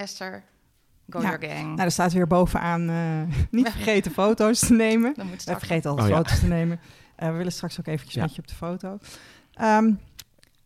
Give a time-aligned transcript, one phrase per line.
[0.00, 0.42] Esther,
[1.08, 1.24] go Ja.
[1.38, 1.66] your gang.
[1.68, 5.14] Nou, er staat weer bovenaan eh, niet vergeten foto's te nemen.
[5.14, 6.22] Dan moet vergeten altijd Oh, ja.
[6.22, 6.80] foto's te nemen.
[7.16, 8.22] Eh, we willen straks ook eventjes Ja.
[8.22, 8.98] met je op de foto.
[9.52, 9.92] Ehm,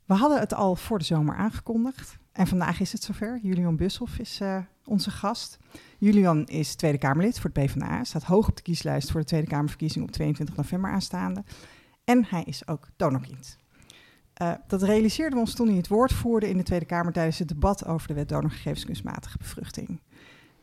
[0.04, 2.16] we hadden het al voor de zomer aangekondigd.
[2.32, 3.38] En vandaag is het zover.
[3.42, 5.58] Julian Bushoff is eh, onze gast.
[5.98, 8.04] Julian is Tweede Kamerlid voor het PvdA.
[8.04, 11.44] Staat hoog op de kieslijst voor de Tweede Kamerverkiezing op 22 november aanstaande.
[12.04, 13.56] En hij is ook donorkind.
[14.34, 17.38] Eh, dat realiseerden we ons toen hij het woord voerde in de Tweede Kamer tijdens
[17.38, 19.98] het debat over de wet donorgegevens kunstmatige bevruchting.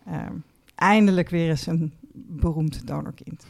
[0.05, 0.33] Ehm,
[0.75, 3.45] eindelijk weer eens een beroemd donorkind.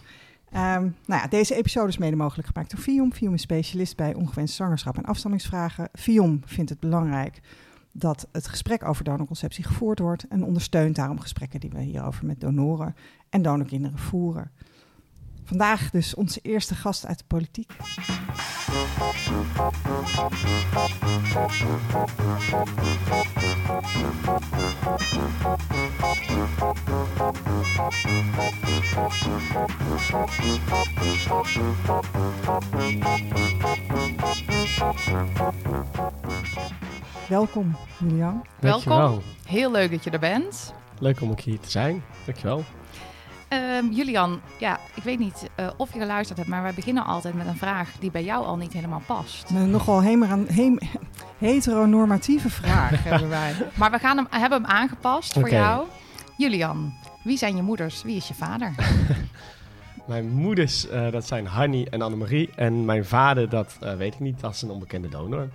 [0.52, 3.14] Ehm, nou ja, deze episode is mede mogelijk gemaakt door Vium.
[3.14, 5.90] Vium is specialist bij ongewenst zwangerschap en afstammingsvragen.
[5.94, 7.42] Vium vindt het belangrijk
[7.92, 12.42] dat het gesprek over donorconceptie gevoerd wordt en ondersteunt daarom gesprekken die we hierover met
[12.42, 12.96] donoren
[13.30, 14.52] en donorkinderen voeren.
[15.52, 17.72] Vandaag dus onze eerste gast uit de politiek.
[37.28, 38.46] Welkom, Julian.
[38.60, 39.22] Welkom.
[39.46, 40.74] Heel leuk dat je er bent.
[41.00, 42.04] Leuk om ook hier te zijn.
[42.26, 42.64] Dankjewel.
[43.52, 47.34] Ehm, Julian, ja, ik weet niet eh, of je geluisterd hebt, maar wij beginnen altijd
[47.34, 49.50] met een vraag die bij jou al niet helemaal past.
[49.50, 50.80] Een nogal hemeran- hem-
[51.38, 53.54] heteronormatieve vraag hebben wij.
[53.76, 55.88] Maar we gaan hem, hebben hem aangepast voor jou.
[56.38, 58.04] Julian, wie zijn je moeders?
[58.04, 58.74] Wie is je vader?
[60.08, 62.50] Mijn moeders, eh, dat zijn Hanny en Annemarie.
[62.56, 65.50] En mijn vader, dat eh, weet ik niet, dat is een onbekende donor.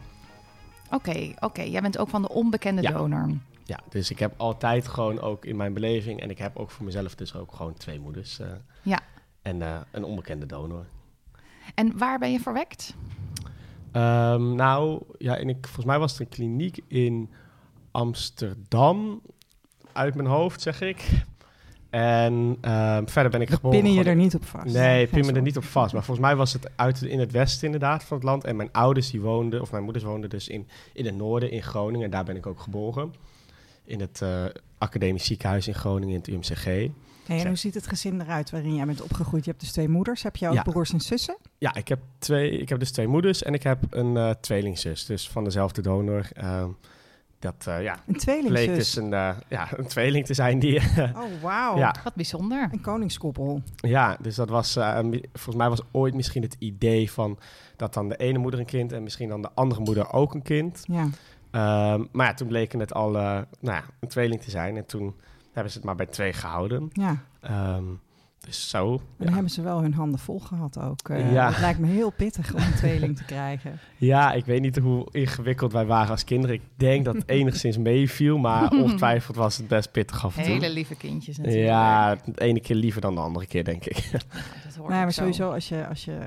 [0.91, 1.62] Oké, oké.
[1.62, 2.91] Jij bent ook van de onbekende Ja.
[2.91, 3.28] donor.
[3.69, 6.20] Ja, dus ik heb altijd gewoon ook in mijn beleving...
[6.20, 8.39] en ik heb ook voor mezelf dus ook gewoon twee moeders.
[8.39, 8.47] eh,
[8.83, 9.00] Ja.
[9.42, 10.84] En eh, een onbekende donor.
[11.75, 12.95] En waar ben je verwekt?
[13.92, 17.31] Ehm, nou, ja, en ik, volgens mij was het een kliniek in
[17.91, 19.20] Amsterdam.
[19.92, 21.25] Uit mijn hoofd, zeg ik.
[21.91, 23.70] En ehm, verder ben ik geboren...
[23.70, 24.75] pinnen je gewoon- er niet op vast.
[24.75, 25.92] Nee, pin me er niet op vast.
[25.92, 28.45] Maar volgens mij was het uit, in het westen inderdaad van het land.
[28.45, 31.63] En mijn ouders die woonden, of mijn moeders woonden dus in, in het noorden, in
[31.63, 32.05] Groningen.
[32.05, 33.14] En daar ben ik ook geboren.
[33.86, 34.45] In het eh,
[34.79, 36.64] academisch ziekenhuis in Groningen, in het UMCG.
[36.64, 39.45] Hey, en hoe ziet het gezin eruit waarin jij bent opgegroeid?
[39.45, 40.23] Je hebt dus twee moeders.
[40.23, 40.63] Heb je ook Ja.
[40.63, 41.36] broers en zussen?
[41.58, 45.07] Ja, ik heb, twee, ik heb dus twee moeders en ik heb een eh, tweelingzus.
[45.07, 46.29] Dus van dezelfde donor.
[46.33, 46.69] Ehm,
[47.39, 48.77] dat eh, ja, Een bleek tweelingzus.
[48.77, 50.80] dus een, eh, ja, een tweeling te zijn die...
[50.98, 51.77] Oh, wauw.
[51.79, 52.69] ja, Wat bijzonder.
[52.73, 53.63] Een koningskoppel.
[53.77, 54.98] Ja, dus dat was, eh,
[55.33, 57.39] volgens mij was ooit misschien het idee van
[57.77, 60.42] dat dan de ene moeder een kind en misschien dan de andere moeder ook een
[60.42, 60.85] kind.
[60.89, 61.08] Ja.
[61.56, 63.22] Ehm, maar ja, toen bleken het al eh,
[63.61, 65.14] nou ja, een tweeling te zijn en toen
[65.52, 66.90] hebben ze het maar bij twee gehouden.
[66.92, 67.17] ja.
[67.40, 67.84] Ehm,
[68.55, 68.92] zo.
[68.92, 69.33] En dan Ja.
[69.33, 71.08] hebben ze wel hun handen vol gehad ook.
[71.08, 71.48] Eh, Ja.
[71.48, 73.79] Het lijkt me heel pittig om een tweeling te krijgen.
[73.96, 76.57] ja, ik weet niet hoe ingewikkeld wij waren als kinderen.
[76.57, 80.52] Ik denk dat het enigszins meeviel, maar ongetwijfeld was het best pittig af en toe.
[80.52, 81.64] Hele lieve kindjes natuurlijk.
[81.67, 83.96] Ja, de ene keer liever dan de andere keer, denk ik.
[83.96, 86.18] Ja, dat hoort Nee, ook maar sowieso als je, als je...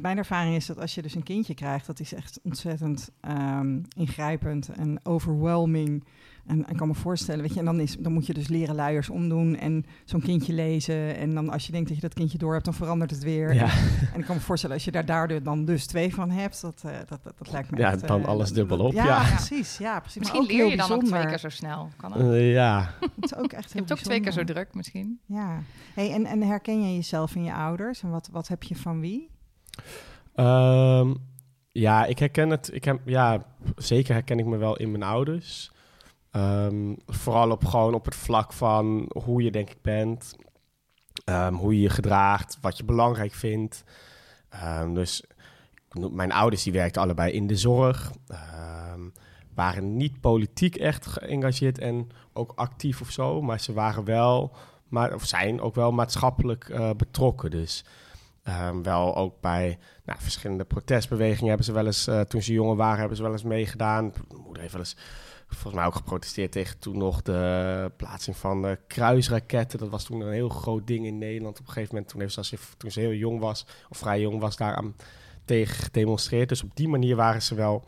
[0.00, 1.86] Mijn ervaring is dat als je dus een kindje krijgt...
[1.86, 6.04] dat is echt ontzettend ehm, ingrijpend en overwhelming.
[6.46, 7.58] En ik kan me voorstellen, weet je...
[7.58, 9.56] en dan, is, dan moet je dus leren luiers omdoen...
[9.56, 11.16] en zo'n kindje lezen.
[11.16, 12.64] En dan als je denkt dat je dat kindje door hebt...
[12.64, 13.54] dan verandert het weer.
[13.54, 13.68] Ja,
[14.12, 16.60] En ik kan me voorstellen, als je daar daardoor dan dus twee van hebt...
[16.60, 18.06] dat, eh, dat, dat, dat lijkt me Ja, echt...
[18.06, 19.34] dan eh, alles dubbel op, Ja, ja.
[19.34, 19.78] precies.
[19.78, 20.22] Ja, precies.
[20.22, 21.88] Maar Misschien ook leer heel je dan ook twee keer zo snel.
[21.96, 22.14] Kan.
[22.14, 22.90] Eh, ja.
[23.00, 25.20] Het is ook echt Je heel hebt ook twee keer zo druk misschien.
[25.26, 25.62] Ja.
[25.94, 28.02] Hey, en, en herken je jezelf in je ouders?
[28.02, 29.30] En wat, wat heb je van wie?
[30.34, 31.14] Ehm,
[31.68, 32.70] ja, ik herken het.
[32.72, 33.44] Ik heb, ja,
[33.76, 35.72] zeker herken ik me wel in mijn ouders.
[36.34, 40.36] Ehm, vooral op, gewoon op het vlak van hoe je denk ik bent.
[41.24, 43.84] Ehm, hoe je je gedraagt, wat je belangrijk vindt.
[44.48, 45.24] Ehm, dus
[46.10, 48.12] mijn ouders die werkten allebei in de zorg.
[49.54, 53.42] Waren niet politiek echt geëngageerd en ook actief of zo.
[53.42, 54.56] Maar ze waren wel,
[54.88, 57.50] maar, of zijn ook wel maatschappelijk eh, betrokken.
[57.50, 57.84] Dus
[58.82, 62.98] wel ook bij nou, verschillende protestbewegingen hebben ze wel eens, eh, toen ze jonger waren,
[62.98, 64.12] hebben ze wel eens meegedaan.
[64.28, 64.96] Mijn moeder heeft wel eens
[65.54, 69.78] volgens mij ook geprotesteerd tegen toen nog de plaatsing van de kruisraketten.
[69.78, 71.58] Dat was toen een heel groot ding in Nederland.
[71.58, 74.40] Op een gegeven moment, toen, heeft ze, toen ze heel jong was, of vrij jong
[74.40, 74.94] was, daaraan
[75.44, 76.48] tegen gedemonstreerd.
[76.48, 77.84] Dus op die manier waren ze wel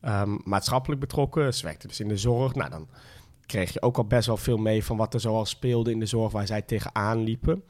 [0.00, 1.54] ehm, maatschappelijk betrokken.
[1.54, 2.54] Ze werkte dus in de zorg.
[2.54, 2.88] Nou, dan
[3.46, 6.06] kreeg je ook al best wel veel mee van wat er zoal speelde in de
[6.06, 7.62] zorg waar zij tegenaan liepen.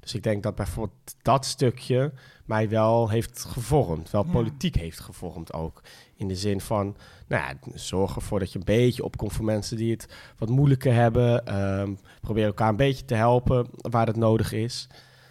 [0.00, 2.12] Dus ik denk dat bijvoorbeeld dat stukje
[2.44, 4.10] mij wel heeft gevormd.
[4.10, 4.32] Wel Ja.
[4.32, 5.82] politiek heeft gevormd ook.
[6.16, 6.96] In de zin van,
[7.28, 10.08] nou ja, zorg ervoor dat je een beetje opkomt voor mensen die het
[10.38, 11.46] wat moeilijker hebben.
[11.46, 14.88] Ehm, probeer elkaar een beetje te helpen waar het nodig is.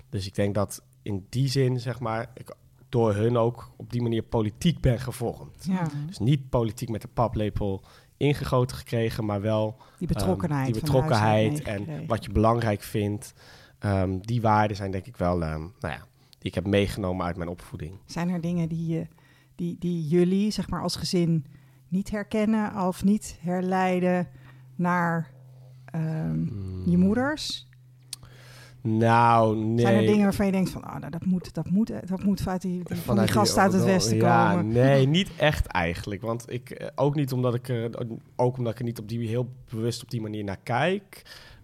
[0.09, 2.55] Dus ik denk dat in die zin, zeg maar, ik
[2.89, 5.65] door hun ook op die manier politiek ben gevormd.
[5.69, 5.87] Ja.
[6.07, 7.83] Dus niet politiek met de paplepel
[8.17, 10.65] ingegoten gekregen, maar wel Die ehm, betrokkenheid.
[10.65, 13.33] die betrokkenheid en wat je belangrijk vindt.
[13.79, 17.49] Ehm, die waarden zijn denk ik wel, nou ja, die ik heb meegenomen uit mijn
[17.49, 17.97] opvoeding.
[18.05, 19.07] Zijn er dingen die, je,
[19.55, 21.45] die, die jullie, zeg maar, als gezin
[21.87, 24.27] niet herkennen of niet herleiden
[24.75, 25.31] naar
[25.85, 26.83] ehm, Mm.
[26.85, 27.67] je moeders?
[28.81, 29.79] Nou, nee.
[29.85, 32.47] Zijn er dingen waarvan je denkt van, oh, nou, dat moet, dat moet, dat moet
[32.47, 34.67] uit die, die, van die Vanuit die- gasten uit het westen ja, komen?
[34.67, 36.21] Nee, niet echt eigenlijk.
[36.21, 39.27] Want ik, eh, ook niet omdat ik er, ook omdat ik er niet op die,
[39.27, 41.21] heel bewust op die manier naar kijk.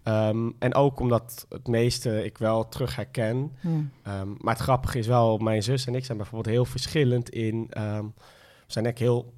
[0.10, 3.52] Ehm, en ook omdat het meeste ik wel terug herken.
[3.62, 3.70] Ja.
[4.04, 7.68] Ehm, maar het grappige is wel, mijn zus en ik zijn bijvoorbeeld heel verschillend in.
[7.70, 9.34] ehm, we zijn echt heel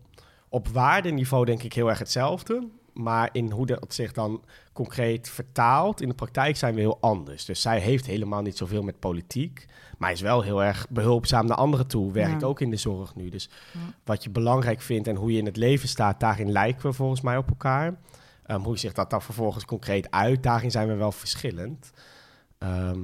[0.50, 2.68] op waardeniveau denk ik heel erg hetzelfde.
[2.94, 4.41] Maar in hoe dat zich dan
[4.73, 7.45] concreet vertaalt in de praktijk zijn we heel anders.
[7.45, 9.65] Dus zij heeft helemaal niet zoveel met politiek.
[9.97, 12.12] Maar is wel heel erg behulpzaam naar anderen toe.
[12.12, 12.47] Werkt Ja.
[12.47, 13.29] ook in de zorg nu.
[13.29, 13.79] Dus Ja.
[14.03, 17.21] wat je belangrijk vindt en hoe je in het leven staat, daarin lijken we volgens
[17.21, 18.00] mij op elkaar.
[18.51, 21.92] Ehm, hoe zich dat dan vervolgens concreet uit, daarin zijn we wel verschillend.
[22.57, 23.00] Ehm,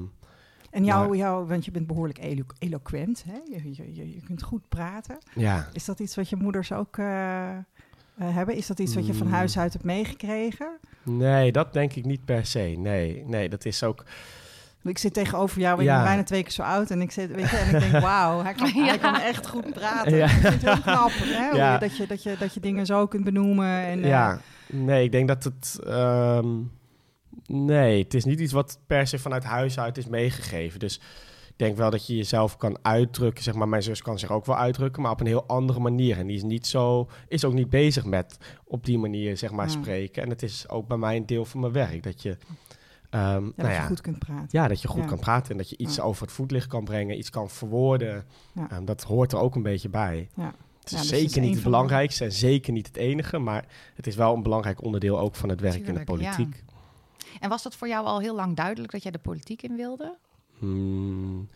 [0.70, 3.34] En jou, Maar- jou, want je bent behoorlijk elo- eloquent, hè?
[3.58, 5.18] Je, je, je, je kunt goed praten.
[5.34, 5.68] ja.
[5.74, 7.58] Is dat iets wat je moeders ook eh, eh,
[8.18, 8.56] hebben?
[8.56, 9.34] Is dat iets wat je van Mm.
[9.34, 10.78] huis uit hebt meegekregen?
[11.04, 12.60] Nee, dat denk ik niet per se.
[12.78, 14.04] Nee, nee dat is ook.
[14.84, 15.96] Ik zit tegenover jou, ik Ja.
[15.96, 16.92] ben bijna twee keer zo oud.
[16.92, 18.86] En ik, zit, weet je, en ik denk, wauw, hij kan, Ja.
[18.86, 20.16] hij kan echt goed praten.
[20.16, 20.26] Ja.
[20.26, 21.48] Ik vind het heel knap, hè?
[21.50, 21.74] hoe Ja.
[21.74, 23.68] je, dat, je, dat, je, dat je dingen zo kunt benoemen.
[23.86, 24.40] En, eh, ja,
[24.72, 25.80] nee, ik denk dat het.
[25.86, 26.56] ehm,
[27.46, 30.80] nee, het is niet iets wat per se vanuit huis uit is meegegeven.
[30.80, 30.96] Dus
[31.48, 33.44] ik denk wel dat je jezelf kan uitdrukken.
[33.44, 36.18] Zeg maar, mijn zus kan zich ook wel uitdrukken, maar op een heel andere manier.
[36.18, 39.66] En die is niet zo, is ook niet bezig met op die manier, zeg maar,
[39.66, 39.72] Ja.
[39.72, 40.24] spreken.
[40.24, 42.04] En het is ook bij mij een deel van mijn werk.
[42.04, 42.38] Dat je,
[43.10, 44.48] ja, nou dat ja, je goed kunt praten.
[44.50, 45.08] ja, dat je goed Ja.
[45.08, 48.25] kan praten en dat je iets over het voetlicht kan brengen, iets kan verwoorden.
[48.70, 50.30] Ehm, dat hoort er ook een beetje bij.
[50.36, 50.54] Ja.
[50.92, 52.95] Het is Ja, dus het is zeker een niet het belangrijkste en zeker niet het
[52.95, 56.06] enige, maar het is wel een belangrijk onderdeel ook van het werk in de ja.
[56.06, 56.63] politiek.
[57.39, 60.18] En was dat voor jou al heel lang duidelijk dat jij de politiek in wilde?
[60.60, 61.50] Hmm,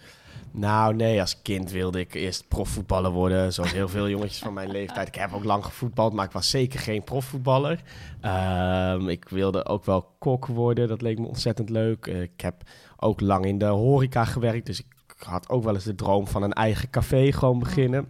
[0.52, 4.72] nou, nee, als kind wilde ik eerst profvoetballer worden, zoals heel veel jongetjes van mijn
[4.80, 5.08] leeftijd.
[5.08, 7.82] Ik heb ook lang gevoetbald, maar ik was zeker geen profvoetballer.
[8.22, 12.08] Ehm, ik wilde ook wel kok worden, dat leek me ontzettend leuk.
[12.08, 12.64] Eh, ik heb
[12.98, 16.44] ook lang in de horeca gewerkt, dus ik had ook wel eens de droom van
[16.44, 18.10] een eigen café gewoon beginnen.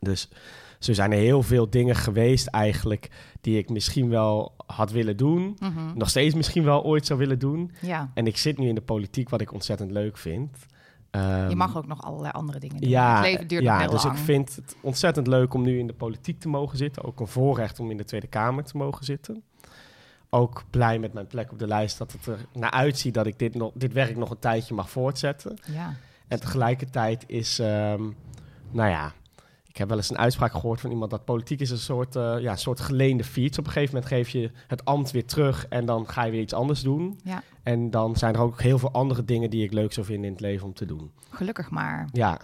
[0.00, 0.28] Dus
[0.78, 3.10] zo zijn er heel veel dingen geweest eigenlijk
[3.40, 5.56] die ik misschien wel had willen doen.
[5.58, 5.96] Mhm.
[5.96, 7.70] Nog steeds misschien wel ooit zou willen doen.
[7.80, 10.56] Ja, En ik zit nu in de politiek, wat ik ontzettend leuk vind.
[11.10, 12.90] je Ehm, mag ook nog allerlei andere dingen doen.
[12.90, 14.16] ja, het leven duurt ja, nog heel dus lang.
[14.18, 17.04] ik vind het ontzettend leuk om nu in de politiek te mogen zitten.
[17.04, 19.42] Ook een voorrecht om in de Tweede Kamer te mogen zitten.
[20.30, 23.38] Ook blij met mijn plek op de lijst dat het er naar uitziet dat ik
[23.38, 25.56] dit, nog, dit werk nog een tijdje mag voortzetten.
[25.72, 25.94] Ja.
[26.28, 28.02] En tegelijkertijd is, ehm,
[28.70, 29.12] nou ja,
[29.70, 32.34] ik heb wel eens een uitspraak gehoord van iemand dat politiek is een soort, eh,
[32.40, 33.58] ja, een soort geleende fiets.
[33.58, 36.40] Op een gegeven moment geef je het ambt weer terug en dan ga je weer
[36.40, 37.20] iets anders doen.
[37.24, 37.42] Ja.
[37.62, 40.32] En dan zijn er ook heel veel andere dingen die ik leuk zou vinden in
[40.32, 41.10] het leven om te doen.
[41.30, 42.08] Gelukkig maar.
[42.12, 42.40] Ja,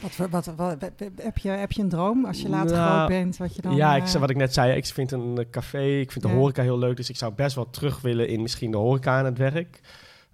[0.00, 2.96] Wat, voor- wat, wat, wat- heb, je, heb je een droom als je later Nou,
[2.96, 3.36] groot bent?
[3.36, 5.82] Wat je dan, ja ik, eh, wat ik net zei, ik vind een eh, café,
[5.84, 6.36] ik vind de Ja.
[6.36, 9.24] horeca heel leuk, dus ik zou best wel terug willen in misschien de horeca aan
[9.24, 9.80] het werk.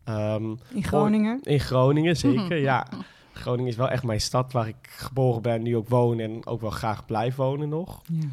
[0.05, 0.45] Ehm,
[0.75, 1.39] in Groningen?
[1.43, 2.87] in Groningen, zeker, ja.
[3.33, 6.61] Groningen is wel echt mijn stad waar ik geboren ben, nu ook woon en ook
[6.61, 8.01] wel graag blijf wonen nog.
[8.07, 8.29] Ja.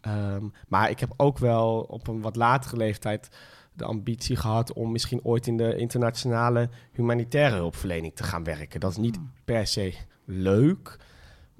[0.00, 3.30] Ehm, maar ik heb ook wel op een wat latere leeftijd
[3.72, 8.80] de ambitie gehad om misschien ooit in de internationale humanitaire hulpverlening te gaan werken.
[8.80, 9.94] Dat is niet per se
[10.24, 10.98] leuk,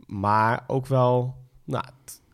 [0.06, 1.84] maar ook wel, nou,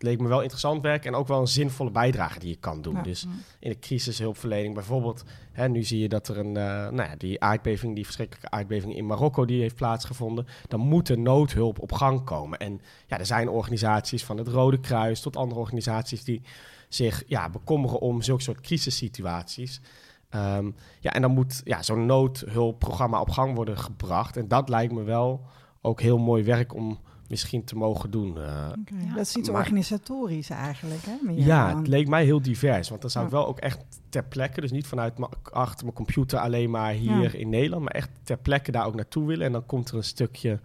[0.03, 2.95] leek me wel interessant werk en ook wel een zinvolle bijdrage die je kan doen.
[2.95, 3.03] Ja.
[3.03, 3.33] Dus Mm.
[3.59, 7.41] in de crisishulpverlening bijvoorbeeld, hè, nu zie je dat er een, eh, nou ja, die
[7.41, 10.47] aardbeving, die verschrikkelijke aardbeving in Marokko, die heeft plaatsgevonden.
[10.69, 12.59] Dan moet er noodhulp op gang komen.
[12.59, 16.43] En ja, er zijn organisaties van het Rode Kruis tot andere organisaties die
[16.89, 19.81] zich ja, bekommeren om zulke soort crisissituaties.
[20.29, 24.37] Ehm, ja, en dan moet ja, zo'n noodhulpprogramma op gang worden gebracht.
[24.37, 25.47] En dat lijkt me wel
[25.81, 26.99] ook heel mooi werk om
[27.29, 28.37] misschien te mogen doen.
[28.39, 28.43] eh.
[28.45, 29.15] Ja.
[29.15, 31.13] Dat is iets Maar- organisatorisch eigenlijk, hè?
[31.23, 32.89] meer Ja, dan- het leek mij heel divers.
[32.89, 35.13] Want dan zou ik wel ook echt ter plekke, dus niet vanuit
[35.53, 37.39] achter mijn computer alleen maar hier Ja.
[37.39, 39.47] in Nederland, maar echt ter plekke daar ook naartoe willen.
[39.47, 40.61] En dan komt er een stukje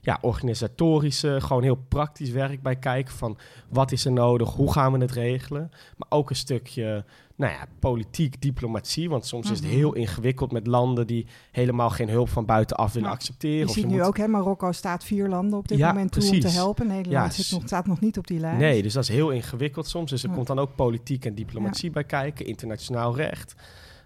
[0.00, 4.92] ja, organisatorische, gewoon heel praktisch werk bij kijken van wat is er nodig, hoe gaan
[4.92, 5.70] we het regelen.
[5.96, 7.04] Maar ook een stukje
[7.38, 9.76] nou ja, politiek, diplomatie, want soms is het Mhm.
[9.76, 13.14] heel ingewikkeld met landen die helemaal geen hulp van buitenaf willen Ja.
[13.14, 13.56] accepteren.
[13.58, 15.88] Je Of ziet je nu moet- ook, hè, Marokko staat vier landen op dit Ja,
[15.92, 16.86] moment toe om te helpen.
[16.86, 18.58] Nederland Ja, zit nog, staat nog niet op die lijst.
[18.60, 20.10] Nee, dus dat is heel ingewikkeld soms.
[20.10, 20.34] Dus er Ja.
[20.34, 23.54] komt dan ook politiek en diplomatie bij kijken, internationaal recht.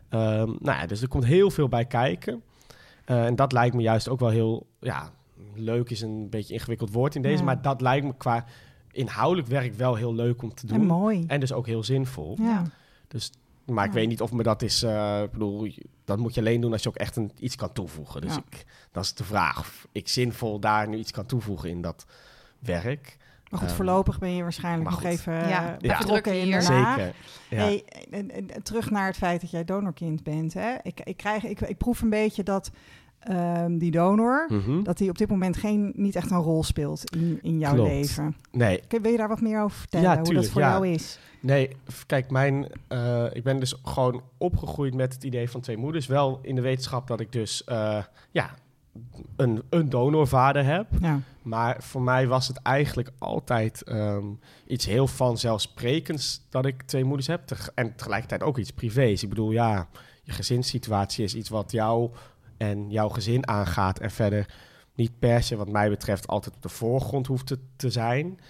[0.08, 2.42] Ehm, nou ja, dus er komt heel veel bij kijken.
[3.04, 5.10] Eh, en dat lijkt me juist ook wel heel, ja,
[5.54, 8.44] leuk is een beetje ingewikkeld woord in deze, maar dat lijkt me qua
[8.90, 10.86] inhoudelijk werk wel heel leuk om te En doen.
[10.86, 11.24] mooi.
[11.26, 12.36] En dus ook heel zinvol.
[12.40, 12.62] ja.
[13.12, 13.30] Dus,
[13.66, 13.96] maar ik Ja.
[13.98, 14.82] weet niet of me dat is...
[14.82, 15.68] eh, ik bedoel,
[16.04, 18.20] dat moet je alleen doen als je ook echt een, iets kan toevoegen.
[18.20, 18.42] Dus Ja.
[18.50, 22.06] ik, dat is de vraag of ik zinvol daar nu iets kan toevoegen in dat
[22.58, 23.16] werk.
[23.50, 25.04] Maar goed, Ehm, voorlopig ben je waarschijnlijk nog goed.
[25.10, 26.50] even Ja, eh, betrokken druk in.
[26.50, 26.98] Den Haag.
[26.98, 27.14] Zeker.
[27.50, 27.56] Ja.
[27.56, 30.54] Hey, en, en- terug naar het feit dat jij donorkind bent.
[30.54, 30.74] Hè?
[30.82, 32.70] Ik, ik, krijg, ik, ik proef een beetje dat
[33.24, 34.46] ehm, die donor...
[34.48, 34.82] Mhm.
[34.82, 37.90] dat die op dit moment geen, niet echt een rol speelt in, in jouw Klopt.
[37.90, 38.36] leven.
[38.50, 40.10] Nee, Kun- Wil je daar wat meer over vertellen?
[40.10, 40.70] Ja, hoe dat voor ja.
[40.70, 41.18] jou is?
[41.40, 41.76] Nee,
[42.06, 46.06] kijk, mijn, eh, ik ben dus gewoon opgegroeid met het idee van twee moeders.
[46.06, 48.50] Wel in de wetenschap dat ik dus eh, ja,
[49.36, 50.86] een, een donorvader heb.
[51.00, 51.20] Ja.
[51.42, 54.24] Maar voor mij was het eigenlijk altijd ehm,
[54.66, 57.46] iets heel vanzelfsprekends dat ik twee moeders heb.
[57.46, 59.22] Teg- en tegelijkertijd ook iets privés.
[59.22, 59.88] Ik bedoel, ja,
[60.22, 62.10] je gezinssituatie is iets wat jou
[62.62, 63.98] en jouw gezin aangaat.
[63.98, 64.54] En verder
[64.94, 68.40] niet per se, wat mij betreft, altijd op de voorgrond hoeft te, te zijn.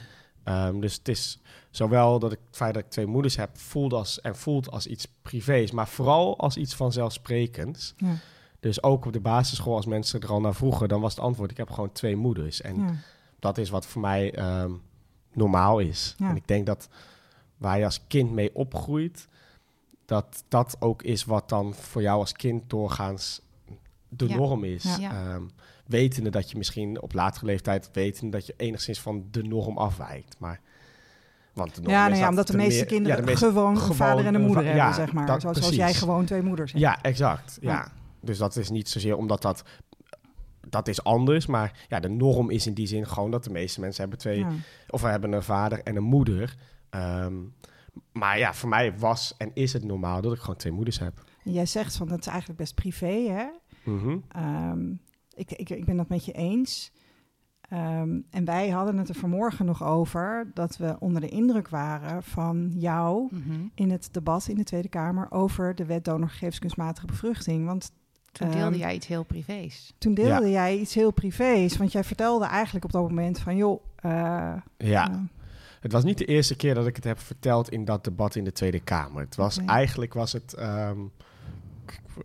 [0.45, 1.39] Ehm, dus het is
[1.71, 4.87] zowel dat ik het feit dat ik twee moeders heb voelt als, en voelt als
[4.87, 7.95] iets privés, maar vooral als iets vanzelfsprekends.
[7.97, 8.15] Ja.
[8.61, 11.51] Dus ook op de basisschool, als mensen er al naar vroegen, dan was het antwoord:
[11.51, 12.61] ik heb gewoon twee moeders.
[12.61, 12.95] En Ja.
[13.39, 14.73] dat is wat voor mij ehm,
[15.33, 16.15] normaal is.
[16.19, 16.29] Ja.
[16.29, 16.89] En ik denk dat
[17.57, 19.29] waar je als kind mee opgroeit,
[20.05, 23.41] dat dat ook is wat dan voor jou als kind doorgaans
[24.17, 24.37] de Ja.
[24.37, 24.97] norm is.
[24.99, 25.11] Ja.
[25.11, 25.43] Ehm,
[25.87, 30.37] wetende dat je misschien op latere leeftijd wetende dat je enigszins van de norm afwijkt.
[30.39, 30.61] Maar,
[31.53, 33.31] want de norm Ja, is nou ja, dat omdat de meeste meer- kinderen ja, de
[33.31, 35.27] meeste- gewoon een gewoon vader en een moeder hebben, ja, zeg maar.
[35.27, 36.85] dat- zoals, jij gewoon twee moeders hebt.
[36.85, 37.59] Ja, exact.
[37.61, 37.73] Ja.
[37.73, 37.93] Ja.
[38.21, 39.63] Dus dat is niet zozeer omdat dat...
[40.69, 43.81] Dat is anders, maar ja, de norm is in die zin gewoon dat de meeste
[43.81, 44.39] mensen hebben twee...
[44.39, 44.49] Ja.
[44.89, 46.55] Of we hebben een vader en een moeder.
[46.91, 47.35] Ehm,
[48.13, 51.25] maar ja, voor mij was en is het normaal dat ik gewoon twee moeders heb.
[51.43, 53.45] Jij zegt van dat is eigenlijk best privé, hè?
[53.85, 54.17] Mhm.
[54.29, 54.91] Ehm,
[55.35, 56.93] ik, ik, ik ben dat met je eens.
[57.69, 62.23] Ehm, en wij hadden het er vanmorgen nog over dat we onder de indruk waren
[62.23, 63.61] van jou Mhm.
[63.75, 67.67] in het debat in de Tweede Kamer over de wet donorgegevens kunstmatige bevruchting.
[67.67, 67.93] Want
[68.33, 69.93] Toen deelde Ehm, jij iets heel privés.
[69.99, 73.83] toen deelde jij iets heel privés, want jij vertelde eigenlijk op dat moment van joh.
[73.97, 75.27] eh, Ja,
[75.81, 78.45] het was niet de eerste keer dat ik het heb verteld in dat debat in
[78.45, 79.23] de Tweede Kamer.
[79.23, 80.55] Het was eigenlijk was het.
[80.55, 80.99] ehm,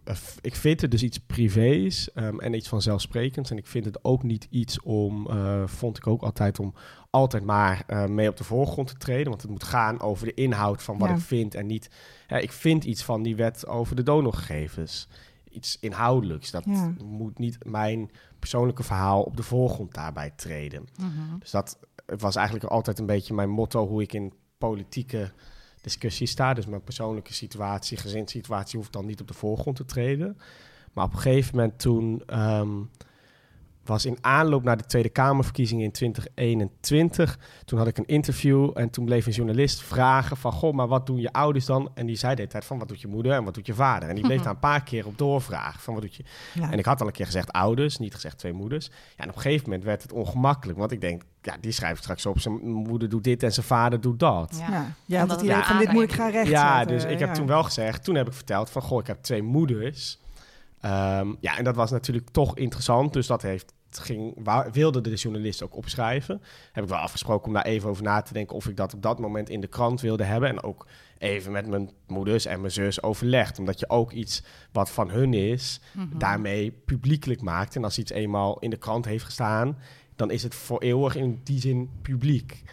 [0.04, 3.52] ik- ik vind het dus iets privés ehm, en iets vanzelfsprekends.
[3.52, 6.74] En ik vind het ook niet iets om, eh, vond ik ook altijd, om
[7.10, 9.30] altijd maar eh, mee op de voorgrond te treden.
[9.30, 11.16] Want het moet gaan over de inhoud van wat Ja.
[11.16, 11.90] ik vind en niet.
[12.28, 15.08] Ja, ik vind iets van die wet over de donorgegevens.
[15.50, 16.52] Iets inhoudelijks.
[16.52, 16.94] Dat Ja.
[17.04, 20.88] moet niet mijn persoonlijke verhaal op de voorgrond daarbij treden.
[21.00, 21.40] Mhm.
[21.40, 21.80] Dus dat
[22.18, 25.32] was eigenlijk altijd een beetje mijn motto hoe ik in politieke
[25.88, 26.54] discussies sta.
[26.54, 30.38] Dus mijn persoonlijke situatie, gezinssituatie hoeft dan niet op de voorgrond te treden.
[30.94, 32.80] Maar op een gegeven moment toen ehm,
[33.88, 37.40] was in aanloop naar de Tweede Kamerverkiezingen in 2021.
[37.66, 40.52] Toen had ik een interview en toen bleef een journalist vragen van...
[40.52, 41.92] Goh, maar wat doen je ouders dan?
[41.94, 43.74] En die zei de hele tijd van wat doet je moeder en wat doet je
[43.74, 44.10] vader?
[44.10, 46.24] En die bleef daar een paar keer op doorvragen van wat doet je...
[46.54, 46.72] ja.
[46.72, 48.86] En ik had al een keer gezegd ouders, niet gezegd twee moeders.
[48.86, 50.78] Ja, en op een gegeven moment werd het ongemakkelijk.
[50.78, 52.40] Want ik denk, ja, die schrijft straks op...
[52.40, 54.64] zijn moeder doet dit en zijn vader doet dat.
[54.70, 54.96] Ja.
[55.06, 55.26] ja.
[55.26, 56.68] Dat idee van dit moet ik gaan rechtzetten.
[56.68, 57.34] Ja, dus ik heb ja.
[57.34, 58.04] toen wel gezegd...
[58.04, 60.20] Toen heb ik verteld van, goh, ik heb twee moeders.
[60.82, 63.14] Ehm, ja, en dat was natuurlijk toch interessant.
[63.14, 63.74] Dus dat heeft...
[63.90, 66.42] Ging, wilde de journalist ook opschrijven.
[66.72, 68.56] Heb ik wel afgesproken om daar even over na te denken...
[68.56, 70.50] of ik dat op dat moment in de krant wilde hebben.
[70.50, 73.60] En ook even met mijn moeders en mijn zus overlegd.
[73.60, 75.80] Omdat je ook iets wat van hun is...
[75.92, 76.18] Mhm.
[76.18, 77.76] daarmee publiekelijk maakt.
[77.76, 79.78] En als iets eenmaal in de krant heeft gestaan,
[80.16, 82.64] dan is het voor eeuwig in die zin publiek.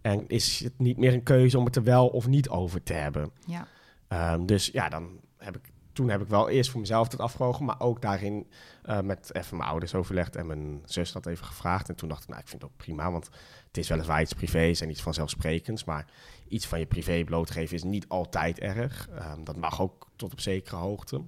[0.00, 2.92] En is het niet meer een keuze om het er wel of niet over te
[2.92, 3.30] hebben.
[3.46, 3.66] Ja.
[4.08, 7.64] Ehm, dus ja, dan heb ik, toen heb ik wel eerst voor mezelf dat afgewogen,
[7.64, 8.46] maar ook daarin
[8.82, 11.88] eh, met even mijn ouders overlegd en mijn zus dat even gevraagd.
[11.88, 13.28] En toen dacht ik, nou, ik vind het ook prima, want
[13.66, 16.06] het is weliswaar iets privés en iets vanzelfsprekends, maar
[16.48, 19.08] iets van je privé blootgeven is niet altijd erg.
[19.08, 21.22] Ehm, dat mag ook tot op zekere hoogte.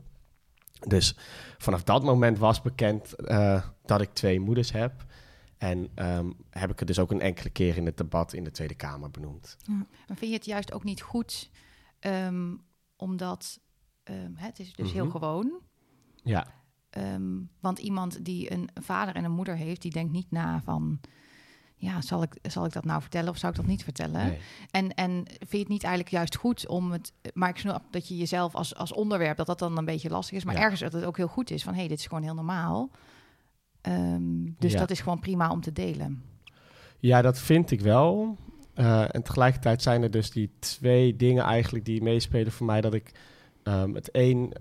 [0.87, 1.16] Dus
[1.58, 5.04] vanaf dat moment was bekend eh, dat ik twee moeders heb.
[5.58, 8.50] En ehm, heb ik het dus ook een enkele keer in het debat in de
[8.50, 9.56] Tweede Kamer benoemd.
[9.66, 11.50] Maar vind je het juist ook niet goed,
[11.98, 12.54] ehm,
[12.96, 13.60] omdat
[14.08, 15.12] ehm, het is dus heel Mhm.
[15.12, 15.52] gewoon.
[16.22, 16.46] Ja,
[16.90, 21.00] Ehm, want iemand die een vader en een moeder heeft, die denkt niet na van...
[21.76, 24.26] Ja, zal ik, zal ik dat nou vertellen of zou ik dat niet vertellen?
[24.26, 24.38] nee.
[24.70, 27.12] En, en vind je het niet eigenlijk juist goed om het...
[27.34, 30.36] Maar ik snap dat je jezelf als, als onderwerp, dat dat dan een beetje lastig
[30.36, 30.44] is.
[30.44, 30.60] Maar Ja.
[30.60, 31.72] ergens dat het ook heel goed is van...
[31.72, 32.90] hé, hey, dit is gewoon heel normaal.
[33.80, 34.78] Ehm, dus Ja.
[34.78, 36.22] dat is gewoon prima om te delen.
[36.98, 38.36] Ja, dat vind ik wel.
[38.74, 42.80] Eh, en tegelijkertijd zijn er dus die twee dingen eigenlijk die meespelen voor mij.
[42.80, 43.12] Dat ik
[43.68, 44.52] ehm, het een,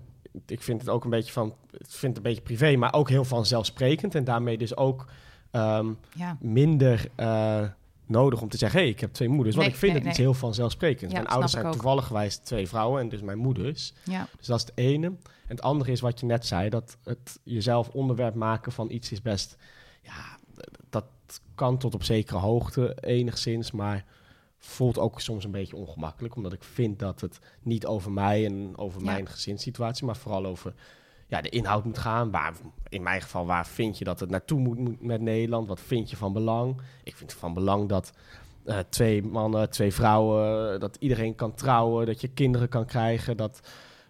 [0.46, 3.08] ik vind het ook een beetje van, ik vind het een beetje privé, maar ook
[3.08, 4.14] heel vanzelfsprekend.
[4.14, 5.06] En daarmee dus ook
[5.50, 7.64] ehm, Ja, minder, eh,
[8.06, 8.78] nodig om te zeggen...
[8.78, 9.56] hé, hey, ik heb twee moeders.
[9.56, 11.14] Want ik vind nee, het iets heel vanzelfsprekends.
[11.14, 11.72] Ja, mijn ouders zijn ook.
[11.72, 13.00] toevallig geweest twee vrouwen...
[13.00, 13.92] en dus mijn moeders.
[14.04, 15.06] Ja, Dus dat is het ene.
[15.06, 19.12] En het andere is wat je net zei, dat het jezelf onderwerp maken van iets
[19.12, 19.56] is best,
[20.02, 20.38] ja,
[20.90, 21.04] dat
[21.54, 24.04] kan tot op zekere hoogte enigszins, maar
[24.58, 28.72] voelt ook soms een beetje ongemakkelijk, omdat ik vind dat het niet over mij en
[28.76, 29.06] over Ja.
[29.10, 30.74] mijn gezinssituatie, maar vooral over
[31.26, 32.30] ja, de inhoud moet gaan.
[32.30, 32.52] Waar,
[32.88, 35.68] in mijn geval, waar vind je dat het naartoe moet, met Nederland?
[35.68, 36.80] Wat vind je van belang?
[37.04, 38.12] Ik vind het van belang dat
[38.64, 43.60] eh, twee mannen, twee vrouwen, dat iedereen kan trouwen, dat je kinderen kan krijgen, dat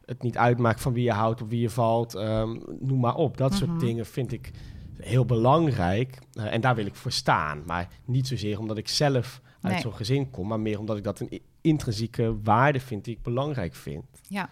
[0.05, 2.15] het niet uitmaakt van wie je houdt of wie je valt.
[2.15, 3.37] ehm, noem maar op.
[3.37, 3.59] Dat Mhm.
[3.59, 4.51] soort dingen vind ik
[4.99, 6.19] heel belangrijk.
[6.33, 7.63] eh, en daar wil ik voor staan.
[7.67, 9.83] Maar niet zozeer omdat ik zelf uit Nee.
[9.83, 13.75] zo'n gezin kom, maar meer omdat ik dat een intrinsieke waarde vind die ik belangrijk
[13.75, 14.05] vind.
[14.29, 14.51] ja.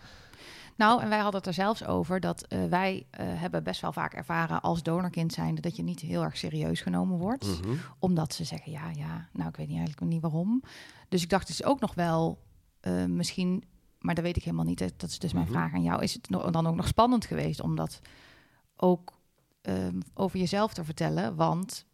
[0.76, 3.92] Nou, en wij hadden het er zelfs over dat eh, wij eh, hebben best wel
[3.92, 7.46] vaak ervaren als donorkind zijnde dat je niet heel erg serieus genomen wordt.
[7.62, 7.75] Mhm.
[7.98, 10.62] Omdat ze zeggen, ja, ja, nou, ik weet niet eigenlijk niet waarom.
[11.08, 12.38] Dus ik dacht, het is ook nog wel
[12.80, 13.64] eh, misschien,
[14.00, 14.78] maar dat weet ik helemaal niet.
[14.98, 15.54] Dat is dus mijn Mhm.
[15.54, 16.02] vraag aan jou.
[16.02, 18.00] Is het dan ook nog spannend geweest om dat
[18.76, 19.12] ook
[19.62, 21.34] ehm, over jezelf te vertellen?
[21.36, 21.85] Want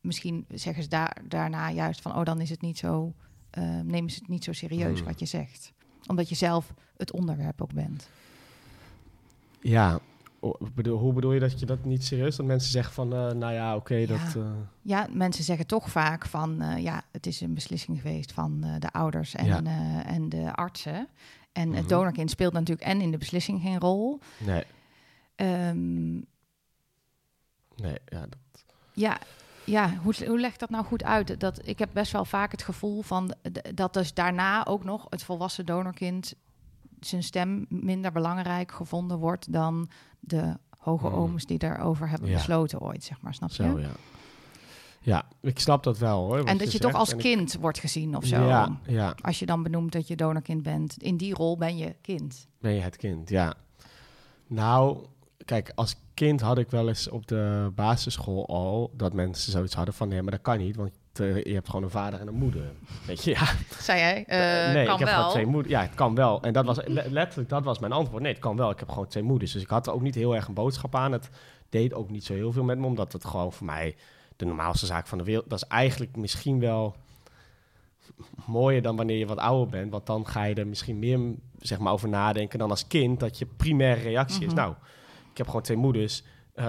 [0.00, 3.12] misschien zeggen ze daar, daarna juist van, oh, dan is het niet zo,
[3.50, 5.08] eh, nemen ze het niet zo serieus Hmm.
[5.08, 5.72] wat je zegt.
[6.06, 8.08] Omdat je zelf het onderwerp ook bent.
[9.60, 9.98] Ja,
[10.40, 12.36] o- bedoel, hoe bedoel je dat je dat niet serieus?
[12.36, 14.06] Dat mensen zeggen van, eh, nou ja, oké, Ja.
[14.06, 14.34] dat...
[14.36, 14.50] eh,
[14.82, 18.90] Ja, mensen zeggen toch vaak van, eh, ja, het is een beslissing geweest van de
[18.92, 19.62] ouders en, Ja.
[20.04, 21.08] en de artsen.
[21.52, 21.76] En Mhm.
[21.76, 24.18] het donorkind speelt natuurlijk en in de beslissing geen rol.
[24.38, 24.64] nee,
[25.34, 26.12] Ehm,
[27.76, 29.18] nee, ja, dat- ja,
[29.70, 31.40] ja hoe, hoe legt dat nou goed uit?
[31.40, 33.34] Dat, ik heb best wel vaak het gevoel van
[33.74, 36.34] dat dus daarna ook nog het volwassen donorkind
[37.00, 39.88] zijn stem minder belangrijk gevonden wordt dan
[40.20, 41.16] de hoge Hmm.
[41.16, 42.34] ooms die daarover hebben Ja.
[42.36, 43.54] besloten ooit, zeg maar, snap je?
[43.62, 43.90] zo, ja.
[45.02, 46.44] Ja, ik snap dat wel, hoor.
[46.44, 47.00] En dat je, toch zegt.
[47.02, 48.42] als ik- kind wordt gezien of zo.
[48.46, 51.96] Ja, ja, Als je dan benoemt dat je donorkind bent, in die rol ben je
[52.00, 52.46] kind.
[52.60, 53.54] Ben je het kind, ja.
[54.46, 55.06] Nou,
[55.44, 59.94] kijk, als kind had ik wel eens op de basisschool al dat mensen zoiets hadden
[59.94, 62.34] van nee, maar dat kan niet, want eh, je hebt gewoon een vader en een
[62.34, 62.62] moeder.
[63.06, 63.46] Weet je, ja.
[63.78, 64.24] Zei jij?
[64.28, 65.16] nee, Eh, kan ik heb wel.
[65.16, 65.74] gewoon twee moeders.
[65.74, 66.42] Ja, het kan wel.
[66.42, 68.22] En dat was le- letterlijk, dat was mijn antwoord.
[68.22, 68.70] Nee, het kan wel.
[68.70, 69.52] Ik heb gewoon twee moeders.
[69.52, 71.12] Dus ik had er ook niet heel erg een boodschap aan.
[71.12, 71.30] Het
[71.68, 73.96] deed ook niet zo heel veel met me, omdat het gewoon voor mij
[74.36, 75.50] de normaalste zaak van de wereld.
[75.50, 76.94] Dat is eigenlijk misschien wel
[78.46, 81.18] mooier dan wanneer je wat ouder bent, want dan ga je er misschien meer
[81.58, 84.46] zeg maar over nadenken dan als kind dat je primaire reactie is.
[84.46, 84.54] Mhm.
[84.56, 84.74] Nou,
[85.30, 86.22] ik heb gewoon twee moeders.
[86.54, 86.68] eh,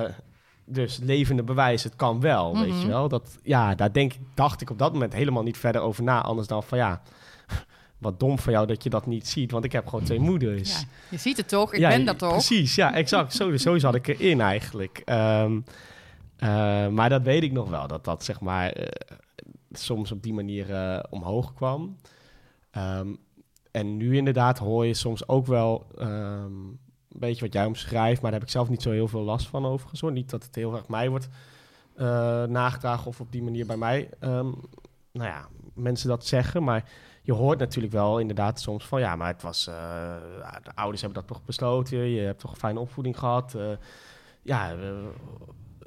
[0.66, 2.80] dus levende bewijs, het kan wel, weet Mhm.
[2.80, 3.08] je wel.
[3.08, 6.22] Dat, ja, daar denk, dacht ik op dat moment helemaal niet verder over na.
[6.22, 7.02] Anders dan van ja,
[7.98, 9.52] wat dom van jou dat je dat niet ziet.
[9.52, 10.80] Want ik heb gewoon twee moeders.
[10.80, 11.74] Ja, je ziet het toch?
[11.74, 12.30] Ik Ja, ben dat toch?
[12.32, 13.34] Precies, ja, exact.
[13.42, 15.02] Zo, zo zat ik erin eigenlijk.
[15.06, 15.60] Ehm,
[16.38, 18.88] eh, maar dat weet ik nog wel, dat dat zeg maar eh,
[19.72, 20.66] soms op die manier
[21.10, 21.96] omhoog kwam.
[22.72, 23.08] Ehm,
[23.72, 26.52] en nu inderdaad hoor je soms ook wel ehm,
[27.14, 29.48] een beetje wat jij omschrijft, maar daar heb ik zelf niet zo heel veel last
[29.48, 30.02] van overigens.
[30.02, 30.12] Hoor.
[30.12, 31.30] Niet dat het heel erg mij wordt
[31.96, 34.52] eh, nagedragen of op die manier bij mij, ehm,
[35.12, 36.64] nou ja, mensen dat zeggen.
[36.64, 36.90] Maar
[37.22, 39.74] je hoort natuurlijk wel inderdaad soms van ja, maar het was, eh,
[40.40, 41.98] ja, de ouders hebben dat toch besloten.
[41.98, 43.54] Je hebt toch een fijne opvoeding gehad.
[43.56, 43.72] eh,
[44.42, 44.76] ja,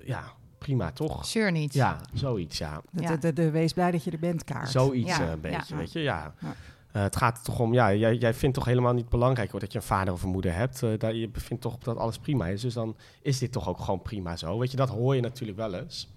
[0.04, 1.26] ja, prima toch?
[1.26, 1.72] Zeur niet.
[1.74, 2.80] Ja, zoiets, ja.
[2.90, 4.68] De, de, de, de wees blij dat je er bent kaart.
[4.70, 5.76] Zoiets Ja, een beetje, ja.
[5.76, 6.34] weet je, ja.
[6.40, 6.54] Ja.
[6.94, 9.72] Eh, het gaat toch om, ja, jij, jij vindt toch helemaal niet belangrijk hoor, dat
[9.72, 10.82] je een vader of een moeder hebt.
[10.82, 12.60] Eh, dat je vindt toch dat alles prima is.
[12.60, 14.58] Dus dan is dit toch ook gewoon prima zo.
[14.58, 16.08] Weet je, dat hoor je natuurlijk wel eens.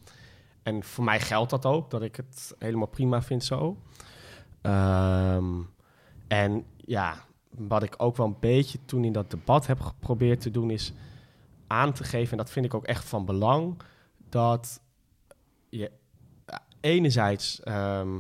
[0.64, 3.78] En voor mij geldt dat ook, dat ik het helemaal prima vind zo.
[4.62, 5.54] Ehm,
[6.28, 10.52] en ja, wat ik ook wel een beetje toen in dat debat heb geprobeerd te
[10.52, 10.94] doen, is
[11.68, 13.82] aan te geven, en dat vind ik ook echt van belang,
[14.30, 14.82] dat
[15.70, 15.92] je
[16.46, 18.20] ja, enerzijds ehm,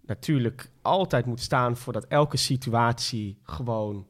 [0.00, 4.06] natuurlijk altijd moet staan voor dat elke situatie gewoon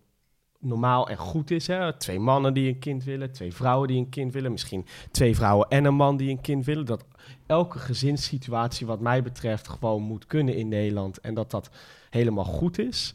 [0.59, 1.67] normaal en goed is.
[1.67, 1.93] Hè?
[1.93, 5.69] Twee mannen die een kind willen, twee vrouwen die een kind willen, misschien twee vrouwen
[5.69, 6.87] en een man die een kind willen.
[6.87, 7.05] Dat
[7.47, 11.71] elke gezinssituatie wat mij betreft gewoon moet kunnen in Nederland en dat dat
[12.11, 13.15] helemaal goed is.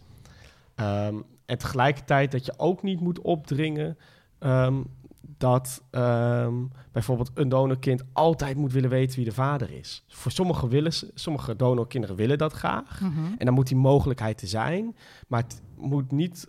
[0.76, 3.98] Ehm, en tegelijkertijd dat je ook niet moet opdringen
[4.40, 4.82] ehm,
[5.44, 6.54] dat ehm,
[6.92, 10.04] bijvoorbeeld een donorkind altijd moet willen weten wie de vader is.
[10.08, 13.02] Voor sommige, willen, ze- sommige donorkinderen willen dat graag.
[13.02, 13.12] Mhm.
[13.38, 14.96] En dan moet die mogelijkheid er zijn.
[15.28, 16.48] Maar het moet niet,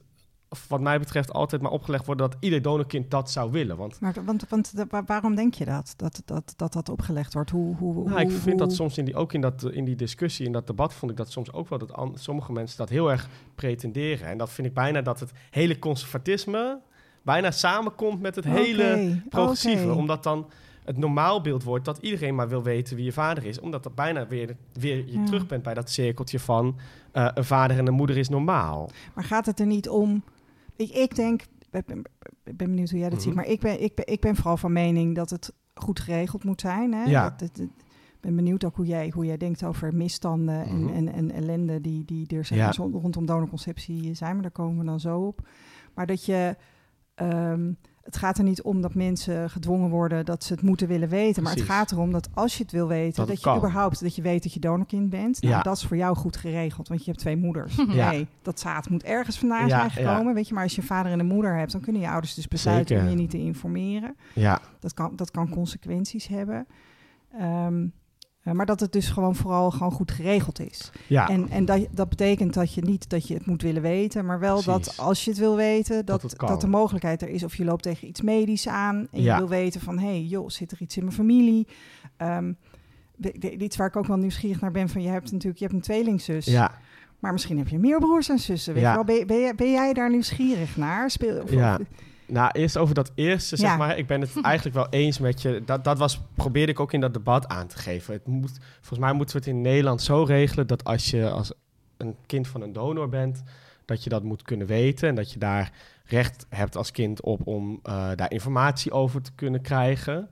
[0.69, 3.77] wat mij betreft, altijd maar opgelegd worden dat ieder donorkind dat zou willen.
[3.77, 5.95] Want Maar want, want de- waarom denk je dat?
[5.97, 7.51] Dat dat, dat, dat opgelegd wordt?
[7.51, 9.97] Hoe, hoe, nou, ik hoe- vind dat soms in die, ook in, dat, in die
[9.97, 13.11] discussie, in dat debat, vond ik dat soms ook wel dat sommige mensen dat heel
[13.11, 14.27] erg pretenderen.
[14.29, 16.81] En dat vind ik bijna dat het hele conservatisme
[17.25, 19.93] bijna samenkomt met het hele progressieve.
[19.93, 20.51] Omdat dan
[20.85, 23.61] het normaalbeeld wordt dat iedereen maar wil weten wie je vader is.
[23.61, 25.25] Omdat dat bijna weer, weer je Ja.
[25.25, 26.77] terug bent bij dat cirkeltje van
[27.13, 28.91] eh, een vader en een moeder is normaal.
[29.15, 30.25] Maar gaat het er niet om...
[30.77, 31.99] Ik, ik denk, ik ben,
[32.45, 33.27] ik ben benieuwd hoe jij dat Mhm.
[33.29, 36.45] ziet, maar ik ben, ik, ben, ik ben vooral van mening dat het goed geregeld
[36.45, 36.93] moet zijn.
[36.93, 37.05] Hè?
[37.05, 37.35] Ja.
[37.37, 37.61] Dat,
[38.21, 40.95] ben benieuwd ook hoe jij, hoe jij denkt over misstanden en, Mhm.
[40.95, 42.71] en, en ellende die, die er zeg Ja.
[42.77, 45.49] rondom donorconceptie zijn, maar daar komen we dan zo op.
[45.95, 46.57] Maar dat je...
[47.15, 47.73] ehm,
[48.03, 51.43] het gaat er niet om dat mensen gedwongen worden dat ze het moeten willen weten.
[51.43, 53.57] Maar het gaat erom dat als je het wil weten, Dat je kan.
[53.57, 55.43] überhaupt dat je weet dat je donorkind bent.
[55.43, 55.63] Nou, Ja.
[55.63, 57.77] dat is voor jou goed geregeld, want je hebt twee moeders.
[57.89, 58.11] Ja.
[58.11, 60.35] Nee, dat zaad moet ergens vandaan Ja, zijn gekomen.
[60.35, 62.35] Weet je, maar als je een vader en een moeder hebt, dan kunnen je ouders
[62.35, 64.17] dus besluiten om je niet te informeren.
[64.33, 66.67] Ja, Dat kan, dat kan consequenties hebben.
[67.39, 67.89] Ehm, eh,
[68.53, 70.91] maar dat het dus gewoon vooral gewoon goed geregeld is.
[71.07, 71.29] ja.
[71.29, 74.39] En, en dat, dat betekent dat je niet dat je het moet willen weten, maar
[74.41, 77.45] wel dat als je het wil weten, Dat dat, de mogelijkheid er is.
[77.45, 79.33] Of je loopt tegen iets medisch aan en Ja.
[79.35, 81.67] je wil weten van, hé, hey, joh, zit er iets in mijn familie?
[82.17, 82.53] Ehm,
[83.17, 85.65] de- de- iets waar ik ook wel nieuwsgierig naar ben, van je hebt natuurlijk je
[85.65, 86.79] hebt een tweelingzus, ja.
[87.19, 88.75] maar misschien heb je meer broers en zussen.
[88.75, 88.95] Weet Ja.
[88.95, 89.05] wel?
[89.05, 91.11] Ben, ben, ben jij daar nieuwsgierig naar?
[91.11, 91.75] Speel, of- Ja.
[91.81, 91.87] of-
[92.27, 93.77] Nou, eerst over dat eerste, zeg Ja.
[93.77, 93.99] maar.
[93.99, 95.63] Ik ben het eigenlijk wel eens met je.
[95.65, 98.15] Dat, dat was, probeerde ik ook in dat debat aan te geven.
[98.15, 101.53] Het moet, volgens mij moeten we het in Nederland zo regelen dat als je als
[101.97, 103.43] een kind van een donor bent,
[103.85, 105.73] dat je dat moet kunnen weten en dat je daar
[106.05, 110.31] recht hebt als kind op om eh, daar informatie over te kunnen krijgen.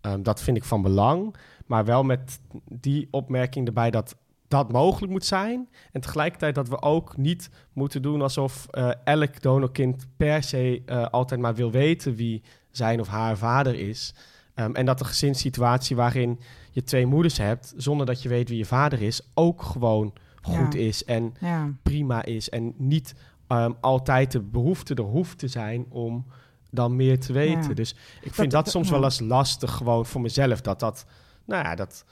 [0.00, 1.34] Ehm, dat vind ik van belang,
[1.66, 4.16] maar wel met die opmerking erbij dat
[4.50, 5.68] dat mogelijk moet zijn.
[5.92, 11.06] En tegelijkertijd dat we ook niet moeten doen alsof eh, elk donorkind per se eh,
[11.06, 14.14] altijd maar wil weten wie zijn of haar vader is.
[14.54, 18.58] Ehm, en dat de gezinssituatie waarin je twee moeders hebt, zonder dat je weet wie
[18.58, 20.80] je vader is, ook gewoon goed Ja.
[20.80, 21.72] is en ja.
[21.82, 22.48] prima is.
[22.48, 23.14] En niet
[23.46, 26.26] ehm, altijd de behoefte er hoeft te zijn om
[26.70, 27.68] dan meer te weten.
[27.68, 27.74] Ja.
[27.74, 30.60] Dus ik vind Dat- dat, soms wel eens lastig gewoon voor mezelf.
[30.60, 31.04] Dat dat,
[31.44, 32.04] nou ja, dat...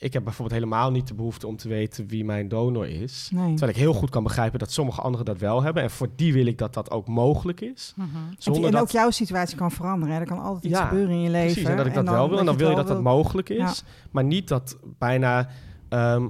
[0.00, 3.28] Ik heb bijvoorbeeld helemaal niet de behoefte om te weten wie mijn donor is.
[3.32, 3.48] Nee.
[3.48, 5.82] Terwijl ik heel goed kan begrijpen dat sommige anderen dat wel hebben.
[5.82, 7.92] En voor die wil ik dat dat ook mogelijk is.
[7.96, 8.08] Mhm.
[8.38, 8.80] Zonder en dat...
[8.80, 10.14] ook jouw situatie kan veranderen.
[10.14, 10.20] Hè?
[10.20, 11.52] Er kan altijd iets Ja, gebeuren in je leven.
[11.52, 12.38] Precies, en dat ik dat wel wil.
[12.38, 13.84] En dan wil je dat dat mogelijk is.
[14.10, 15.48] Maar niet dat bijna...
[15.88, 16.28] ehm,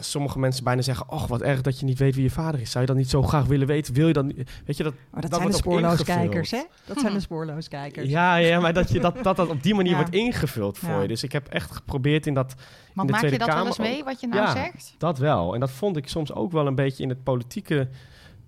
[0.00, 1.10] sommige mensen bijna zeggen...
[1.10, 2.70] Och, wat erg dat je niet weet wie je vader is.
[2.70, 3.94] Zou je dat niet zo graag willen weten?
[3.94, 4.32] Wil je dan.
[4.66, 6.62] Weet je, dat, Maar dat, dat zijn de spoorloos kijkers, hè?
[6.86, 8.08] Dat zijn de spoorloos kijkers.
[8.08, 9.96] ja, ja, maar dat, je, dat, dat dat op die manier Ja.
[9.96, 11.00] wordt ingevuld voor Ja.
[11.00, 11.08] je.
[11.08, 12.54] Dus ik heb echt geprobeerd in dat...
[12.94, 14.52] Want de maak je dat wel Kamer eens mee, wat je nou Ja.
[14.52, 14.94] zegt?
[14.98, 15.54] Dat wel.
[15.54, 17.88] En dat vond ik soms ook wel een beetje in het politieke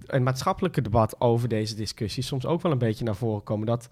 [0.06, 2.22] en maatschappelijke debat over deze discussie.
[2.22, 3.66] Soms ook wel een beetje naar voren komen.
[3.66, 3.88] Dat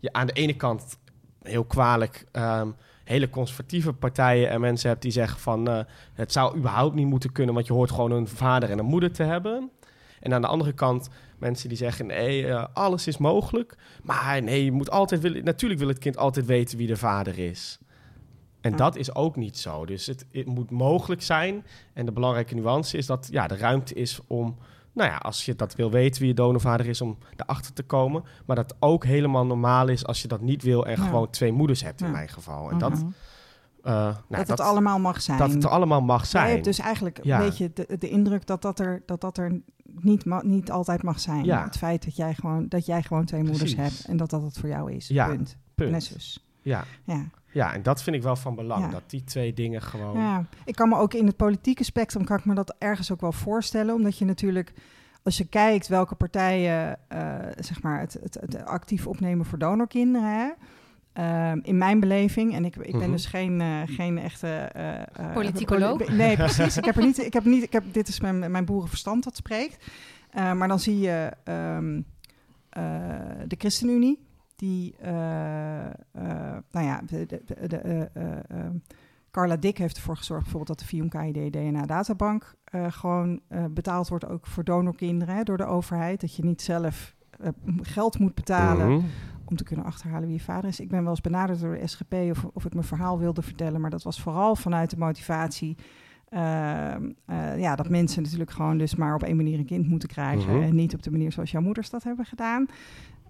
[0.00, 0.98] je aan de ene kant
[1.42, 2.68] heel kwalijk ehm,
[3.10, 5.80] hele conservatieve partijen en mensen hebt die zeggen van eh,
[6.14, 9.12] het zou überhaupt niet moeten kunnen, want je hoort gewoon een vader en een moeder
[9.12, 9.70] te hebben.
[10.20, 13.76] En aan de andere kant mensen die zeggen nee, eh, alles is mogelijk.
[14.02, 17.38] Maar nee, je moet altijd willen, natuurlijk wil het kind altijd weten wie de vader
[17.38, 17.78] is.
[18.60, 18.76] En Ja.
[18.76, 19.86] dat is ook niet zo.
[19.86, 21.66] Dus het, het moet mogelijk zijn.
[21.92, 24.56] En de belangrijke nuance is dat ja, de ruimte is om,
[24.92, 28.24] nou ja, als je dat wil weten wie je donorvader is, om erachter te komen.
[28.46, 31.04] Maar dat ook helemaal normaal is als je dat niet wil en Ja.
[31.06, 32.70] gewoon twee moeders hebt in mijn geval.
[32.70, 33.06] En dat, Mhm.
[33.82, 35.38] eh, nou, dat het allemaal mag zijn.
[35.38, 36.50] dat het allemaal mag Jij zijn.
[36.50, 37.38] hebt dus eigenlijk Ja.
[37.40, 41.20] een beetje de, de indruk dat dat er, dat dat er niet, niet altijd mag
[41.20, 41.44] zijn.
[41.44, 41.64] Ja.
[41.64, 44.58] Het feit dat jij gewoon, dat jij gewoon twee moeders hebt en dat dat het
[44.58, 45.08] voor jou is.
[45.08, 45.56] Ja, Punt.
[45.74, 45.90] Punt.
[45.90, 46.40] Net.
[46.62, 46.84] Ja.
[47.04, 47.24] Ja.
[47.52, 48.84] Ja, en dat vind ik wel van belang.
[48.84, 48.90] Ja.
[48.90, 50.18] Dat die twee dingen gewoon...
[50.18, 53.20] ja, ik kan me ook in het politieke spectrum kan ik me dat ergens ook
[53.20, 54.72] wel voorstellen, omdat je natuurlijk
[55.22, 60.28] als je kijkt welke partijen uh, zeg maar het, het, het, actief opnemen voor donorkinderen.
[60.28, 60.50] Hè?
[61.14, 63.10] Uh, in mijn beleving, en ik, ik ben Mhm.
[63.10, 64.70] dus geen, uh, geen echte...
[65.20, 65.96] Uh, Politicoloog?
[65.96, 66.76] Poli nee, precies.
[66.76, 67.18] ik heb er niet...
[67.18, 69.86] Ik heb niet ik heb, dit is mijn, mijn boerenverstand dat spreekt.
[70.36, 72.06] Uh, maar dan zie je um,
[73.46, 74.18] de ChristenUnie,
[74.60, 74.94] die...
[75.02, 75.08] uh,
[76.70, 77.26] nou ja, de...
[77.26, 77.76] de, de
[78.48, 78.76] ehm,
[79.30, 84.46] Carla Dick heeft ervoor gezorgd bijvoorbeeld dat de Fium-KID DNA-databank uh, gewoon betaald wordt ook
[84.46, 86.20] voor donorkinderen hè, door de overheid.
[86.20, 87.14] Dat je niet zelf
[87.82, 89.04] geld moet betalen Mhm.
[89.44, 90.80] om te kunnen achterhalen wie je vader is.
[90.80, 93.80] Ik ben wel eens benaderd door de SGP of, of ik mijn verhaal wilde vertellen,
[93.80, 95.76] maar dat was vooral vanuit de motivatie.
[97.56, 100.62] ja, dat mensen natuurlijk gewoon dus maar op één manier een kind moeten krijgen Mhm.
[100.62, 102.66] en niet op de manier zoals jouw moeders dat hebben gedaan.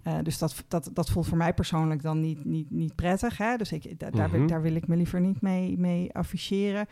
[0.07, 3.37] Uh, dus dat, dat, dat voelt voor mij persoonlijk dan niet, niet, niet prettig.
[3.39, 3.57] Hè?
[3.57, 4.49] Dus ik, da, daar, wil, Mhm.
[4.49, 6.87] daar wil ik me liever niet mee, mee afficheren.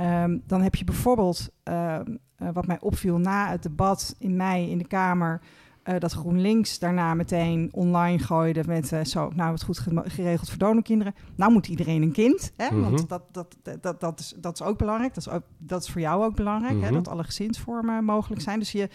[0.00, 1.98] Um, dan heb je bijvoorbeeld, uh,
[2.42, 5.40] uh, wat mij opviel na het debat in mei in de Kamer...
[5.84, 11.14] Uh, dat GroenLinks daarna meteen online gooide met zo, nou het goed geregeld voor donorkinderen.
[11.34, 12.74] Nou moet iedereen een kind, hè?
[12.74, 12.80] Mhm.
[12.80, 15.14] want dat, dat, dat, dat, is, dat is ook belangrijk.
[15.14, 16.84] Dat is, ook, dat is voor jou ook belangrijk, Mhm.
[16.84, 16.90] hè?
[16.92, 18.58] dat alle gezinsvormen mogelijk zijn.
[18.58, 18.88] Dus je,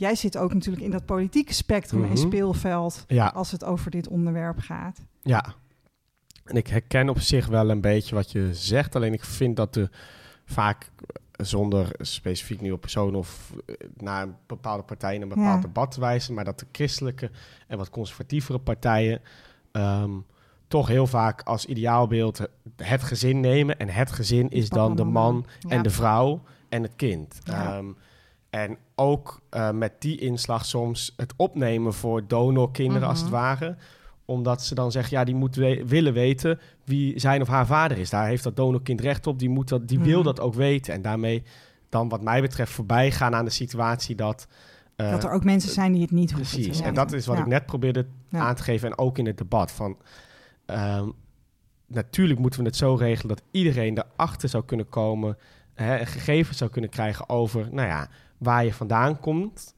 [0.00, 2.16] jij zit ook natuurlijk in dat politieke spectrum en Mhm.
[2.18, 4.98] speelveld Ja, als het over dit onderwerp gaat.
[5.22, 5.54] ja.
[6.44, 8.96] En ik herken op zich wel een beetje wat je zegt.
[8.96, 9.90] Alleen ik vind dat er
[10.44, 10.90] vaak
[11.32, 15.66] zonder specifiek nieuwe persoon of eh, naar een bepaalde partij in een bepaald Ja.
[15.66, 17.30] debat te wijzen, maar dat de christelijke
[17.66, 19.20] en wat conservatievere partijen
[19.72, 20.10] ehm,
[20.68, 22.40] toch heel vaak als ideaalbeeld
[22.76, 23.78] het gezin nemen.
[23.78, 27.38] En het gezin is dan de man en de vrouw en het kind.
[27.44, 27.76] Ja.
[27.76, 27.86] Ehm,
[28.50, 33.36] en ook eh, met die inslag soms het opnemen voor donorkinderen als het Mhm.
[33.38, 33.76] ware
[34.24, 37.98] omdat ze dan zeggen, ja, die moet we- willen weten wie zijn of haar vader
[37.98, 38.10] is.
[38.10, 39.38] Daar heeft dat donorkind recht op.
[39.38, 40.24] Die, moet dat, die wil Mhm.
[40.24, 40.94] dat ook weten.
[40.94, 41.42] En daarmee
[41.88, 44.46] dan wat mij betreft voorbij gaan aan de situatie dat...
[44.96, 46.80] eh, dat er ook mensen zijn die het niet hoeven Precies.
[46.80, 47.42] En dat is wat Ja.
[47.42, 48.38] ik net probeerde Ja.
[48.38, 48.88] aan te geven.
[48.90, 49.72] En ook in het debat.
[49.72, 49.96] Van,
[50.66, 51.08] ehm,
[51.86, 55.36] natuurlijk moeten we het zo regelen dat iedereen erachter zou kunnen komen.
[55.74, 58.08] Hè, gegevens zou kunnen krijgen over nou ja,
[58.40, 59.74] waar je vandaan komt.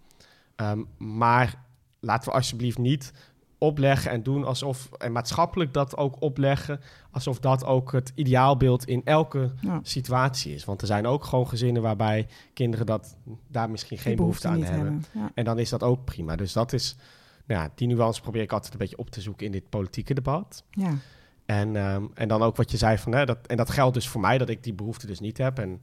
[0.57, 1.65] Ehm, maar
[2.01, 3.13] laten we alsjeblieft niet
[3.59, 4.89] opleggen en doen alsof.
[4.99, 6.81] En maatschappelijk dat ook opleggen.
[7.11, 9.81] Alsof dat ook het ideaalbeeld in elke Ja.
[9.83, 10.65] situatie is.
[10.65, 13.17] Want er zijn ook gewoon gezinnen waarbij kinderen dat,
[13.49, 15.05] daar misschien geen behoefte, aan hebben.
[15.13, 15.31] Ja.
[15.35, 16.37] En dan is dat ook prima.
[16.37, 16.97] Dus dat is,
[17.47, 20.15] nou ja, die nuance probeer ik altijd een beetje op te zoeken in dit politieke
[20.15, 20.65] debat.
[20.71, 20.95] Ja.
[21.47, 24.09] En, ehm, en dan ook wat je zei van, hè, dat, en dat geldt dus
[24.09, 25.59] voor mij, dat ik die behoefte dus niet heb.
[25.59, 25.81] En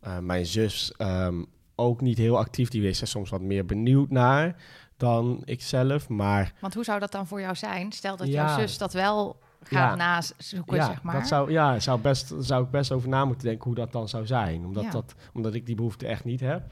[0.00, 1.42] eh, mijn zus ehm,
[1.74, 4.56] ook niet heel actief, die is er soms wat meer benieuwd naar
[4.96, 6.08] dan ik zelf.
[6.08, 7.92] Maar Want hoe zou dat dan voor jou zijn?
[7.92, 8.32] Stel dat Ja.
[8.32, 9.94] jouw zus dat wel gaat Ja.
[9.94, 11.14] nazoeken, ja, zeg maar.
[11.14, 14.08] dat zou, ja, zou, best, zou ik best over na moeten denken hoe dat dan
[14.08, 14.64] zou zijn.
[14.64, 14.90] Omdat, Ja.
[14.90, 16.62] dat, omdat ik die behoefte echt niet heb.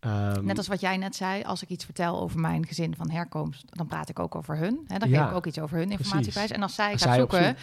[0.00, 3.10] Ehm, Net als wat jij net zei, als ik iets vertel over mijn gezin van
[3.10, 4.84] herkomst, dan praat ik ook over hun.
[4.86, 4.98] Hè?
[4.98, 6.50] Dan geef ik ook iets over hun precies.
[6.50, 7.56] En als zij als gaat zij zoeken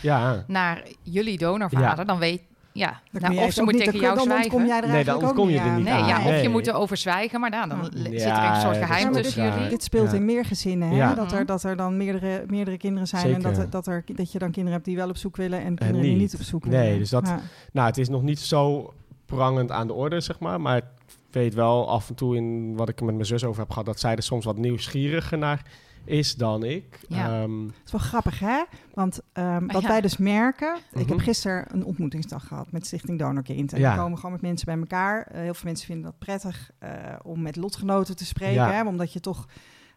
[0.48, 4.16] naar jullie donorvader, dan weet ja, Dan nou, of ze moet niet- tegen dan- jou
[4.16, 4.68] dan zwijgen.
[4.68, 5.76] jij er Nee, dan ontkom je niet er aan.
[5.76, 6.08] niet Nee, aan.
[6.08, 6.42] ja, of Nee.
[6.42, 7.88] je moet erover zwijgen, maar dan, dan Ja.
[7.92, 9.70] li- zit er een soort geheim tussen jullie.
[9.70, 10.18] Dit speelt Ja.
[10.18, 10.96] in meer gezinnen, hè?
[10.96, 11.14] Ja.
[11.14, 14.32] Dat, er, dat er dan meerdere, meerdere kinderen zijn en dat, er- dat, er, dat
[14.32, 16.20] je dan kinderen hebt die wel op zoek willen en kinderen die niet.
[16.20, 17.00] niet op zoek Nee, willen.
[17.00, 17.40] dus dat- Ja.
[17.74, 18.94] Nou, het is nog niet zo
[19.26, 20.62] prangend aan de orde, zeg maar.
[20.62, 20.84] Maar ik
[21.32, 23.86] weet wel af en toe in wat ik er met mijn zus over heb gehad...
[23.86, 25.62] dat zij er soms wat nieuwsgieriger naar
[26.04, 27.00] is dan ik.
[27.08, 27.42] Ja.
[27.42, 28.64] Ehm, Het is wel grappig, hè?
[28.94, 29.88] Want ehm, wat ja.
[29.88, 30.76] wij dus merken...
[30.92, 31.20] Ik heb Mhm.
[31.20, 33.74] gisteren een ontmoetingsdag gehad met Stichting Donorkind.
[33.74, 33.92] En Ja.
[33.96, 35.22] we komen gewoon met mensen bij elkaar.
[35.28, 36.92] Eh, heel veel mensen vinden dat prettig eh,
[37.24, 38.54] om met lotgenoten te spreken.
[38.54, 38.72] Ja.
[38.72, 38.84] Hè?
[38.84, 39.48] Omdat je toch...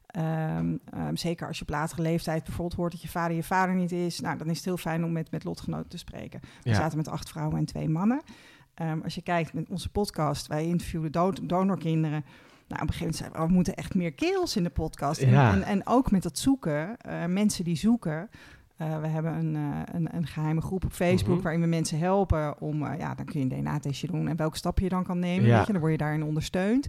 [0.06, 0.76] ehm,
[1.14, 4.20] zeker als je op latere leeftijd bijvoorbeeld hoort dat je vader je vader niet is.
[4.20, 6.40] Nou, dan is het heel fijn om met, met lotgenoten te spreken.
[6.62, 6.74] We ja.
[6.76, 8.22] zaten met acht vrouwen en twee mannen.
[8.74, 12.24] Ehm, als je kijkt met onze podcast, wij interviewden do- donorkinderen.
[12.72, 14.70] Nou, op een gegeven moment zeiden we, oh, we moeten echt meer kerels in de
[14.70, 15.20] podcast.
[15.20, 15.52] En, Ja.
[15.52, 18.30] en, en ook met dat zoeken, eh, mensen die zoeken.
[18.76, 21.42] Eh, we hebben een, eh, een, een geheime groep op Facebook Mhm.
[21.42, 24.78] waarin we mensen helpen om, ja, dan kun je een DNA-testje doen en welke stap
[24.78, 25.46] je dan kan nemen.
[25.46, 25.56] Ja.
[25.56, 26.86] Weet je, dan word je daarin ondersteund.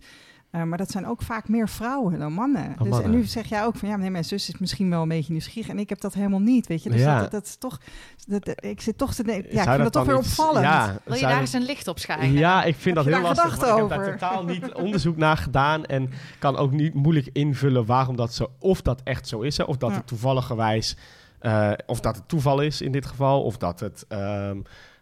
[0.54, 2.68] Eh, maar dat zijn ook vaak meer vrouwen dan mannen.
[2.70, 3.04] dus, mannen.
[3.04, 5.32] En nu zeg jij ook van ja, nee, mijn zus is misschien wel een beetje
[5.32, 6.90] nieuwsgierig en ik heb dat helemaal niet, weet je.
[6.90, 7.20] Dus Ja.
[7.20, 7.80] dat, dat is toch,
[8.28, 10.66] dat, dat- ik zit toch te denken, ja, ik vind dat toch weer iets- opvallend.
[10.66, 12.32] Ja, Wil je daar dat- eens een licht op schijnen?
[12.32, 13.70] Ja, ik vind Heb dat heel daar lastig.
[13.70, 18.16] Ik heb daar totaal niet onderzoek naar gedaan en kan ook niet moeilijk invullen waarom
[18.16, 19.96] dat zo, of dat echt zo is, hè, of dat Ja.
[19.96, 20.98] het toevalligerwijs,
[21.40, 24.58] eh, of dat het toeval is in dit geval, of dat het ehm,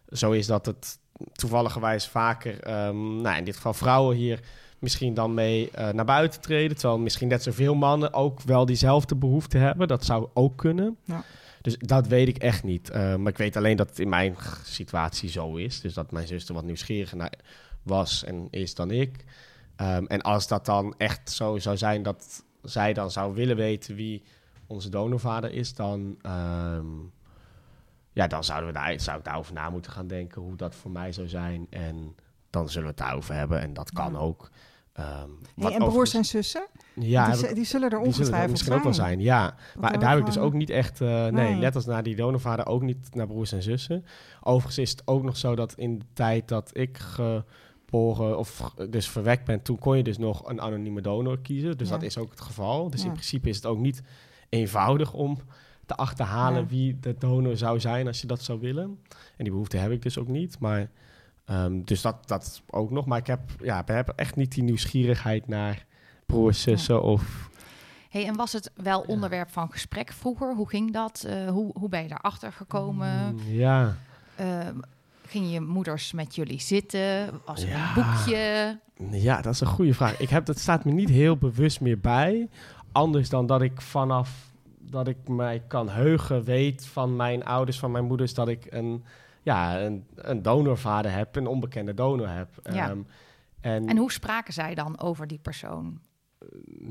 [0.10, 1.00] zo is dat het
[1.34, 4.40] toevalligerwijs vaker, ehm, nou in dit geval vrouwen hier
[4.82, 9.16] misschien dan mee eh, naar buiten treden, terwijl misschien net zoveel mannen ook wel diezelfde
[9.16, 9.88] behoefte hebben.
[9.88, 10.98] Dat zou ook kunnen.
[11.04, 11.24] Ja.
[11.62, 12.90] Dus dat weet ik echt niet.
[12.90, 15.82] Eh, maar ik weet alleen dat het in mijn situatie zo is.
[15.82, 17.34] Dus dat mijn zuster wat nieuwsgieriger naar
[17.84, 19.26] was en is dan ik.
[19.76, 23.96] Ehm, en als dat dan echt zo zou zijn dat zij dan zou willen weten
[23.96, 24.24] wie
[24.68, 26.88] onze donorvader is, dan, ehm,
[28.14, 30.92] ja, dan zouden we daar, zou ik daarover na moeten gaan denken hoe dat voor
[30.92, 31.68] mij zou zijn.
[31.70, 32.16] En
[32.50, 33.62] dan zullen we het daarover hebben.
[33.62, 34.50] En dat kan ook.
[34.94, 35.26] Hey,
[35.56, 38.84] wat en broers en zussen, ja, die, zullen er die zullen er ongetwijfeld misschien ook
[38.84, 39.56] wel zijn, ja.
[39.80, 41.02] Maar daar heb ik dus ook niet echt...
[41.02, 41.56] eh, nee, Nee.
[41.56, 44.06] net als naar die donorvader ook niet naar broers en zussen.
[44.42, 49.10] Overigens is het ook nog zo dat in de tijd dat ik geboren of dus
[49.10, 49.62] verwekt ben...
[49.62, 51.78] toen kon je dus nog een anonieme donor kiezen.
[51.78, 51.94] Dus Ja.
[51.94, 52.90] dat is ook het geval.
[52.90, 53.06] Dus Ja.
[53.08, 54.02] in principe is het ook niet
[54.50, 55.38] eenvoudig om
[55.86, 56.68] te achterhalen Ja.
[56.68, 59.00] wie de donor zou zijn als je dat zou willen.
[59.38, 60.90] En die behoefte heb ik dus ook niet, maar...
[61.46, 63.06] ehm, dus dat, dat ook nog.
[63.06, 65.86] Maar ik heb, ja, ik heb echt niet die nieuwsgierigheid naar
[66.26, 67.50] broers, zussen of...
[68.10, 70.56] Hey, en was het wel onderwerp van gesprek vroeger?
[70.56, 71.24] Hoe ging dat?
[71.28, 73.34] Eh, hoe, hoe ben je daarachter gekomen?
[73.34, 73.96] Mm, ja.
[74.36, 74.76] Ehm,
[75.26, 77.30] ging je moeders met jullie zitten?
[77.46, 77.88] Was er Ja.
[77.88, 78.80] een boekje?
[79.12, 80.20] Ja, dat is een goede vraag.
[80.20, 82.50] Ik heb, dat staat me niet heel bewust meer bij.
[82.92, 84.50] Anders dan dat ik vanaf
[84.80, 89.04] dat ik mij kan heugen weet van mijn ouders, van mijn moeders, dat ik een,
[89.42, 92.50] ja, een, een donorvader heb, een onbekende donor heb.
[92.72, 92.90] Ja.
[92.90, 93.00] Ehm,
[93.62, 96.00] en, En hoe spraken zij dan over die persoon?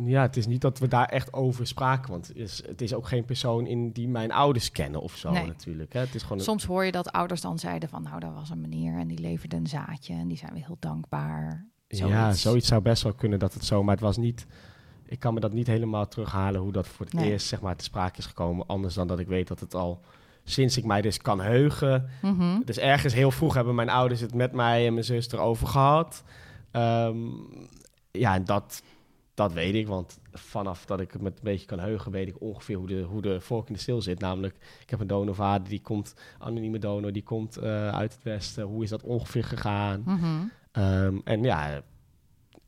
[0.05, 2.11] ja, het is niet dat we daar echt over spraken.
[2.11, 5.31] Want het is, het is ook geen persoon in die mijn ouders kennen of zo
[5.31, 5.47] Nee.
[5.47, 5.93] natuurlijk.
[5.93, 6.01] Hè?
[6.01, 8.03] Het is gewoon Soms hoor je dat ouders dan zeiden van...
[8.03, 10.15] nou, daar was een meneer en die leverde een zaadje...
[10.15, 11.67] en die zijn we heel dankbaar.
[11.89, 12.41] Ja, Zoiets.
[12.43, 14.47] zoiets zou best wel kunnen dat het zo, maar het was niet.
[15.07, 17.31] Ik kan me dat niet helemaal terughalen hoe dat voor het Nee.
[17.31, 18.67] eerst zeg maar te sprake is gekomen.
[18.67, 20.01] Anders dan dat ik weet dat het al
[20.45, 22.09] sinds ik mij dus kan heugen.
[22.23, 22.61] Mhm.
[22.65, 26.25] Dus ergens heel vroeg hebben mijn ouders het met mij en mijn zus erover gehad.
[26.71, 27.17] Ehm,
[28.11, 28.83] ja, en dat,
[29.35, 32.41] dat weet ik, want vanaf dat ik het met een beetje kan heugen, weet ik
[32.41, 34.21] ongeveer hoe de, hoe de vork in de stil zit.
[34.21, 38.65] Namelijk, ik heb een donorvader, die komt, anonieme donor, die komt eh, uit het westen.
[38.65, 40.03] Hoe is dat ongeveer gegaan?
[40.05, 40.27] Mhm.
[40.73, 41.83] Ehm, en ja,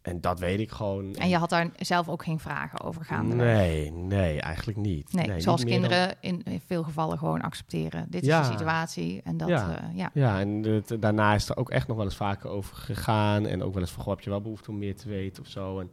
[0.02, 1.14] en dat weet ik gewoon.
[1.14, 3.34] En je had daar zelf ook geen vragen over gaande.
[3.34, 5.12] Nee, nee, eigenlijk niet.
[5.12, 8.06] Nee, zoals dan- kinderen in veel gevallen gewoon accepteren.
[8.10, 8.40] Dit Ja.
[8.40, 9.68] is de situatie en dat, Ja.
[9.70, 9.90] ja.
[9.94, 10.10] ja.
[10.14, 13.46] Ja, en het- daarna is er ook echt nog wel eens vaker over gegaan.
[13.46, 15.48] En ook wel eens van, goh, heb je wel behoefte om meer te weten of
[15.48, 15.80] zo.
[15.80, 15.90] En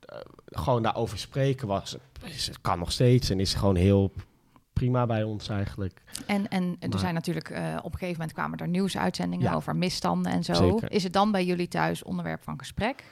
[0.00, 0.16] eh,
[0.46, 4.12] gewoon daarover spreken was, is, kan nog steeds en is gewoon heel
[4.72, 6.02] prima bij ons eigenlijk.
[6.26, 9.54] En, en er Maar- zijn natuurlijk eh, op een gegeven moment kwamen er nieuwsuitzendingen Ja.
[9.54, 10.54] over misstanden en zo.
[10.54, 10.92] Zeker.
[10.92, 13.04] Is het dan bij jullie thuis onderwerp van gesprek?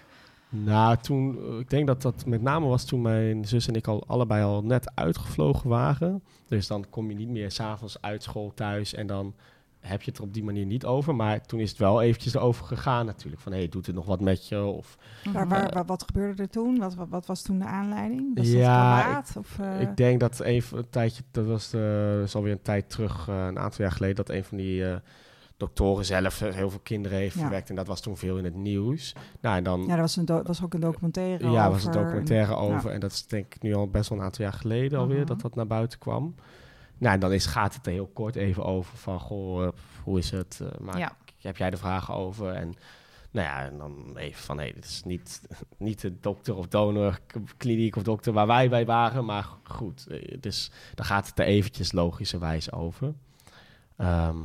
[0.55, 3.87] Nou, toen, eh, ik denk dat dat met name was toen mijn zus en ik
[3.87, 6.23] al allebei al net uitgevlogen waren.
[6.49, 9.35] Dus dan kom je niet meer s'avonds uit school thuis en dan
[9.81, 11.15] heb je het er op die manier niet over.
[11.15, 13.43] Maar toen is het wel eventjes erover gegaan natuurlijk.
[13.43, 14.63] Van, hé, hey, doet het nog wat met je?
[14.63, 14.99] Of
[15.33, 15.55] Waar, Mhm.
[15.55, 16.79] waar, waar- wat gebeurde er toen?
[16.79, 18.37] Wat, wat, wat was toen de aanleiding?
[18.39, 19.35] Was Ja, dat kwaad?
[19.39, 22.63] Of, eh, Ik denk dat even een tijdje, dat was de, dat is alweer een
[22.63, 24.97] tijd terug, eh, een aantal jaar geleden, dat een van die eh,
[25.67, 27.41] doktoren zelf eh, heel veel kinderen heeft Ja.
[27.41, 27.69] verwekt.
[27.69, 29.15] En dat was toen veel in het nieuws.
[29.41, 31.71] Nou, en dan ja, er was, een was ook een documentaire ja, over.
[31.73, 32.91] was een documentaire en- over.
[32.91, 35.27] En dat is denk ik nu al best wel een aantal jaar geleden alweer Mhm.
[35.27, 36.35] dat dat naar buiten kwam.
[36.99, 39.69] Nou, en dan is, gaat het er heel kort even over van, goh, eh,
[40.05, 40.61] hoe is het?
[40.63, 41.17] Eh, maar Ja.
[41.41, 42.53] heb jij de vragen over?
[42.53, 42.75] En
[43.31, 45.43] nou ja, en dan even van, hé, dit is niet,
[45.79, 47.19] niet de dokter of donor,
[47.57, 49.25] kliniek of dokter waar wij bij waren.
[49.25, 50.07] Maar goed,
[50.41, 53.15] dus dan gaat het er eventjes logischerwijs over.
[53.97, 54.37] Ehm,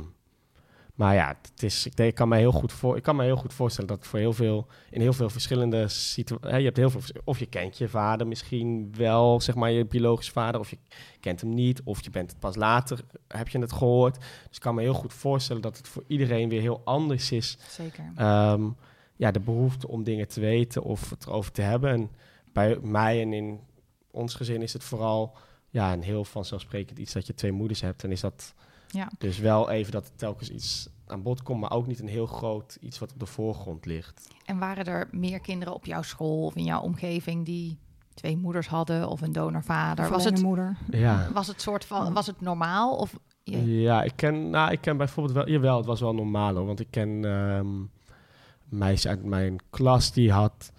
[0.98, 3.24] maar ja, het is, ik, denk, ik, kan me heel goed voor, ik kan me
[3.24, 6.90] heel goed voorstellen dat voor heel veel, in heel veel verschillende situaties, je hebt heel
[6.90, 10.78] veel, of je kent je vader misschien wel, zeg maar je biologische vader, of je
[11.20, 14.14] kent hem niet, of je bent het pas later, heb je het gehoord.
[14.20, 17.58] Dus ik kan me heel goed voorstellen dat het voor iedereen weer heel anders is
[17.68, 18.12] Zeker.
[18.16, 18.68] Ehm,
[19.16, 21.90] ja, de behoefte om dingen te weten of het erover te hebben.
[21.90, 22.10] En
[22.52, 23.60] bij mij en in
[24.10, 25.36] ons gezin is het vooral
[25.70, 28.04] ja, een heel vanzelfsprekend iets dat je twee moeders hebt.
[28.04, 28.54] En is dat
[28.90, 29.10] Ja.
[29.18, 32.26] dus wel even dat er telkens iets aan bod komt, maar ook niet een heel
[32.26, 34.28] groot iets wat op de voorgrond ligt.
[34.44, 37.78] En waren er meer kinderen op jouw school of in jouw omgeving die
[38.14, 40.04] twee moeders hadden of een donorvader?
[40.04, 40.76] Of Was het, een moeder.
[40.90, 41.28] Ja.
[41.32, 42.96] was het soort van, was het normaal?
[42.96, 46.54] Of je- Ja, ik ken, nou, ik ken bijvoorbeeld wel, jawel, het was wel normaal
[46.54, 47.88] hoor, want ik ken ehm, een
[48.68, 50.72] meisje uit mijn klas die had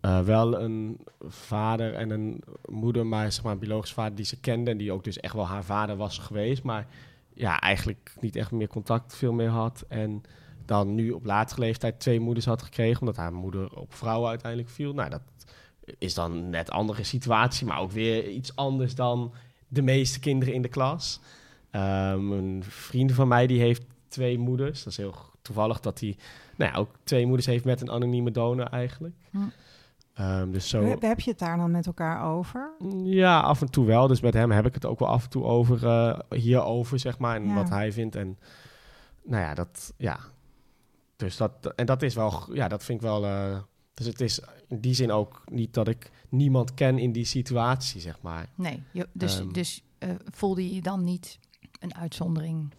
[0.00, 4.40] eh, wel een vader en een moeder, maar zeg maar een biologisch vader die ze
[4.40, 6.86] kende en die ook dus echt wel haar vader was geweest, maar
[7.38, 10.22] ja, eigenlijk niet echt meer contact veel meer had en
[10.64, 14.70] dan nu op latere leeftijd twee moeders had gekregen, omdat haar moeder op vrouwen uiteindelijk
[14.70, 14.92] viel.
[14.92, 15.22] Nou, dat
[15.98, 19.32] is dan een net andere situatie, maar ook weer iets anders dan
[19.68, 21.20] de meeste kinderen in de klas.
[21.70, 24.82] Ehm, een vriend van mij die heeft twee moeders.
[24.82, 26.16] Dat is heel toevallig dat hij
[26.56, 29.14] nou ja, ook twee moeders heeft met een anonieme donor eigenlijk.
[29.30, 29.38] Hm.
[30.18, 32.70] Ehm, dus zo, Heb je het daar dan met elkaar over?
[33.04, 34.06] ja, af en toe wel.
[34.06, 37.18] Dus met hem heb ik het ook wel af en toe over, eh, hierover, zeg
[37.18, 37.36] maar.
[37.36, 37.54] En Ja.
[37.54, 38.16] wat hij vindt.
[38.16, 38.38] En
[39.24, 40.18] nou ja, dat, ja.
[41.16, 43.24] Dus dat, en dat is wel, ja, dat vind ik wel...
[43.24, 43.58] eh,
[43.94, 48.00] dus het is in die zin ook niet dat ik niemand ken in die situatie,
[48.00, 48.46] zeg maar.
[48.54, 49.52] nee, je, dus, Ehm.
[49.52, 51.38] dus eh, voelde je dan niet
[51.80, 52.72] een uitzondering?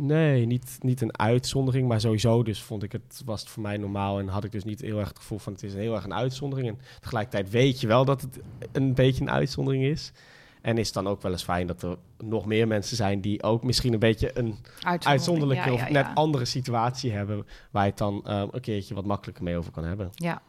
[0.00, 3.76] Nee, niet, niet een uitzondering, maar sowieso dus vond ik het, was het voor mij
[3.76, 5.94] normaal en had ik dus niet heel erg het gevoel van het is een heel
[5.94, 6.68] erg een uitzondering.
[6.68, 8.40] En tegelijkertijd weet je wel dat het
[8.72, 10.12] een beetje een uitzondering is.
[10.60, 13.42] En is het dan ook wel eens fijn dat er nog meer mensen zijn die
[13.42, 14.56] ook misschien een beetje een
[14.98, 16.12] uitzonderlijke Ja, of ja, net ja.
[16.12, 19.84] andere situatie hebben waar je het dan eh, een keertje wat makkelijker mee over kan
[19.84, 20.10] hebben.
[20.14, 20.42] Ja,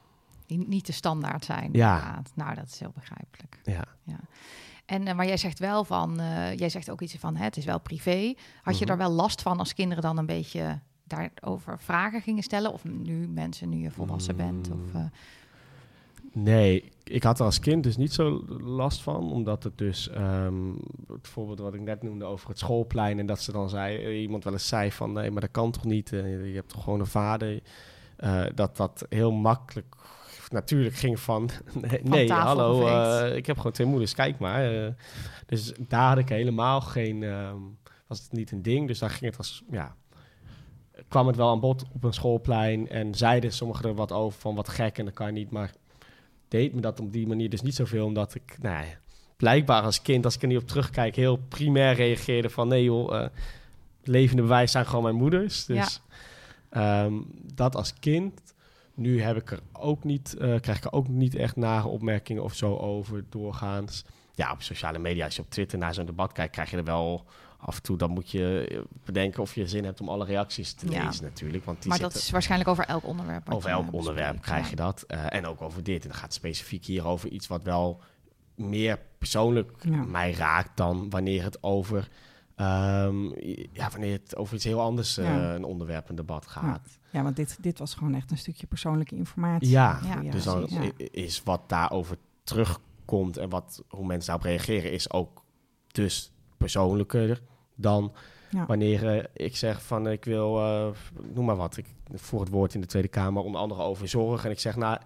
[0.45, 1.69] die niet de standaard zijn.
[1.71, 1.95] Ja.
[1.95, 2.31] inderdaad.
[2.35, 3.59] Nou, dat is heel begrijpelijk.
[3.63, 3.83] Ja.
[4.89, 7.57] En, eh, maar jij zegt wel van, eh, jij zegt ook iets van, hè, het
[7.57, 8.33] is wel privé.
[8.61, 8.91] Had je Mhm.
[8.93, 12.73] er wel last van als kinderen dan een beetje daarover vragen gingen stellen?
[12.73, 14.69] Of nu mensen, nu je volwassen bent?
[14.71, 14.99] Of, Mm.
[15.01, 15.05] eh,
[16.33, 20.71] Nee, ik had er als kind dus niet zo last van, omdat het dus, ehm,
[21.07, 24.43] het voorbeeld wat ik net noemde over het schoolplein en dat ze dan zei, iemand
[24.43, 27.05] wel eens zei van nee, maar dat kan toch niet, je hebt toch gewoon een
[27.05, 27.59] vader,
[28.55, 29.95] dat dat heel makkelijk
[30.49, 34.85] natuurlijk ging van nee, nee tafel hallo, eh, ik heb gewoon twee moeders, kijk maar.
[34.85, 34.93] eh.
[35.45, 37.57] dus daar had ik helemaal geen, ehm,
[38.07, 39.95] was het niet een ding, dus daar ging het als, ja,
[41.07, 44.55] kwam het wel aan bod op een schoolplein en zeiden sommigen er wat over van
[44.55, 45.71] wat gek en dat kan niet, maar
[46.47, 48.91] deed me dat op die manier dus niet zoveel, omdat ik, nou ja,
[49.37, 53.13] blijkbaar als kind, als ik er niet op terugkijk, heel primair reageerde van nee joh,
[53.13, 53.25] uh,
[54.03, 55.65] levende bewijs zijn gewoon mijn moeders.
[55.65, 56.01] Dus
[56.69, 57.13] ehm,
[57.53, 58.53] dat als kind.
[58.99, 62.43] Nu heb ik er ook niet, uh, krijg ik er ook niet echt nare opmerkingen
[62.43, 64.05] of zo over doorgaans.
[64.33, 66.83] Ja, op sociale media, als je op Twitter naar zo'n debat kijkt, krijg je er
[66.83, 67.25] wel
[67.57, 67.97] af en toe.
[67.97, 71.65] Dan moet je bedenken of je zin hebt om alle reacties te lezen natuurlijk.
[71.65, 73.53] Want die maar dat is waarschijnlijk over elk onderwerp.
[73.53, 75.03] Over elk onderwerp krijg je dat.
[75.07, 76.03] Uh, en ook over dit.
[76.03, 78.01] En dan gaat specifiek hier over iets wat wel
[78.55, 82.07] meer persoonlijk mij raakt dan wanneer het over,
[82.59, 83.33] um,
[83.73, 86.99] ja, wanneer het over iets heel anders uh, een onderwerp, een debat gaat.
[87.11, 89.69] Ja, want dit, dit was gewoon echt een stukje persoonlijke informatie.
[89.69, 89.99] Ja,
[90.31, 95.43] dus dan is wat daarover terugkomt en wat, hoe mensen daarop reageren, is ook
[95.87, 97.41] dus persoonlijker
[97.75, 98.13] dan
[98.67, 100.87] wanneer uh, ik zeg van ik wil, uh,
[101.33, 104.45] noem maar wat, ik voer het woord in de Tweede Kamer onder andere over zorg.
[104.45, 104.97] En ik zeg nou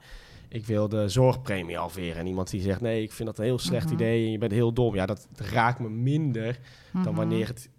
[0.53, 2.17] ik wil de zorgpremie alweer.
[2.17, 3.93] En iemand die zegt, nee, ik vind dat een heel slecht mhm.
[3.93, 4.95] idee en je bent heel dom.
[4.95, 6.59] Ja, dat raakt me minder
[6.91, 7.15] dan mhm.
[7.15, 7.69] wanneer het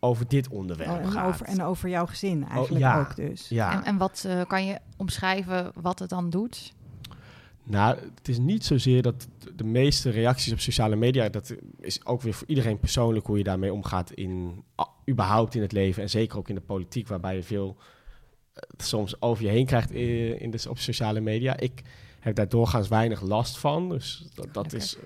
[0.00, 1.26] over dit onderwerp oh, gaat.
[1.26, 3.48] Over, en over jouw gezin oh, eigenlijk ja, ook dus.
[3.48, 3.72] Ja.
[3.72, 6.72] En, en wat uh, kan je omschrijven wat het dan doet?
[7.62, 11.28] Nou, het is niet zozeer dat de meeste reacties op sociale media...
[11.28, 14.10] dat is ook weer voor iedereen persoonlijk hoe je daarmee omgaat...
[14.10, 14.64] in
[15.10, 17.08] überhaupt in het leven en zeker ook in de politiek...
[17.08, 21.56] waarbij je veel uh, soms over je heen krijgt in, in de, op sociale media.
[21.58, 21.82] Ik
[22.20, 23.88] heb daar doorgaans weinig last van.
[23.88, 24.96] Dus dat, dat is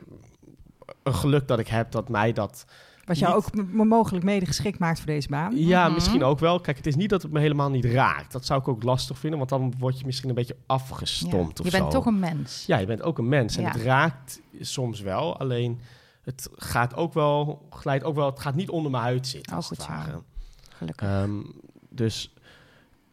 [1.03, 2.65] een geluk dat ik heb dat mij dat.
[3.05, 5.57] Wat jou ook mogelijk mede geschikt maakt voor deze baan.
[5.57, 5.95] Ja, mhm.
[5.95, 6.61] misschien ook wel.
[6.61, 8.33] Kijk, het is niet dat het me helemaal niet raakt.
[8.33, 11.59] Dat zou ik ook lastig vinden, want dan word je misschien een beetje afgestompt.
[11.59, 12.65] Ja, je bent toch een mens.
[12.67, 13.57] Ja, je bent ook een mens.
[13.57, 15.39] En het raakt soms wel.
[15.39, 15.81] Alleen
[16.23, 19.53] het gaat ook wel, glijdt ook wel, het gaat niet onder mijn huid zitten.
[19.53, 20.23] Oh, als het ware.
[20.69, 21.23] Gelukkig.
[21.23, 21.55] Um,
[21.89, 22.35] dus,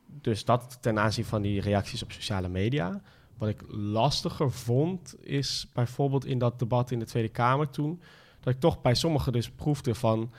[0.06, 3.02] dus dat ten aanzien van die reacties op sociale media.
[3.42, 8.02] Wat ik lastiger vond, is bijvoorbeeld in dat debat in de Tweede Kamer toen,
[8.40, 10.32] dat ik toch bij sommigen dus proefde van,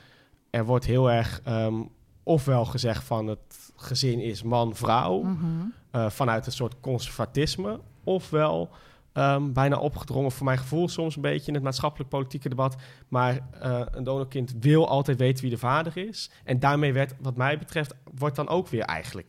[0.51, 1.89] er wordt heel erg um,
[2.23, 5.47] ofwel gezegd van het gezin is man-vrouw, mhm.
[5.91, 8.71] eh, vanuit een soort conservatisme, ofwel
[9.13, 12.77] um, bijna opgedrongen voor mijn gevoel soms een beetje in het maatschappelijk-politieke debat.
[13.09, 16.31] Maar uh, een donorkind wil altijd weten wie de vader is.
[16.45, 19.29] En daarmee werd, wat mij betreft, wordt dan ook weer eigenlijk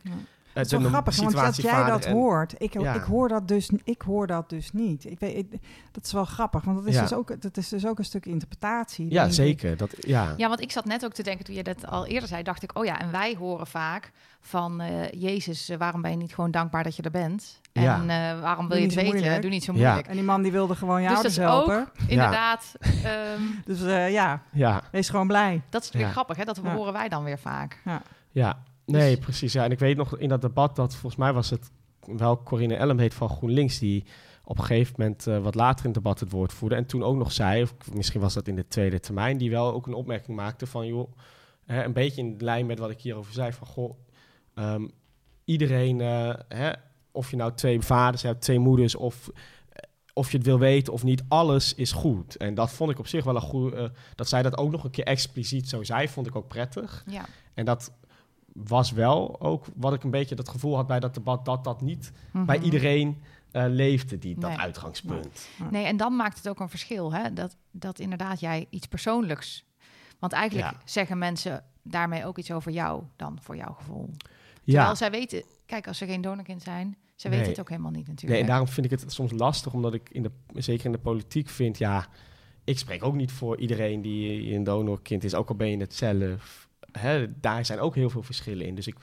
[0.54, 4.02] het is wel grappig, want dat jij dat hoort, ik, ik, hoor dat dus, ik
[4.02, 5.04] hoor dat dus niet.
[5.04, 5.46] Ik weet,
[5.92, 8.26] dat is wel grappig, want dat is, dus ook, dat is dus ook een stuk
[8.26, 9.10] interpretatie.
[9.10, 9.76] Ja, zeker.
[9.76, 10.34] Dat, ja.
[10.36, 12.62] ja, want ik zat net ook te denken, toen je dat al eerder zei, dacht
[12.62, 16.34] ik, oh ja, en wij horen vaak van, uh, Jezus, uh, waarom ben je niet
[16.34, 17.60] gewoon dankbaar dat je er bent?
[17.72, 19.12] En uh, waarom wil je het weten?
[19.12, 19.42] Moeilijk.
[19.42, 20.06] Doe niet zo moeilijk.
[20.06, 21.80] En die man die wilde gewoon jou dus helpen.
[21.80, 22.72] Ook, inderdaad.
[23.36, 23.80] Um, dus
[24.12, 25.62] ja, ja, wees gewoon blij.
[25.68, 26.44] Dat is natuurlijk grappig, hè?
[26.44, 27.80] Dat horen wij dan weer vaak.
[27.84, 28.02] Ja.
[28.30, 28.58] ja.
[28.86, 29.52] Nee, dus- precies.
[29.52, 29.64] Ja.
[29.64, 31.70] En ik weet nog in dat debat dat volgens mij was het
[32.06, 34.04] wel Corinne Elmheet van GroenLinks die
[34.44, 36.74] op een gegeven moment uh, wat later in het debat het woord voerde.
[36.74, 39.72] En toen ook nog zei, of misschien was dat in de tweede termijn, die wel
[39.72, 41.12] ook een opmerking maakte van, joh,
[41.64, 43.98] hè, een beetje in lijn met wat ik hierover zei, van goh,
[44.54, 44.90] um,
[45.44, 46.72] iedereen, uh, hè,
[47.12, 49.30] of je nou twee vaders hebt, twee moeders, of,
[49.68, 49.82] eh,
[50.12, 52.36] of je het wil weten of niet, alles is goed.
[52.36, 54.84] En dat vond ik op zich wel een goed, uh, dat zij dat ook nog
[54.84, 57.04] een keer expliciet zo zei, vond ik ook prettig.
[57.06, 57.26] Ja.
[57.54, 57.92] En dat
[58.54, 61.80] was wel ook wat ik een beetje dat gevoel had bij dat debat, dat dat
[61.80, 62.64] niet bij mhm.
[62.64, 65.48] iedereen uh, leefde, die, dat uitgangspunt.
[65.70, 67.32] Nee, en dan maakt het ook een verschil, hè?
[67.32, 69.64] Dat, dat inderdaad jij iets persoonlijks.
[70.18, 74.10] Want eigenlijk zeggen mensen daarmee ook iets over jou dan, voor jouw gevoel.
[74.64, 74.94] Terwijl ja.
[74.94, 78.32] zij weten, kijk, als ze geen donorkind zijn, ze weten het ook helemaal niet natuurlijk.
[78.32, 80.98] Nee, en daarom vind ik het soms lastig, omdat ik in de, zeker in de
[80.98, 82.06] politiek vind, ja,
[82.64, 85.94] ik spreek ook niet voor iedereen die een donorkind is, ook al ben je het
[85.94, 86.63] zelf
[86.98, 88.74] hè, daar zijn ook heel veel verschillen in.
[88.74, 88.96] Dus ik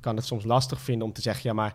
[0.00, 1.74] kan het soms lastig vinden om te zeggen, ja, maar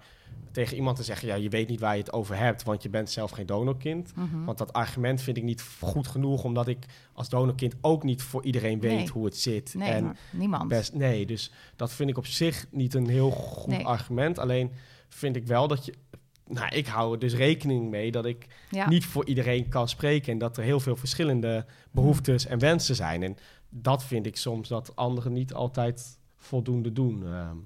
[0.51, 2.89] tegen iemand te zeggen, ja, je weet niet waar je het over hebt, want je
[2.89, 4.15] bent zelf geen donorkind.
[4.15, 4.45] Mhm.
[4.45, 8.45] Want dat argument vind ik niet goed genoeg, omdat ik als donorkind ook niet voor
[8.45, 9.73] iedereen weet hoe het zit.
[9.73, 10.67] Nee, en niemand.
[10.67, 14.39] Best, nee, dus dat vind ik op zich niet een heel goed argument.
[14.39, 14.71] Alleen
[15.09, 15.93] vind ik wel dat je
[16.49, 18.45] nou, ik hou er dus rekening mee dat ik
[18.87, 23.23] niet voor iedereen kan spreken en dat er heel veel verschillende behoeftes en wensen zijn.
[23.23, 23.37] En
[23.69, 27.25] dat vind ik soms dat anderen niet altijd voldoende doen.
[27.25, 27.57] Ehm.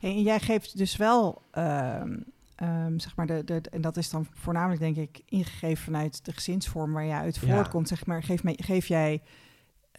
[0.00, 2.18] en jij geeft dus wel, ehm,
[2.54, 6.32] ehm, zeg maar, de, de, en dat is dan voornamelijk denk ik ingegeven vanuit de
[6.32, 7.88] gezinsvorm waar jij uit voortkomt.
[7.88, 9.22] Zeg maar, geef, me, geef jij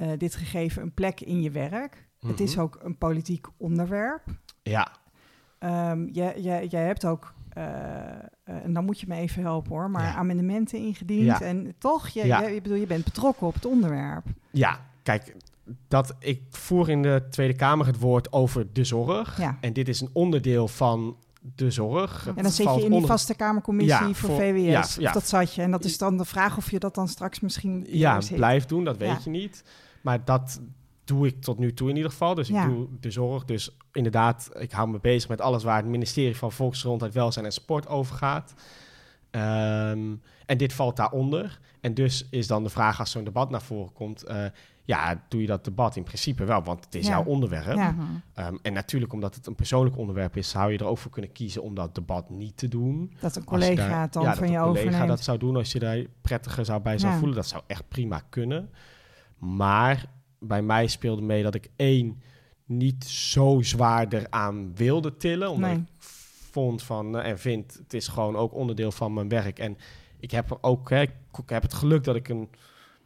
[0.01, 2.07] uh, dit gegeven een plek in je werk.
[2.19, 2.63] Het is mhm.
[2.63, 4.23] ook een politiek onderwerp.
[4.63, 4.91] Ja.
[6.11, 7.63] jij, jij, jij hebt ook uh,
[8.43, 11.25] en dan moet je me even helpen hoor, maar amendementen ingediend.
[11.25, 11.41] Ja.
[11.41, 12.41] En toch, je, ja.
[12.41, 14.25] je, bedoel, je bent betrokken op het onderwerp.
[14.51, 15.35] Ja, kijk,
[15.87, 19.39] dat ik voer in de Tweede Kamer het woord over de zorg.
[19.61, 21.17] En dit is een onderdeel van
[21.55, 22.27] de zorg.
[22.27, 24.63] En dan zit je in die vaste Kamercommissie Ja, voor, voor- VWS.
[24.71, 25.11] ja, Of ja.
[25.11, 25.61] dat zat je.
[25.61, 27.85] En dat is dan de vraag of je dat dan straks misschien...
[27.87, 28.35] Ja, weer zit.
[28.35, 29.63] blijf doen, dat weet je niet.
[30.01, 30.61] Maar dat
[31.03, 32.35] doe ik tot nu toe in ieder geval.
[32.35, 33.45] Dus ik doe de zorg.
[33.45, 37.51] Dus inderdaad, ik hou me bezig met alles waar het ministerie van Volksgezondheid, Welzijn en
[37.51, 38.53] Sport over gaat.
[39.31, 41.59] Ehm, en dit valt daaronder.
[41.81, 44.23] En dus is dan de vraag als zo'n debat naar voren komt...
[44.23, 44.45] eh,
[44.85, 47.11] ja, doe je dat debat in principe wel, want het is Ja.
[47.11, 47.75] jouw onderwerp.
[47.75, 47.95] Ja.
[48.33, 51.31] Ehm, en natuurlijk, omdat het een persoonlijk onderwerp is, zou je er ook voor kunnen
[51.31, 53.13] kiezen om dat debat niet te doen.
[53.19, 55.07] Dat een collega daar- het dan ja, van dat je een collega overneemt.
[55.07, 57.35] dat zou doen als je daar prettiger zou bij zou voelen.
[57.35, 58.69] Dat zou echt prima kunnen.
[59.37, 60.05] Maar
[60.39, 62.21] bij mij speelde mee dat ik één
[62.65, 65.49] niet zo zwaar eraan wilde tillen.
[65.49, 65.79] Omdat Nee.
[65.79, 65.85] ik
[66.51, 69.59] vond van eh, en vind het is gewoon ook onderdeel van mijn werk.
[69.59, 69.77] En
[70.19, 71.11] ik heb ook hè, ik
[71.45, 72.49] heb het geluk dat ik een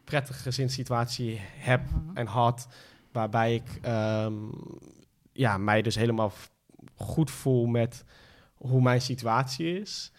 [0.08, 2.16] prettige gezinssituatie heb Mhm.
[2.16, 2.68] en had.
[3.12, 4.34] Waarbij ik ehm,
[5.32, 6.32] ja, mij dus helemaal
[6.94, 8.04] goed voel met
[8.54, 10.12] hoe mijn situatie is.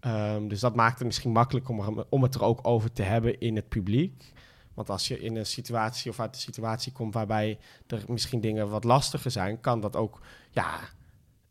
[0.00, 3.02] Ehm, dus dat maakt het misschien makkelijk om, er- om het er ook over te
[3.02, 4.32] hebben in het publiek.
[4.74, 8.68] Want als je in een situatie of uit een situatie komt waarbij er misschien dingen
[8.68, 10.20] wat lastiger zijn, kan dat ook,
[10.50, 10.78] ja,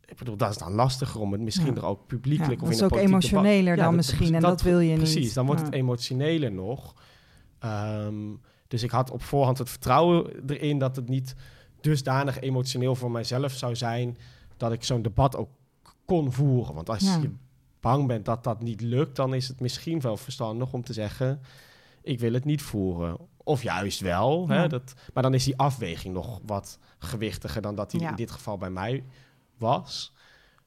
[0.05, 1.81] ik bedoel, dat is dan lastiger om het misschien Ja.
[1.81, 3.95] er ook publiekelijk Ja, of dat is in ook politiek debat- emotioneler Ja, dan dat-
[3.95, 4.35] misschien.
[4.35, 4.97] En dat- dat wil je niet.
[4.97, 6.93] Precies, dan wordt het emotioneler nog.
[7.60, 8.16] Ehm,
[8.68, 11.36] dus ik had op voorhand het vertrouwen erin dat het niet
[11.82, 14.18] dusdanig emotioneel voor mijzelf zou zijn
[14.57, 15.49] dat ik zo'n debat ook
[16.05, 16.74] kon voeren.
[16.76, 17.18] Want als Ja.
[17.22, 17.32] je
[17.80, 21.41] bang bent dat dat niet lukt, dan is het misschien wel verstandig om te zeggen:
[22.01, 23.18] ik wil het niet voeren.
[23.43, 24.47] Of juist wel.
[24.47, 28.10] Hè, dat, maar dan is die afweging nog wat gewichtiger dan dat die Ja.
[28.10, 29.03] in dit geval bij mij
[29.57, 30.14] was.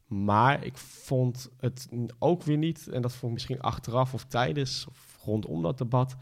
[0.07, 1.89] Maar ik vond het
[2.19, 6.17] ook weer niet, en dat vond ik misschien achteraf of tijdens of rondom dat debat,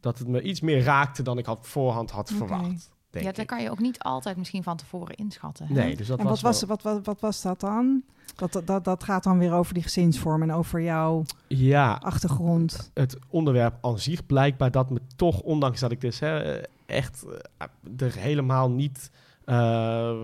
[0.00, 2.90] dat het me iets meer raakte dan ik had voorhand had verwacht.
[3.10, 3.46] Denk Ja, dat ik.
[3.46, 5.66] kan je ook niet altijd misschien van tevoren inschatten.
[5.66, 5.74] hè?
[5.74, 8.02] Nee, dus dat en wat was, was, wel- wat, wat, wat was dat dan?
[8.36, 12.90] Dat, dat- dat, dat gaat dan weer over die gezinsvorm en over jouw Ja, achtergrond.
[12.94, 17.24] het onderwerp aan zich blijkbaar dat me toch, ondanks dat ik dus hè, echt
[17.58, 17.66] eh,
[18.06, 19.10] er helemaal niet
[19.44, 20.16] eh,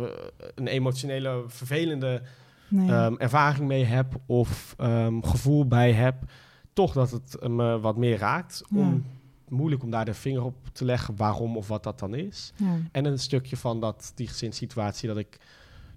[0.55, 2.23] een emotionele, vervelende
[2.69, 2.91] Nee.
[2.91, 6.17] ehm, ervaring mee heb of ehm, gevoel bij heb,
[6.73, 8.63] toch dat het me wat meer raakt.
[8.69, 8.79] Ja.
[8.81, 9.05] Om,
[9.49, 12.53] moeilijk om daar de vinger op te leggen waarom of wat dat dan is.
[12.57, 12.79] ja.
[12.93, 15.39] En een stukje van dat, die gezinssituatie dat ik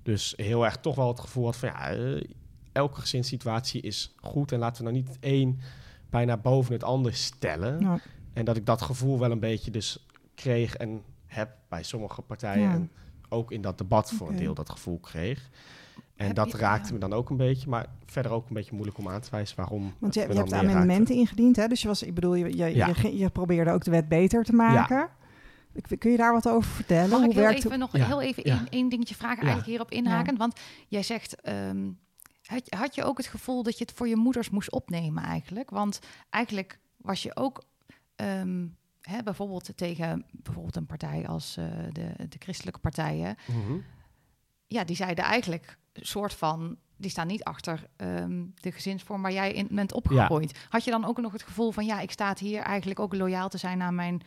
[0.03, 2.23] dus heel erg toch wel het gevoel had van ja, eh,
[2.71, 5.59] elke gezinssituatie is goed en laten we nou niet een
[6.09, 7.79] bijna boven het ander stellen.
[7.79, 7.99] Ja.
[8.33, 12.61] En dat ik dat gevoel wel een beetje dus kreeg en heb bij sommige partijen
[12.63, 12.73] Ja.
[12.73, 12.91] en
[13.29, 15.49] ook in dat debat voor een deel dat gevoel kreeg.
[16.19, 16.93] En Heb dat je- raakte ja.
[16.93, 19.57] me dan ook een beetje, maar verder ook een beetje moeilijk om aan te wijzen
[19.57, 19.93] waarom.
[19.99, 21.13] Want je, hebt amendementen raakte.
[21.13, 21.67] ingediend, hè?
[21.67, 22.93] Dus je was, ik bedoel, je, je, Ja.
[23.11, 25.09] je, probeerde ook de wet beter te maken.
[25.73, 27.09] Ik- Kun je daar wat over vertellen?
[27.09, 28.57] Mag Hoe ik heel werkt even nog Ja, heel even ja.
[28.57, 29.49] één, één dingetje vragen, Ja.
[29.51, 30.37] eigenlijk hierop inhaken?
[30.37, 31.89] Want jij zegt, ehm,
[32.45, 35.69] had, had je ook het gevoel dat je het voor je moeders moest opnemen eigenlijk?
[35.69, 35.99] Want
[36.29, 37.63] eigenlijk was je ook
[38.15, 38.65] ehm,
[39.01, 43.77] hè, bijvoorbeeld tegen bijvoorbeeld een partij als eh, de, de christelijke partijen, Mhm.
[44.67, 49.53] ja, die zeiden eigenlijk soort van, die staan niet achter ehm, de gezinsvorm waar jij
[49.53, 50.67] in bent opgegroeid.
[50.69, 53.49] Had je dan ook nog het gevoel van, ja, ik sta hier eigenlijk ook loyaal
[53.49, 54.21] te zijn aan mijn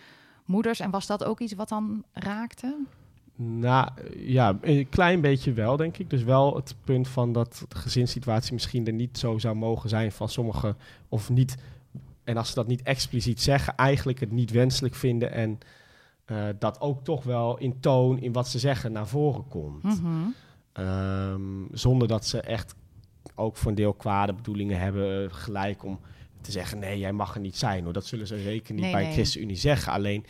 [0.45, 0.81] moeders?
[0.81, 2.77] En was dat ook iets wat dan raakte?
[3.37, 6.11] Nou ja, een klein beetje wel, denk ik.
[6.11, 10.13] Dus wel het punt van dat de gezinssituatie misschien er niet zo zou mogen zijn
[10.13, 10.77] van sommigen,
[11.09, 11.57] of niet,
[12.25, 15.59] en als ze dat niet expliciet zeggen, eigenlijk het niet wenselijk vinden en
[16.25, 19.83] eh, dat ook toch wel in toon, in wat ze zeggen, naar voren komt.
[19.83, 20.29] Mhm.
[20.73, 21.43] Ehm,
[21.73, 22.75] zonder dat ze echt
[23.35, 26.01] ook voor een deel kwade bedoelingen hebben, eh, gelijk om
[26.41, 27.85] te zeggen: nee, jij mag er niet zijn.
[27.85, 27.93] Hoor.
[27.93, 29.13] Dat zullen ze zeker niet Nee, bij nee.
[29.13, 29.93] ChristenUnie zeggen.
[29.93, 30.25] Alleen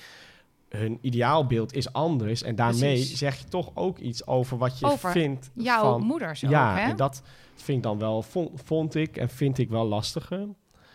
[0.69, 2.43] hun ideaalbeeld is anders.
[2.43, 3.19] En daarmee Precies.
[3.19, 5.51] zeg je toch ook iets over wat je Over vindt.
[5.55, 6.91] Jouw van, moeders ja, ook, hè?
[6.91, 7.23] en dat
[7.55, 10.49] vind ik dan wel, vond, vond ik en vind ik wel lastiger.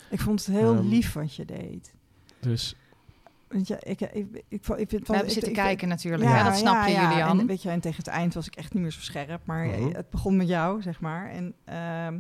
[0.09, 1.93] Ik vond het heel Ehm, lief wat je deed.
[2.39, 2.75] Dus
[3.47, 6.43] Want ja, ik, ik, ik, ik, vind We hebben zitten ik- kijken natuurlijk, hè?
[6.43, 7.09] dat snap je, ja.
[7.09, 7.39] Julian.
[7.39, 9.45] En, weet je, en tegen het eind was ik echt niet meer zo scherp.
[9.45, 9.95] Maar Mhm.
[9.95, 11.29] het begon met jou, zeg maar.
[11.29, 12.19] En ehm,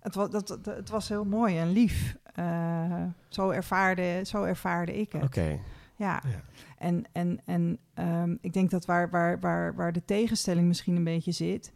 [0.00, 2.16] het, was, dat, dat- het was heel mooi en lief.
[2.34, 5.22] Eh, zo, ervaarde, zo ervaarde ik het.
[5.22, 5.58] oké.
[5.96, 6.22] Ja.
[6.24, 6.40] Ja.
[6.78, 11.04] En, en, en ehm, ik denk dat waar, waar, waar, waar de tegenstelling misschien een
[11.04, 11.72] beetje zit,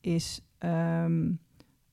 [0.00, 1.30] is ehm,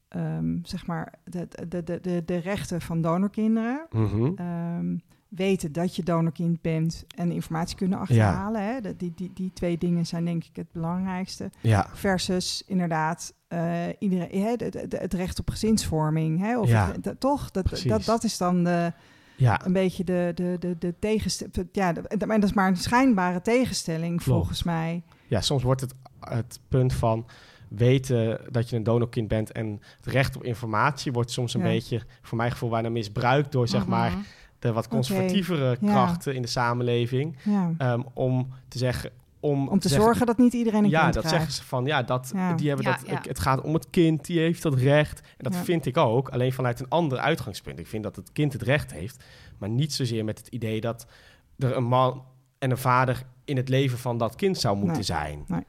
[0.08, 3.86] ehm, zeg maar de, de, de, de, de rechten van donorkinderen.
[3.92, 4.32] Mhm.
[4.36, 4.98] Ehm,
[5.36, 8.64] weten dat je donorkind bent en informatie kunnen achterhalen.
[8.64, 8.82] Hè?
[8.82, 11.50] Dat- Die, die, die twee dingen zijn denk ik het belangrijkste.
[11.62, 14.56] Ja, Versus inderdaad uh, iedereen, hè,
[14.98, 16.40] het recht op gezinsvorming.
[16.40, 16.60] Hè?
[16.60, 17.52] Of Ja, het, de, toch?
[17.52, 17.90] Dat, precies.
[17.90, 18.94] dat, dat is dan de,
[19.38, 19.66] ja.
[19.66, 21.70] een beetje de, de, de, de tegenstelling.
[21.72, 25.04] Ja, de, maar dat is maar een schijnbaar tegenstelling volgens mij.
[25.28, 27.26] ja, soms wordt het het punt van
[27.70, 31.66] weten dat je een donorkind bent en het recht op informatie wordt soms een Ja.
[31.68, 34.20] beetje, voor mijn gevoel, bijna misbruikt door zeg maar Mhm.
[34.66, 35.91] De wat conservatievere ja.
[35.91, 37.36] krachten in de samenleving.
[37.43, 37.74] Ja.
[37.78, 39.11] ehm, om te zeggen.
[39.39, 41.38] Om, Om te zeggen- zorgen dat niet iedereen een ja, kind dat krijgt.
[41.45, 42.53] zeggen ze van ja, dat, Ja.
[42.53, 43.07] die hebben Ja, dat.
[43.09, 43.20] ja.
[43.22, 45.20] Het gaat om het kind, die heeft dat recht.
[45.20, 45.63] En dat Ja.
[45.63, 47.80] vind ik ook, alleen vanuit een ander uitgangspunt.
[47.80, 49.24] Ik vind dat het kind het recht heeft,
[49.57, 51.05] maar niet zozeer met het idee dat
[51.57, 52.24] er een man
[52.59, 55.03] en een vader in het leven van dat kind zou moeten Nee.
[55.03, 55.43] zijn.
[55.47, 55.63] Nee,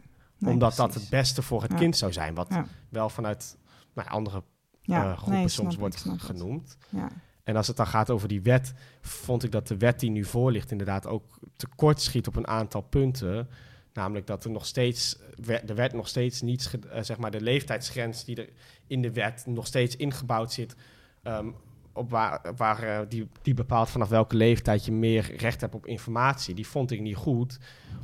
[0.52, 1.76] omdat dat het beste voor het Ja.
[1.78, 2.34] kind zou zijn.
[2.34, 2.66] Wat Ja.
[2.88, 3.56] wel vanuit
[3.94, 4.42] nou, andere
[4.82, 5.04] ja.
[5.10, 6.76] eh, groepen nee, soms wordt genoemd.
[6.88, 7.08] Ja.
[7.46, 10.24] En als het dan gaat over die wet, vond ik dat de wet die nu
[10.24, 13.48] voor ligt inderdaad ook tekort schiet op een aantal punten.
[13.92, 15.18] Namelijk dat er nog steeds,
[15.66, 18.48] er werd nog steeds niets, ge- eh, zeg maar de leeftijdsgrens die er
[18.86, 20.76] in de wet nog steeds ingebouwd zit,
[21.22, 21.46] ehm,
[21.92, 22.10] op
[22.56, 26.54] waar, eh, die, die bepaalt vanaf welke leeftijd je meer recht hebt op informatie.
[26.54, 27.58] Die vond ik niet goed,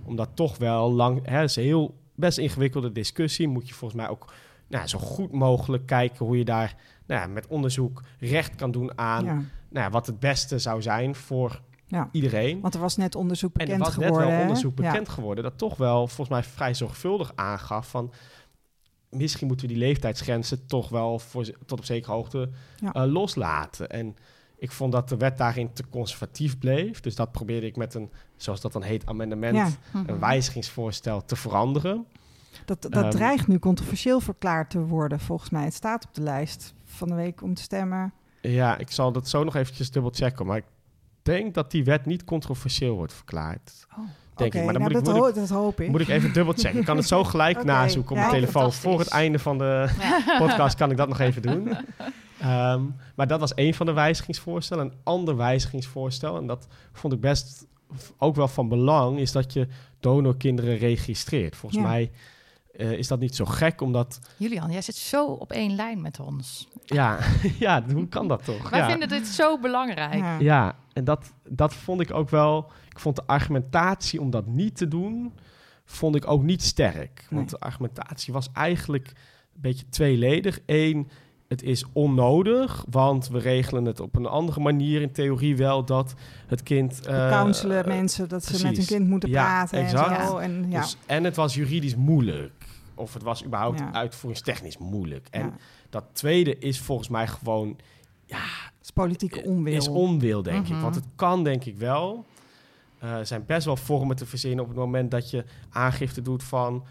[0.04, 3.48] omdat toch wel lang, hè, het is een heel best ingewikkelde discussie.
[3.48, 4.32] Moet je volgens mij ook
[4.68, 6.76] nou, zo goed mogelijk kijken hoe je daar
[7.06, 9.32] nou, ja, met onderzoek recht kan doen aan Ja.
[9.34, 9.46] nou
[9.86, 12.08] ja, wat het beste zou zijn voor Ja.
[12.12, 12.60] iedereen.
[12.60, 14.30] Want er was net onderzoek En er bekend was net geworden.
[14.30, 18.12] wel onderzoek bekend geworden dat toch wel volgens mij vrij zorgvuldig aangaf van
[19.10, 22.50] misschien moeten we die leeftijdsgrenzen toch wel voor, tot op zekere hoogte
[22.92, 23.88] eh, loslaten.
[23.90, 24.16] En
[24.56, 27.00] ik vond dat de wet daarin te conservatief bleef.
[27.00, 29.68] Dus dat probeerde ik met een, zoals dat dan heet, amendement, Ja.
[29.92, 30.08] Mhm.
[30.10, 32.06] een wijzigingsvoorstel te veranderen.
[32.64, 35.64] Dat, dat Ehm, dreigt nu controversieel verklaard te worden, volgens mij.
[35.64, 36.74] Het staat op de lijst
[37.08, 38.12] van de week om te stemmen.
[38.40, 40.46] Ja, ik zal dat zo nog eventjes dubbel checken.
[40.46, 40.64] Maar ik
[41.22, 43.86] denk dat die wet niet controversieel wordt verklaard.
[43.90, 43.98] Oh,
[44.34, 45.88] Denk ik, Oké, maar dan nou, moet ik- dat, moet ho- dat hoop ik.
[45.88, 46.78] Moet ik even dubbel checken.
[46.78, 48.22] Ik kan het zo gelijk nazoeken op ja.
[48.28, 48.72] mijn telefoon.
[48.72, 50.38] Voor het einde van de Ja.
[50.46, 51.76] podcast kan ik dat nog even doen.
[52.40, 52.82] Ehm,
[53.16, 54.84] maar dat was één van de wijzigingsvoorstellen.
[54.84, 57.66] Een ander wijzigingsvoorstel, en dat vond ik best
[58.18, 59.68] ook wel van belang, is dat je
[60.00, 61.56] donorkinderen registreert.
[61.56, 61.88] Volgens Ja.
[61.88, 62.10] mij
[62.82, 64.18] eh, is dat niet zo gek, omdat...
[64.36, 66.68] Julian, jij zit zo op één lijn met ons.
[66.84, 67.18] Ja,
[67.58, 68.70] ja hoe kan dat toch?
[68.70, 68.88] Wij ja.
[68.90, 70.14] vinden dit zo belangrijk.
[70.14, 70.38] Ja.
[70.38, 72.70] Ja, en dat, dat vond ik ook wel.
[72.90, 75.32] Ik vond de argumentatie om dat niet te doen,
[75.84, 77.26] vond ik ook niet sterk.
[77.30, 77.50] Want Nee.
[77.50, 79.06] de argumentatie was eigenlijk
[79.54, 80.58] een beetje tweeledig.
[80.66, 81.10] Eén,
[81.48, 86.14] het is onnodig, want we regelen het op een andere manier in theorie wel dat
[86.46, 87.06] het kind.
[87.06, 90.18] eh, counselen mensen dat ze met hun kind moeten Ja, praten exact.
[90.20, 90.36] en zo.
[90.36, 90.80] En, ja.
[90.80, 92.52] dus- en het was juridisch moeilijk.
[93.02, 93.92] Of het was überhaupt Ja.
[93.92, 95.26] uitvoeringstechnisch moeilijk.
[95.30, 95.54] En ja.
[95.90, 97.76] dat tweede is volgens mij gewoon
[98.26, 98.40] Het
[98.82, 99.76] is politieke onwil.
[99.76, 100.72] is onwil, denk ik.
[100.72, 100.82] Mhm.
[100.82, 102.26] Want het kan, denk ik wel.
[102.98, 106.42] Eh, Er zijn best wel vormen te verzinnen op het moment dat je aangifte doet
[106.42, 106.84] van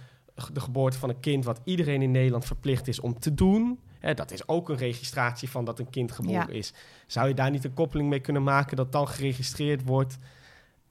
[0.54, 3.80] de geboorte van een kind, wat iedereen in Nederland verplicht is om te doen.
[4.00, 6.48] Hè, dat is ook een registratie van dat een kind geboren Ja.
[6.48, 6.74] is.
[7.08, 10.18] Zou je daar niet een koppeling mee kunnen maken dat dan geregistreerd wordt?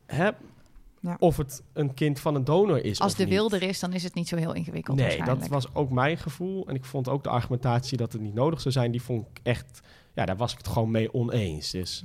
[0.06, 0.30] Hè?
[1.02, 1.16] Ja.
[1.18, 3.00] Of het een kind van een donor is.
[3.00, 3.32] Als of de niet.
[3.32, 6.18] wil er is, dan is het niet zo heel ingewikkeld Nee, dat was ook mijn
[6.18, 6.66] gevoel.
[6.68, 9.40] En ik vond ook de argumentatie dat het niet nodig zou zijn, die vond ik
[9.42, 9.80] echt.
[10.14, 11.70] Ja, daar was ik het gewoon mee oneens.
[11.70, 12.04] Dus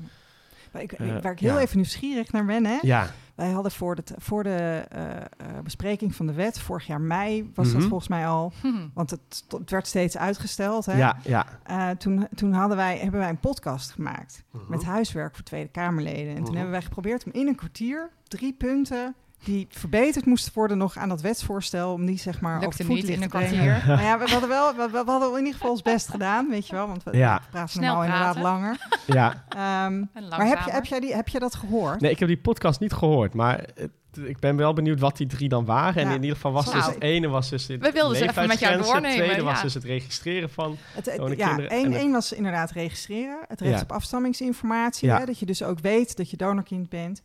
[0.71, 1.59] Maar ik, Eh, waar ik heel ja.
[1.61, 2.77] even nieuwsgierig naar ben, hè?
[2.81, 5.23] ja, Wij hadden voor de, voor de eh, eh,
[5.63, 7.87] bespreking van de wet, vorig jaar mei was dat Mhm.
[7.89, 8.87] volgens mij al, Hm.
[8.93, 10.85] want het, het werd steeds uitgesteld.
[10.85, 10.97] Hè?
[10.97, 11.45] ja, ja.
[11.63, 14.63] Eh, toen toen hadden wij, hebben wij een podcast gemaakt Mhm.
[14.67, 16.29] met huiswerk voor Tweede Kamerleden.
[16.29, 16.53] En toen Mhm.
[16.53, 19.15] hebben wij geprobeerd om in een kwartier drie punten
[19.45, 22.87] die verbeterd moesten worden nog aan dat wetsvoorstel, om die zeg maar Lukte over het
[22.87, 23.49] voetlicht te brengen.
[23.59, 23.87] kwartier.
[23.87, 26.49] Nou ja, we, we hadden wel, we, we hadden in ieder geval ons best gedaan,
[26.49, 27.41] weet je wel, want we Ja.
[27.51, 28.77] praten Snel normaal inderdaad langer.
[29.05, 29.43] ja.
[29.49, 32.01] Ehm, En maar heb je, heb, jij die, heb je dat gehoord?
[32.01, 33.91] Nee, ik heb die podcast niet gehoord, maar het-
[34.25, 36.01] ik ben wel benieuwd wat die drie dan waren.
[36.01, 36.13] En Ja.
[36.15, 38.47] in ieder geval was Nou, dus het ene was dus de we wilden ze even
[38.47, 39.43] met jou doornemen, Het tweede ja.
[39.43, 40.77] was dus het registreren van.
[40.93, 43.37] Het, het- ja, kinderen en één, het- één was inderdaad registreren.
[43.47, 43.81] Het recht Ja.
[43.81, 45.07] op afstammingsinformatie.
[45.07, 45.19] Ja.
[45.19, 47.21] Hè, dat je dus ook weet dat je donorkind bent.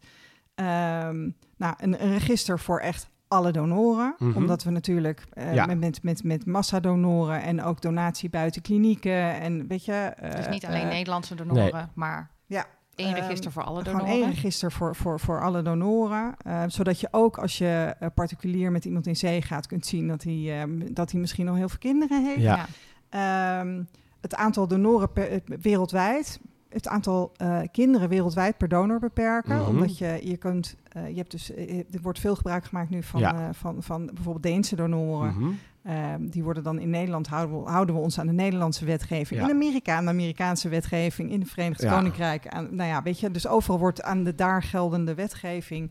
[0.54, 1.28] Ehm,
[1.60, 4.14] nou, een, een register voor echt alle donoren.
[4.18, 4.36] Mhm.
[4.36, 5.66] Omdat we natuurlijk eh, Ja.
[5.66, 9.40] met, met, met, massadonoren en ook donatie buiten klinieken.
[9.40, 9.92] En weet je...
[9.92, 13.98] eh, Dus niet alleen eh, Nederlandse donoren, maar ja, één ehm, register voor alle Gewoon
[14.00, 14.20] donoren.
[14.22, 16.34] één register voor, voor, voor alle donoren.
[16.44, 19.66] eh, zodat je ook als je particulier met iemand in zee gaat...
[19.66, 22.40] kunt zien dat hij, ehm, dat hij misschien nog heel veel kinderen heeft.
[22.40, 22.66] Ja.
[23.08, 23.82] Ehm,
[24.20, 26.40] het aantal donoren per, wereldwijd,
[26.70, 29.56] het aantal eh, kinderen wereldwijd per donor beperken.
[29.56, 29.68] Mhm.
[29.68, 33.02] Omdat je, je kunt, eh, je hebt dus, eh, er wordt veel gebruik gemaakt nu
[33.02, 33.52] van, Ja.
[33.52, 35.34] van, van bijvoorbeeld Deense donoren.
[35.38, 35.50] Mhm.
[35.82, 39.40] Ehm, die worden dan in Nederland, houden we, houden we ons aan de Nederlandse wetgeving.
[39.40, 39.46] Ja.
[39.46, 41.30] In Amerika aan de Amerikaanse wetgeving.
[41.30, 41.94] In het Verenigd Ja.
[41.94, 42.48] Koninkrijk.
[42.48, 45.90] Aan, nou ja, weet je, dus overal wordt aan de daar geldende wetgeving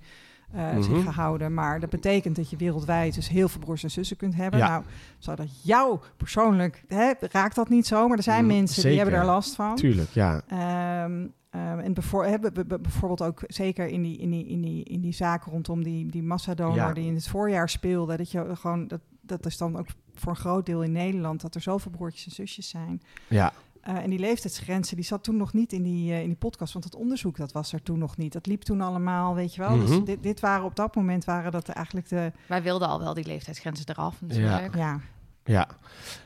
[0.51, 0.81] eh, Mhm.
[0.81, 1.53] zich gehouden.
[1.53, 4.59] Maar dat betekent dat je wereldwijd dus heel veel broers en zussen kunt hebben.
[4.59, 4.69] Ja.
[4.69, 4.83] Nou,
[5.17, 8.95] zou dat jou persoonlijk, hè, raakt dat niet zo, maar er zijn Mhm, mensen die
[8.97, 9.75] hebben daar last van.
[9.75, 10.41] Tuurlijk, ja.
[10.47, 15.51] Ehm, ehm, en bijvoorbeeld ook zeker in die, in die, in die, in die zaken
[15.51, 16.93] rondom die, die massadonor Ja.
[16.93, 20.37] die in het voorjaar speelde, dat je gewoon, dat, dat is dan ook voor een
[20.37, 23.01] groot deel in Nederland, dat er zoveel broertjes en zusjes zijn.
[23.27, 23.53] Ja,
[23.89, 26.73] Uh, en die leeftijdsgrenzen, die zat toen nog niet in die, uh, in die podcast,
[26.73, 28.33] want het onderzoek dat was er toen nog niet.
[28.33, 29.75] Dat liep toen allemaal, weet je wel.
[29.77, 29.85] Mhm.
[29.85, 32.31] Dus dit, dit waren op dat moment waren dat eigenlijk de.
[32.47, 34.75] Wij wilden al wel die leeftijdsgrenzen eraf natuurlijk.
[34.75, 34.99] Ja,
[35.43, 35.67] ja.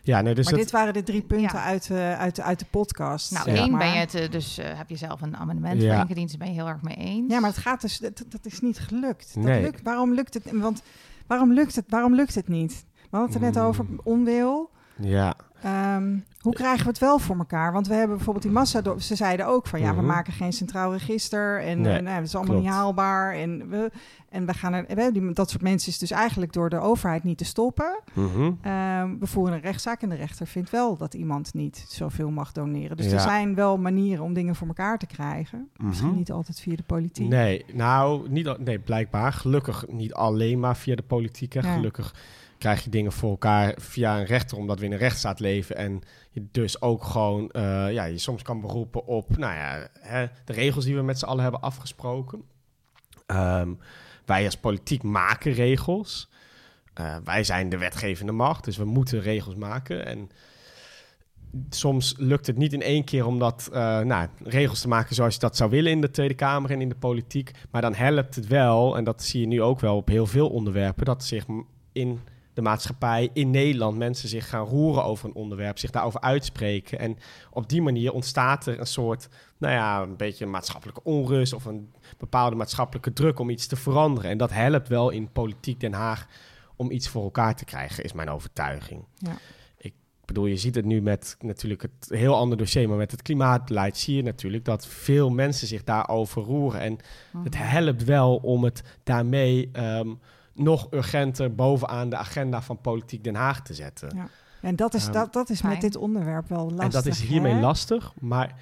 [0.03, 1.63] ja nee, dus maar dat, dit waren de drie punten Ja.
[1.63, 3.31] uit, uh, uit, uit de podcast.
[3.31, 5.91] Nou, één ben je het, eh, dus eh, heb je zelf een amendement Ja.
[5.93, 7.33] voor ingediend, daar ben je heel erg mee eens.
[7.33, 9.33] Ja, maar het gaat dus, dat, dat is niet gelukt.
[9.33, 9.61] Dat Nee.
[9.61, 10.51] lukt, waarom lukt het?
[10.51, 10.81] Want
[11.27, 12.85] waarom lukt het, waarom lukt het niet?
[12.93, 13.67] We hadden het er net Mm.
[13.69, 14.69] over onwil.
[14.95, 17.73] ja, Ehm, hoe krijgen we het wel voor elkaar?
[17.73, 18.81] Want we hebben bijvoorbeeld die massa...
[18.99, 20.05] Ze zeiden ook van ja, we Mhm.
[20.05, 21.61] maken geen centraal register.
[21.61, 22.67] En Nee, eh, dat is allemaal klopt.
[22.67, 23.33] niet haalbaar.
[23.33, 23.91] En, we,
[24.29, 27.23] en we gaan er, we, die, dat soort mensen is dus eigenlijk door de overheid
[27.23, 27.99] niet te stoppen.
[28.13, 28.51] mhm.
[28.61, 32.51] Ehm, we voeren een rechtszaak en de rechter vindt wel dat iemand niet zoveel mag
[32.51, 32.97] doneren.
[32.97, 33.13] Dus Ja.
[33.13, 35.69] er zijn wel manieren om dingen voor elkaar te krijgen.
[35.77, 36.17] Misschien Mhm.
[36.17, 37.27] niet altijd via de politiek.
[37.27, 39.33] Nee, nou, niet, nee, blijkbaar.
[39.33, 41.53] Gelukkig niet alleen maar via de politiek.
[41.53, 41.59] Hè.
[41.59, 41.73] Ja.
[41.73, 42.15] Gelukkig
[42.63, 45.75] krijg je dingen voor elkaar via een rechter, omdat we in een rechtsstaat leven.
[45.75, 50.27] En je dus ook gewoon, eh, ja, je soms kan beroepen op, nou ja, hè,
[50.45, 52.43] de regels die we met z'n allen hebben afgesproken.
[53.25, 53.73] Ehm,
[54.25, 56.29] wij als politiek maken regels.
[56.93, 60.05] Eh, wij zijn de wetgevende macht, dus we moeten regels maken.
[60.05, 60.29] En
[61.69, 65.33] soms lukt het niet in één keer om dat, eh, nou, regels te maken zoals
[65.33, 67.51] je dat zou willen in de Tweede Kamer en in de politiek.
[67.71, 70.49] Maar dan helpt het wel, en dat zie je nu ook wel op heel veel
[70.49, 71.45] onderwerpen, dat zich
[71.91, 72.19] in
[72.53, 76.99] de maatschappij, in Nederland, mensen zich gaan roeren over een onderwerp, zich daarover uitspreken.
[76.99, 77.17] En
[77.51, 79.27] op die manier ontstaat er een soort,
[79.57, 84.29] nou ja, een beetje maatschappelijke onrust of een bepaalde maatschappelijke druk om iets te veranderen.
[84.31, 86.27] En dat helpt wel in politiek Den Haag
[86.75, 89.03] om iets voor elkaar te krijgen, is mijn overtuiging.
[89.17, 89.37] Ja.
[89.77, 89.93] Ik
[90.25, 93.97] bedoel, je ziet het nu met natuurlijk het heel ander dossier, maar met het klimaatbeleid
[93.97, 96.79] zie je natuurlijk dat veel mensen zich daarover roeren.
[96.81, 96.97] En
[97.31, 97.43] Mhm.
[97.43, 100.09] het helpt wel om het daarmee ehm,
[100.53, 104.15] nog urgenter bovenaan de agenda van politiek Den Haag te zetten.
[104.15, 104.27] Ja.
[104.61, 106.83] En dat is, Ehm, dat, dat is met dit onderwerp wel lastig.
[106.83, 107.59] en dat is hiermee hè?
[107.59, 108.55] lastig, maar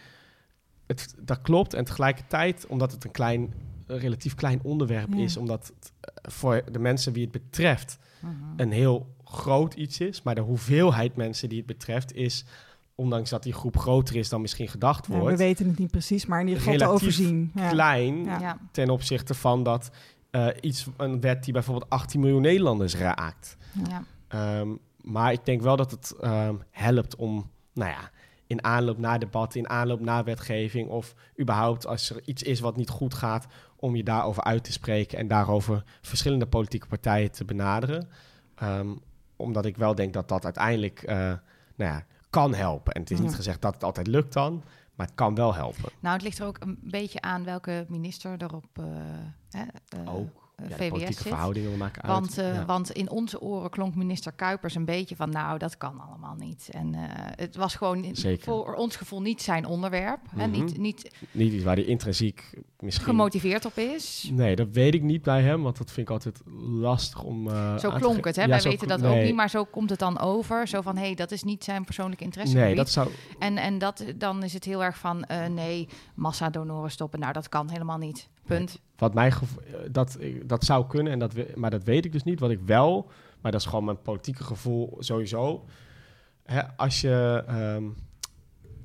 [0.88, 1.74] het, dat klopt.
[1.74, 3.54] En tegelijkertijd, omdat het een klein,
[3.86, 5.24] een relatief klein onderwerp Ja.
[5.24, 8.34] is, omdat het eh, voor de mensen wie het betreft Mhm.
[8.56, 12.46] een heel groot iets is, maar de hoeveelheid mensen die het betreft is,
[12.96, 15.92] ondanks dat die groep groter is dan misschien gedacht Ja, we wordt, weten het niet
[15.92, 17.52] precies, maar in ieder geval te overzien.
[17.56, 17.70] Ja.
[17.70, 18.24] klein.
[18.24, 18.58] Ja.
[18.72, 19.92] ten opzichte van dat
[20.32, 23.58] eh, iets, een wet die bijvoorbeeld 18 miljoen Nederlanders raakt.
[23.90, 24.04] Ja.
[24.28, 24.70] Ehm,
[25.02, 28.10] maar ik denk wel dat het ehm, helpt om, nou ja,
[28.48, 32.76] in aanloop naar debatten, in aanloop naar wetgeving, of überhaupt als er iets is wat
[32.76, 37.46] niet goed gaat, om je daarover uit te spreken en daarover verschillende politieke partijen te
[37.46, 38.10] benaderen.
[38.56, 38.90] Ehm,
[39.36, 41.18] omdat ik wel denk dat dat uiteindelijk, eh,
[41.76, 42.94] nou ja, kan helpen.
[42.94, 44.64] En het is niet gezegd dat het altijd lukt dan,
[45.02, 45.92] maar het kan wel helpen.
[46.00, 48.86] Nou, het ligt er ook een beetje aan welke minister er op eh,
[49.62, 50.16] eh, eh,
[50.70, 51.28] Ja, VWS politieke zit.
[51.28, 52.12] verhoudingen maken uit.
[52.12, 52.66] Want, eh, Ja.
[52.66, 55.30] want in onze oren klonk minister Kuipers een beetje van...
[55.30, 56.70] nou, dat kan allemaal niet.
[56.72, 57.02] En eh,
[57.36, 58.44] het was gewoon Zeker.
[58.44, 60.20] voor ons gevoel niet zijn onderwerp.
[60.36, 60.52] hè, Mhm.
[60.64, 62.50] niet, niet Niet iets waar hij intrinsiek
[62.80, 63.06] misschien...
[63.06, 64.30] gemotiveerd op is.
[64.34, 66.42] Nee, dat weet ik niet bij hem, want dat vind ik altijd
[66.72, 67.48] lastig om...
[67.50, 68.42] eh, Zo klonk het, hè?
[68.42, 70.68] Ja, Wij weten dat ook niet, maar zo komt het dan over.
[70.68, 72.58] Zo van, hé, hey, dat is niet zijn persoonlijke interesse.
[72.58, 73.10] Nee, dat zou...
[73.40, 77.20] En, en dat, dan is het heel erg van, nee, massadonoren stoppen.
[77.20, 78.30] Nou, dat kan helemaal niet.
[78.46, 78.80] Punt.
[79.02, 79.34] Wat mij eh,
[79.92, 82.40] dat, dat zou kunnen, en dat maar dat weet ik dus niet.
[82.40, 85.66] Wat ik wel, maar dat is gewoon mijn politieke gevoel sowieso.
[86.44, 87.84] Hè, als je ehm,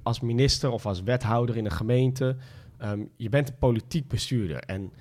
[0.02, 2.36] als minister of als wethouder in een gemeente,
[2.78, 4.58] ehm, je bent een politiek bestuurder.
[4.58, 4.92] En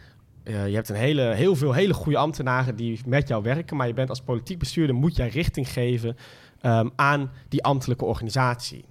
[0.43, 3.78] eh, je hebt een hele, heel veel hele goede ambtenaren die met jou werken.
[3.78, 6.16] Maar je bent als politiek bestuurder, moet jij richting geven
[6.61, 8.86] ehm, aan die ambtelijke organisatie.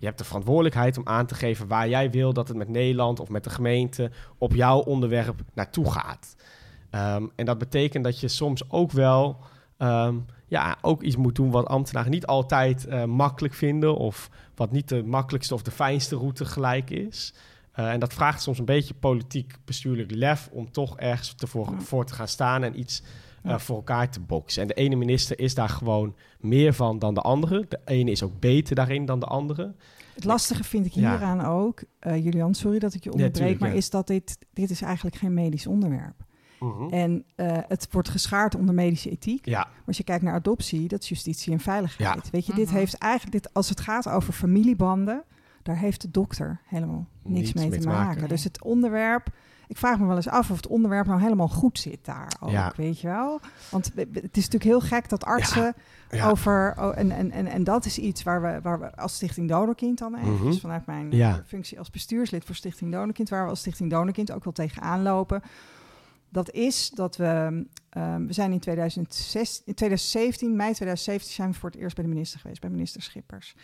[0.00, 3.20] Je hebt de verantwoordelijkheid om aan te geven waar jij wil dat het met Nederland
[3.20, 6.36] of met de gemeente op jouw onderwerp naartoe gaat.
[6.90, 9.38] Ehm, en dat betekent dat je soms ook wel
[9.76, 10.14] ehm,
[10.46, 13.96] ja, ook iets moet doen wat ambtenaren niet altijd eh, makkelijk vinden.
[13.96, 17.34] Of wat niet de makkelijkste of de fijnste route gelijk is.
[17.72, 21.72] Eh, en dat vraagt soms een beetje politiek bestuurlijk lef om toch ergens te voor,
[21.78, 23.02] voor te gaan staan en iets
[23.42, 23.58] eh, Ja.
[23.58, 24.62] voor elkaar te boksen.
[24.62, 27.66] En de ene minister is daar gewoon meer van dan de andere.
[27.68, 29.74] De ene is ook beter daarin dan de andere.
[30.14, 31.10] Het lastige vind ik Ja.
[31.10, 33.76] hieraan ook, eh, Julian, sorry dat ik je onderbreek, tuurlijk, maar ja.
[33.76, 36.24] is dat dit, dit is eigenlijk geen medisch onderwerp.
[36.90, 39.46] En eh, het wordt geschaard onder medische ethiek.
[39.46, 42.30] Ja, Maar als je kijkt naar adoptie, dat is justitie en veiligheid.
[42.30, 42.76] Weet je, dit Mhm.
[42.76, 45.22] heeft eigenlijk, dit, als het gaat over familiebanden,
[45.62, 48.28] daar heeft de dokter helemaal niks, mee, te maken.
[48.28, 49.28] Dus het onderwerp,
[49.70, 52.50] ik vraag me wel eens af of het onderwerp nou helemaal goed zit daar ook,
[52.50, 52.72] Ja.
[52.76, 53.40] weet je wel?
[53.70, 55.74] Want het is natuurlijk heel gek dat artsen
[56.10, 56.28] ja.
[56.30, 59.48] over, oh, en, en, en, en dat is iets waar we, waar we als Stichting
[59.48, 60.52] Donorkind dan even, Mhm.
[60.52, 61.42] vanuit mijn Ja.
[61.46, 65.42] functie als bestuurslid voor Stichting Donorkind, waar we als Stichting Donorkind ook wel tegenaan lopen
[66.32, 71.58] Dat is dat we, ehm, we zijn in, 2006, in 2017, mei 2017, zijn we
[71.58, 73.54] voor het eerst bij de minister geweest, bij minister Schippers.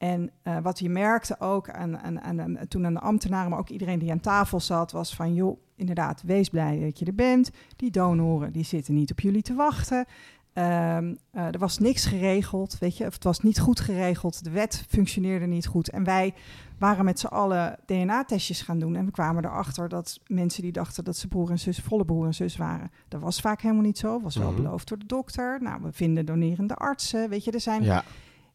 [0.00, 3.68] En uh, wat je merkte ook aan, aan, aan, toen aan de ambtenaren, maar ook
[3.68, 7.50] iedereen die aan tafel zat, was van joh, inderdaad, wees blij dat je er bent.
[7.76, 10.06] Die donoren die zitten niet op jullie te wachten.
[10.54, 14.44] Um, uh, er was niks geregeld, weet je, of het was niet goed geregeld.
[14.44, 15.90] De wet functioneerde niet goed.
[15.90, 16.34] En wij
[16.78, 18.96] waren met z'n allen DNA-testjes gaan doen.
[18.96, 22.26] En we kwamen erachter dat mensen die dachten dat ze broer en zus, volle broer
[22.26, 22.90] en zus waren.
[23.08, 24.20] Dat was vaak helemaal niet zo.
[24.20, 24.62] Was wel mm -hmm.
[24.62, 25.58] beloofd door de dokter.
[25.62, 27.28] Nou, we vinden donerende artsen.
[27.28, 28.04] Weet je, er zijn ja.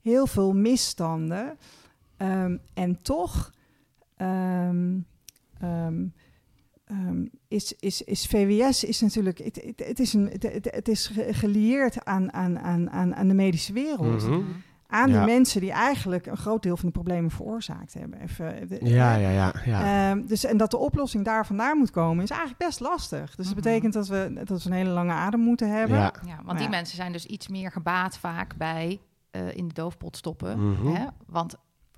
[0.05, 1.57] Heel veel misstanden.
[2.17, 3.53] Um, en toch.
[4.17, 5.05] Um,
[6.91, 11.11] Um, is, is, is VWS is natuurlijk, het, het, het is, een, het, het is
[11.29, 14.27] gelieerd aan, aan, aan, aan de medische wereld.
[14.27, 14.63] Mm -hmm.
[14.87, 15.19] Aan ja.
[15.19, 18.19] de mensen die eigenlijk een groot deel van de problemen veroorzaakt hebben.
[18.19, 19.53] Even, de, ja, ja, ja.
[19.65, 20.11] ja.
[20.11, 23.35] Um, dus, en dat de oplossing daar vandaan moet komen, is eigenlijk best lastig.
[23.35, 25.97] Dus dat betekent dat we, dat we een hele lange adem moeten hebben.
[25.97, 28.99] Ja, ja want die mensen zijn dus iets meer gebaat vaak bij
[29.35, 30.59] uh, in de doofpot stoppen.
[30.59, 30.95] Mm -hmm.
[30.95, 31.05] hè?
[31.27, 31.55] Want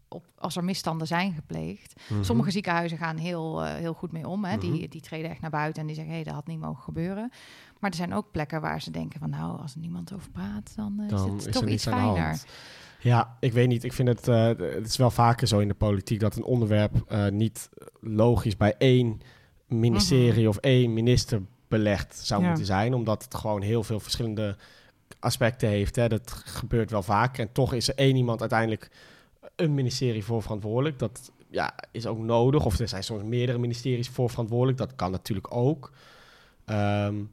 [0.07, 1.93] op, als er misstanden zijn gepleegd.
[1.95, 2.25] Mm -hmm.
[2.25, 4.45] Sommige ziekenhuizen gaan heel, uh, heel goed mee om.
[4.45, 4.55] Hè.
[4.55, 4.71] Mm -hmm.
[4.71, 6.13] die, die treden echt naar buiten en die zeggen...
[6.13, 7.31] hé, hey, dat had niet mogen gebeuren.
[7.79, 9.29] Maar er zijn ook plekken waar ze denken van...
[9.29, 12.43] nou, als er niemand over praat, dan, uh, dan is het is toch iets fijner.
[12.99, 13.83] Ja, ik weet niet.
[13.83, 14.27] Ik vind het...
[14.27, 16.19] Uh, het is wel vaker zo in de politiek...
[16.19, 17.69] dat een onderwerp niet
[18.01, 19.21] logisch bij één
[19.67, 20.31] ministerie...
[20.31, 20.47] Mm -hmm.
[20.47, 22.47] of één minister belegd zou ja.
[22.47, 22.93] moeten zijn.
[22.93, 24.57] Omdat het gewoon heel veel verschillende
[25.19, 25.95] aspecten heeft.
[25.95, 26.07] Hè.
[26.07, 27.37] Dat gebeurt wel vaak.
[27.37, 28.89] En toch is er één iemand uiteindelijk
[29.55, 30.99] een ministerie voor verantwoordelijk.
[30.99, 32.65] Dat ja, is ook nodig.
[32.65, 34.77] Of er zijn soms meerdere ministeries voor verantwoordelijk.
[34.77, 35.91] Dat kan natuurlijk ook.
[36.65, 37.29] Um,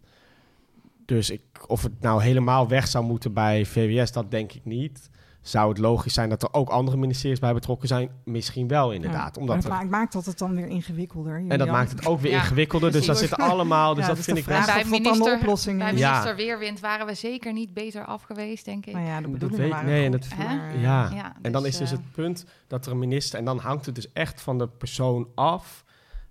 [1.04, 5.10] dus ik, of het nou helemaal weg zou moeten bij VWS, dat denk ik niet.
[5.44, 8.10] Zou het logisch zijn dat er ook andere ministeries bij betrokken zijn?
[8.24, 9.34] Misschien wel, inderdaad.
[9.34, 9.86] Ja, omdat het er...
[9.86, 11.44] maakt dat het dan weer ingewikkelder.
[11.48, 12.92] En dat maakt het ook weer ja, ingewikkelder.
[12.92, 13.94] Dus dat zit allemaal.
[13.94, 14.66] Dus ja, dat vind ik best.
[14.66, 18.94] Bij minister, oplossing bij minister Weerwind waren we zeker niet beter af geweest, denk ik.
[18.94, 20.70] Nou ja, de bedoeling dat weet, nee, en dat, ja.
[20.80, 21.08] ja.
[21.08, 23.38] Dus, en dan is dus het punt dat er een minister...
[23.38, 25.84] En dan hangt het dus echt van de persoon af...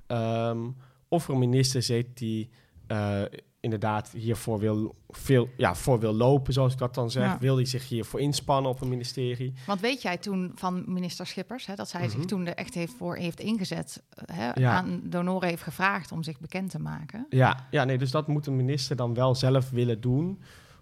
[0.08, 0.76] Um,
[1.08, 2.50] of er een minister zit die...
[2.88, 3.22] Uh,
[3.64, 7.24] inderdaad hiervoor wil, veel, ja, voor wil lopen, zoals ik dat dan zeg.
[7.24, 7.38] Ja.
[7.40, 9.54] Wil hij zich hiervoor inspannen op een ministerie?
[9.66, 12.16] Want weet jij toen van minister Schippers, hè, dat zij mm -hmm.
[12.16, 14.72] zich toen er echt heeft voor heeft ingezet, hè, ja.
[14.72, 17.26] aan donoren heeft gevraagd om zich bekend te maken?
[17.30, 20.42] Ja, ja, nee, dus dat moet een minister dan wel zelf willen doen.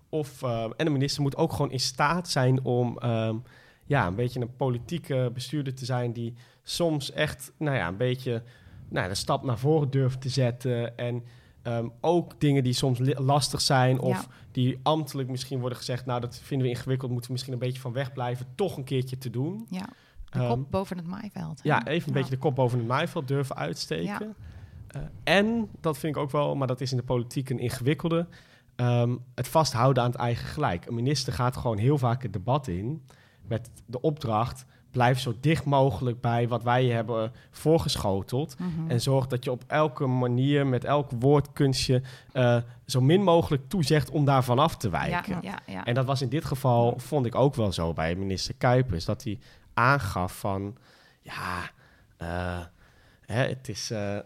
[0.10, 3.44] Of, uh, en de minister moet ook gewoon in staat zijn om um,
[3.86, 8.44] ja, een beetje een politieke bestuurder te zijn die soms echt, nou ja, een beetje
[8.90, 11.24] nou, de stap naar voren durft te zetten en
[11.64, 14.26] Um, ook dingen die soms lastig zijn of ja.
[14.51, 16.05] die ambtelijk misschien worden gezegd...
[16.05, 18.45] nou, dat vinden we ingewikkeld, moeten we misschien een beetje van wegblijven...
[18.55, 19.66] toch een keertje te doen.
[19.70, 19.89] Ja,
[20.30, 21.64] de um, kop boven het maaiveld.
[21.64, 21.70] Hè?
[21.70, 22.20] Ja, even een ja.
[22.20, 24.36] beetje de kop boven het maaiveld durven uitsteken.
[24.88, 25.01] Ja.
[25.01, 28.28] Uh, en, dat vind ik ook wel, maar dat is in de politiek een ingewikkelde...
[28.76, 30.86] Um, het vasthouden aan het eigen gelijk.
[30.86, 33.05] Een minister gaat gewoon heel vaak het debat in
[33.47, 38.60] met de opdracht blijf zo dicht mogelijk bij wat wij hebben voorgeschoteld.
[38.60, 38.89] Mm -hmm.
[38.89, 42.02] En zorg dat je op elke manier, met elk woordkunstje,
[42.34, 45.39] uh, zo min mogelijk toezegt om daarvan af te wijken.
[45.42, 45.86] Ja, ja, ja.
[45.86, 49.24] En dat was in dit geval, vond ik ook wel zo bij minister Kuipers, dat
[49.24, 49.39] hij
[49.74, 50.78] aangaf van,
[51.22, 51.62] ja,
[52.22, 52.60] uh,
[53.26, 53.92] hè, het is...
[53.92, 54.18] Uh,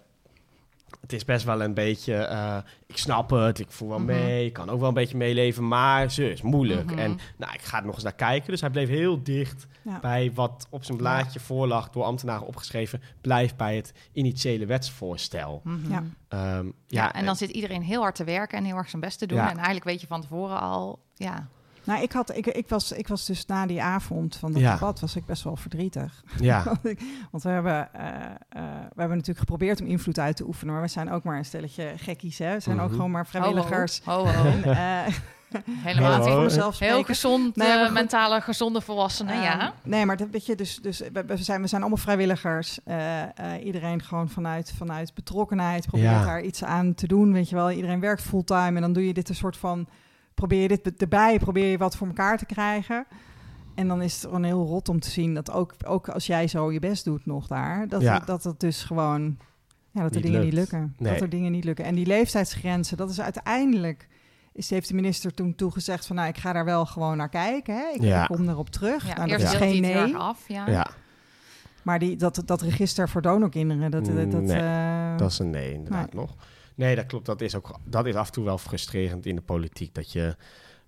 [1.06, 4.16] het is best wel een beetje, uh, ik snap het, ik voel wel mm -hmm.
[4.16, 6.84] mee, ik kan ook wel een beetje meeleven, maar ze is moeilijk.
[6.84, 6.98] Mm -hmm.
[6.98, 8.52] En nou, ik ga er nog eens naar kijken.
[8.52, 10.00] Dus hij bleef heel dicht ja.
[10.00, 11.46] bij wat op zijn blaadje ja.
[11.46, 15.62] voorlag, door ambtenaren opgeschreven, blijf bij het initiële wetsvoorstel.
[15.64, 15.92] Mm -hmm.
[16.30, 16.58] ja.
[16.58, 17.14] Um, ja.
[17.14, 19.40] en dan zit iedereen heel hard te werken en heel erg zijn best te doen.
[19.40, 21.48] En eigenlijk weet je van tevoren al, ja,
[21.86, 24.74] nou, ik, had, ik, ik, was, ik was dus na die avond van dat ja.
[24.74, 26.24] debat was ik best wel verdrietig.
[26.40, 26.64] Ja.
[27.32, 28.64] Want we hebben, uh, uh,
[28.94, 30.74] we hebben natuurlijk geprobeerd om invloed uit te oefenen.
[30.74, 32.38] Maar we zijn ook maar een stelletje gekkies.
[32.38, 32.54] Hè?
[32.54, 32.90] We zijn mm -hmm.
[32.90, 34.02] ook gewoon maar vrijwilligers.
[34.04, 34.26] Ho, ho.
[34.26, 34.46] ho, ho.
[34.46, 35.16] En, uh,
[35.66, 39.74] Helemaal niet voor mezelf Heel gezond, nee, uh, mentale, gezonde volwassenen, uh, ja.
[39.84, 42.80] Nee, maar dat weet je, dus, dus we, we, zijn, we zijn allemaal vrijwilligers.
[42.88, 43.24] Uh,
[43.64, 46.26] iedereen gewoon vanuit, vanuit betrokkenheid probeert ja.
[46.26, 47.72] daar iets aan te doen, weet je wel.
[47.72, 49.88] Iedereen werkt fulltime en dan doe je dit een soort van
[50.36, 53.06] probeer je dit erbij, probeer je wat voor elkaar te krijgen.
[53.76, 56.48] En dan is het gewoon heel rot om te zien dat ook, ook als jij
[56.48, 58.20] zo je best doet nog daar, dat, ja.
[58.20, 59.38] dat het dus gewoon,
[59.92, 60.46] ja, dat er dingen lukt.
[60.46, 60.96] niet lukken.
[60.98, 61.12] Nee.
[61.12, 61.86] Dat er dingen niet lukken.
[61.86, 64.08] En die leeftijdsgrenzen, dat is uiteindelijk,
[64.54, 67.76] is, heeft de minister toen toegezegd van, nou, ik ga daar wel gewoon naar kijken.
[67.76, 67.88] Hè?
[67.94, 68.22] Ik, ja.
[68.22, 69.08] ik kom erop terug.
[69.08, 70.16] Ja, nou, dat is geen nee.
[70.16, 70.70] Af, ja.
[70.70, 70.88] ja.
[71.84, 74.06] Maar die, dat, dat register voor donorkinderen, dat...
[74.06, 76.22] dat, dat, nee, uh, dat is een nee, inderdaad nee.
[76.22, 76.36] nog.
[76.76, 77.26] Nee, dat klopt.
[77.26, 79.94] Dat is, ook, dat is af en toe wel frustrerend in de politiek.
[79.94, 80.36] Dat je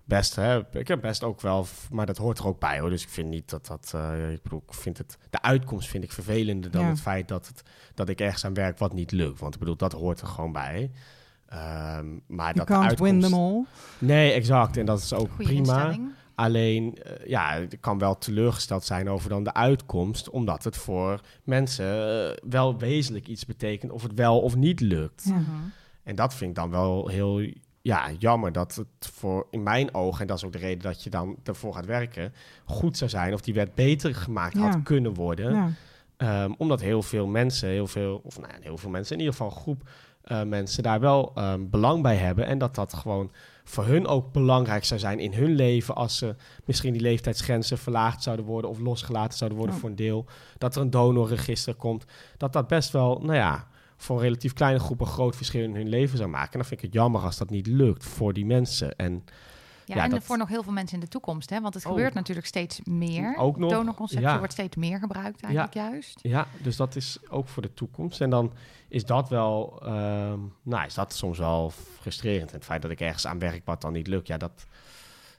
[0.04, 2.90] best, hè, ik heb best ook wel, maar dat hoort er ook bij hoor.
[2.90, 6.04] Dus ik vind niet dat dat, uh, ik bedoel, ik vind het, de uitkomst vind
[6.04, 6.88] ik vervelender dan ja.
[6.88, 7.62] het feit dat, het,
[7.94, 9.40] dat ik ergens aan werk wat niet lukt.
[9.40, 10.90] Want ik bedoel, dat hoort er gewoon bij.
[11.48, 13.28] Ehm, maar You dat can't win uitkomst...
[13.28, 13.64] them all.
[13.98, 14.76] Nee, exact.
[14.76, 15.96] En dat is ook prima.
[16.38, 21.20] Alleen, eh, ja, ik kan wel teleurgesteld zijn over dan de uitkomst, omdat het voor
[21.44, 25.24] mensen eh, wel wezenlijk iets betekent of het wel of niet lukt.
[25.24, 25.34] Ja.
[25.34, 25.50] Mhm.
[26.02, 27.50] En dat vind ik dan wel heel
[27.82, 31.02] ja, jammer dat het voor, in mijn ogen, en dat is ook de reden dat
[31.02, 32.32] je dan ervoor gaat werken,
[32.64, 34.60] goed zou zijn of die wet beter gemaakt Ja.
[34.60, 35.52] had kunnen worden.
[35.54, 35.70] Ja.
[36.16, 39.34] Ehm, omdat heel veel mensen, heel veel, of nou, ja, heel veel mensen, in ieder
[39.34, 39.88] geval een groep
[40.28, 42.46] eh, mensen daar wel ehm, belang bij hebben.
[42.46, 43.30] En dat dat gewoon
[43.64, 48.22] voor hun ook belangrijk zou zijn in hun leven als ze misschien die leeftijdsgrenzen verlaagd
[48.22, 49.80] zouden worden of losgelaten zouden worden Ja.
[49.82, 50.24] voor een deel.
[50.58, 52.04] Dat er een donorregister komt.
[52.36, 53.66] Dat dat best wel, nou ja,
[53.96, 56.52] voor een relatief kleine groep een groot verschil in hun leven zou maken.
[56.52, 58.96] En dan vind ik het jammer als dat niet lukt voor die mensen.
[58.96, 59.24] En
[59.88, 61.50] Ja, Ja, en dat- voor nog heel veel mensen in de toekomst.
[61.50, 61.60] Hè?
[61.60, 61.92] Want het Ook.
[61.92, 63.36] gebeurt natuurlijk steeds meer.
[63.36, 64.38] Ook nog, Donorconceptie ja.
[64.38, 66.18] wordt steeds meer gebruikt eigenlijk juist.
[66.22, 68.20] Ja, dus dat is ook voor de toekomst.
[68.20, 68.52] En dan
[68.88, 72.50] is dat wel, ehm, nou, is dat soms wel frustrerend.
[72.50, 74.66] En het feit dat ik ergens aan werk wat dan niet lukt, ja, dat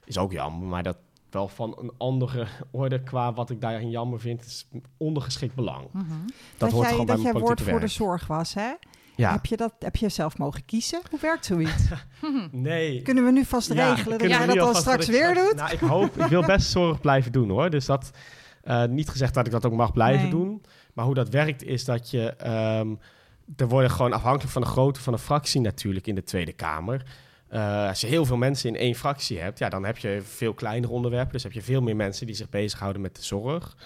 [0.04, 0.68] is ook jammer.
[0.68, 0.96] Maar dat
[1.30, 5.86] wel van een andere orde qua wat ik daarin jammer vind, is ondergeschikt belang.
[5.92, 6.04] Mhm.
[6.08, 6.10] Dat,
[6.58, 8.72] Dat, hoort jij, gewoon bij dat jij mijn woord politieke voor de zorg was, hè?
[9.20, 11.00] Ja, Heb, je dat, heb je zelf mogen kiezen?
[11.10, 11.84] Hoe werkt zoiets?
[12.50, 13.02] nee.
[13.02, 15.54] Kunnen we nu vast Ja, regelen dat jij we dat dan straks weer doet?
[15.56, 17.70] Nou, ik hoop, ik wil best zorg blijven doen hoor.
[17.70, 18.10] Dus dat,
[18.62, 20.30] eh, niet gezegd dat ik dat ook mag blijven Nee.
[20.30, 20.62] doen.
[20.94, 22.94] Maar hoe dat werkt is dat je, ehm,
[23.56, 27.02] er worden gewoon afhankelijk van de grootte van een fractie natuurlijk in de Tweede Kamer.
[27.48, 30.54] Eh, als je heel veel mensen in één fractie hebt, ja, dan heb je veel
[30.54, 31.32] kleinere onderwerpen.
[31.32, 33.76] Dus heb je veel meer mensen die zich bezighouden met de zorg.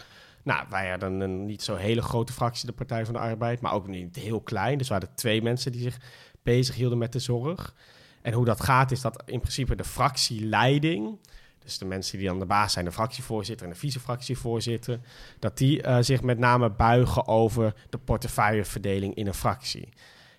[0.45, 3.73] Nou, wij hadden een niet zo hele grote fractie, de Partij van de Arbeid, maar
[3.73, 4.79] ook niet heel klein.
[4.79, 5.99] Dus we hadden twee mensen die zich
[6.43, 7.75] bezighielden met de zorg.
[8.23, 11.19] En hoe dat gaat, is dat in principe de fractieleiding,
[11.59, 15.01] dus de mensen die dan de baas zijn, de fractievoorzitter en de vice-fractievoorzitter,
[15.39, 19.89] dat die eh, zich met name buigen over de portefeuilleverdeling in een fractie.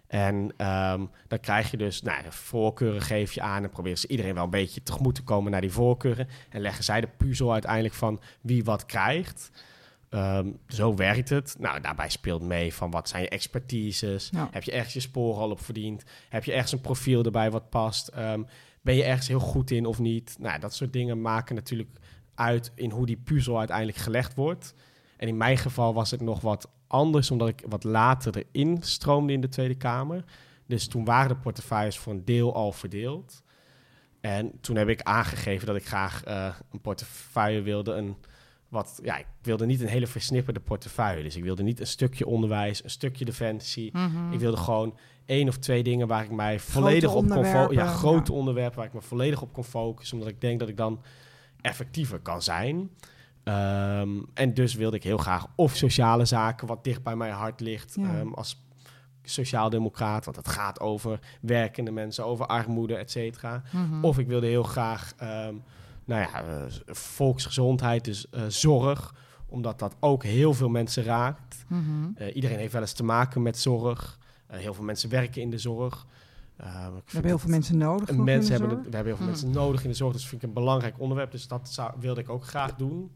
[0.07, 4.33] En ehm, dan krijg je dus, nou, voorkeuren geef je aan en proberen ze iedereen
[4.33, 6.27] wel een beetje tegemoet te komen naar die voorkeuren.
[6.49, 9.51] En leggen zij de puzzel uiteindelijk van wie wat krijgt.
[10.15, 11.55] Ehm, zo werkt het.
[11.59, 14.29] Nou, daarbij speelt mee van wat zijn je expertises.
[14.31, 14.49] Ja.
[14.51, 16.03] Heb je ergens je sporen al op verdiend?
[16.29, 18.07] Heb je ergens een profiel erbij wat past?
[18.07, 18.43] Ehm,
[18.81, 20.35] ben je ergens heel goed in of niet?
[20.39, 21.89] Nou, dat soort dingen maken natuurlijk
[22.35, 24.73] uit in hoe die puzzel uiteindelijk gelegd wordt.
[25.17, 29.33] En in mijn geval was het nog wat anders, omdat ik wat later erin stroomde
[29.33, 30.23] in de Tweede Kamer.
[30.65, 33.43] Dus toen waren de portefeuilles voor een deel al verdeeld.
[34.21, 37.93] En toen heb ik aangegeven dat ik graag eh, een portefeuille wilde.
[37.93, 38.15] Een,
[38.75, 41.23] wat, ja, ik wilde niet een hele versnipperde portefeuille.
[41.23, 43.89] Dus ik wilde niet een stukje onderwijs, een stukje defensie.
[43.93, 44.31] Mhm.
[44.31, 47.85] Ik wilde gewoon één of twee dingen waar ik mij volledig op kon focussen.
[47.85, 48.37] Ja, grote ja.
[48.37, 50.17] onderwerpen waar ik me volledig op kon focussen.
[50.17, 51.01] Omdat ik denk dat ik dan
[51.61, 52.89] effectiever kan zijn.
[53.43, 57.59] Ehm, en dus wilde ik heel graag of sociale zaken, wat dicht bij mijn hart
[57.59, 58.17] ligt, Ja.
[58.17, 58.63] ehm, als
[59.23, 60.25] sociaaldemocraat.
[60.25, 63.61] Want het gaat over werkende mensen, over armoede, et cetera.
[63.71, 64.03] Mhm.
[64.05, 65.55] Of ik wilde heel graag, ehm,
[66.05, 69.13] nou ja, eh, volksgezondheid, dus eh, zorg.
[69.47, 71.65] Omdat dat ook heel veel mensen raakt.
[71.67, 71.81] Mhm.
[72.15, 74.19] Eh, iedereen heeft wel eens te maken met zorg.
[74.47, 76.05] Heel veel mensen werken in de zorg.
[76.55, 78.11] We hebben heel veel mensen nodig.
[78.11, 79.31] mensen de hebben we hebben heel veel Mm.
[79.31, 80.13] mensen nodig in de zorg.
[80.13, 81.31] Dus vind ik een belangrijk onderwerp.
[81.31, 83.11] Dus dat zou, wilde ik ook graag doen.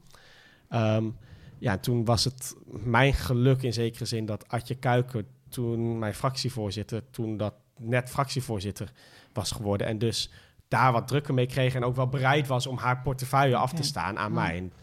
[0.70, 1.10] Ehm,
[1.58, 7.10] ja, toen was het mijn geluk in zekere zin dat Adje Kuiker, toen mijn fractievoorzitter,
[7.10, 8.92] toen dat net fractievoorzitter
[9.34, 9.88] was geworden.
[9.88, 10.32] En dus
[10.70, 11.76] daar wat drukker mee kreeg.
[11.76, 14.58] En ook wel bereid was om haar portefeuille af te staan aan mij.
[14.58, 14.74] En,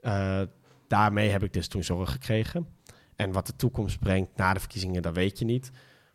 [0.00, 0.46] eh,
[0.88, 2.66] daarmee heb ik dus toen zorg gekregen.
[3.16, 5.70] En wat de toekomst brengt na de verkiezingen, dat weet je niet.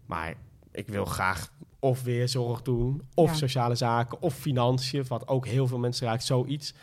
[0.05, 0.33] Maar
[0.71, 3.35] ik wil graag of weer zorg doen, of Ja.
[3.35, 6.23] sociale zaken, of financiën, wat ook heel veel mensen raakt.
[6.23, 6.73] Zoiets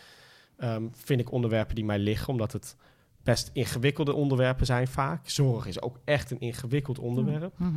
[0.56, 2.76] Ehm, vind ik onderwerpen die mij liggen, omdat het
[3.22, 5.28] best ingewikkelde onderwerpen zijn vaak.
[5.28, 7.70] Zorg is ook echt een ingewikkeld onderwerp, Mhm.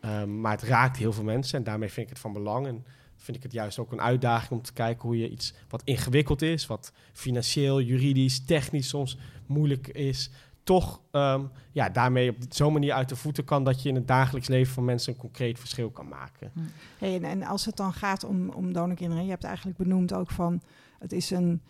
[0.00, 2.66] Ehm, maar het raakt heel veel mensen en daarmee vind ik het van belang.
[2.66, 2.84] En
[3.16, 6.42] vind ik het juist ook een uitdaging om te kijken hoe je iets wat ingewikkeld
[6.42, 10.30] is, wat financieel, juridisch, technisch soms moeilijk is,
[10.62, 11.42] toch ehm,
[11.72, 14.74] ja, daarmee op zo'n manier uit de voeten kan dat je in het dagelijks leven
[14.74, 16.52] van mensen een concreet verschil kan maken.
[16.98, 20.30] Hey, en, en als het dan gaat om, om donorkinderen, je hebt eigenlijk benoemd ook
[20.30, 20.62] van
[20.98, 21.62] het is een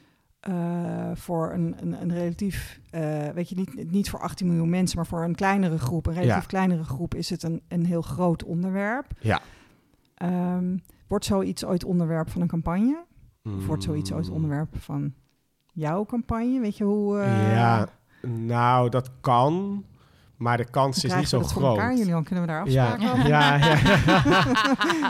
[0.44, 4.96] eh, voor een, een, een relatief, eh, weet je, niet, niet voor 18 miljoen mensen,
[4.96, 6.46] maar voor een kleinere groep, een relatief Ja.
[6.46, 9.06] kleinere groep, is het een, een heel groot onderwerp.
[9.20, 9.40] Ja.
[10.14, 10.76] Ehm,
[11.08, 13.04] wordt zoiets ooit onderwerp van een campagne?
[13.56, 14.34] Of wordt zoiets ooit Mm.
[14.34, 15.14] onderwerp van
[15.72, 16.60] jouw campagne?
[16.60, 17.18] Weet je hoe?
[17.18, 17.88] eh, Ja,
[18.28, 19.84] nou, dat kan.
[20.36, 21.64] Maar de kans Dan is niet zo dat groot.
[21.76, 22.24] elkaar, Julian.
[22.24, 23.28] Kunnen we daar ja, afspraken over?
[23.28, 23.76] ja, ja.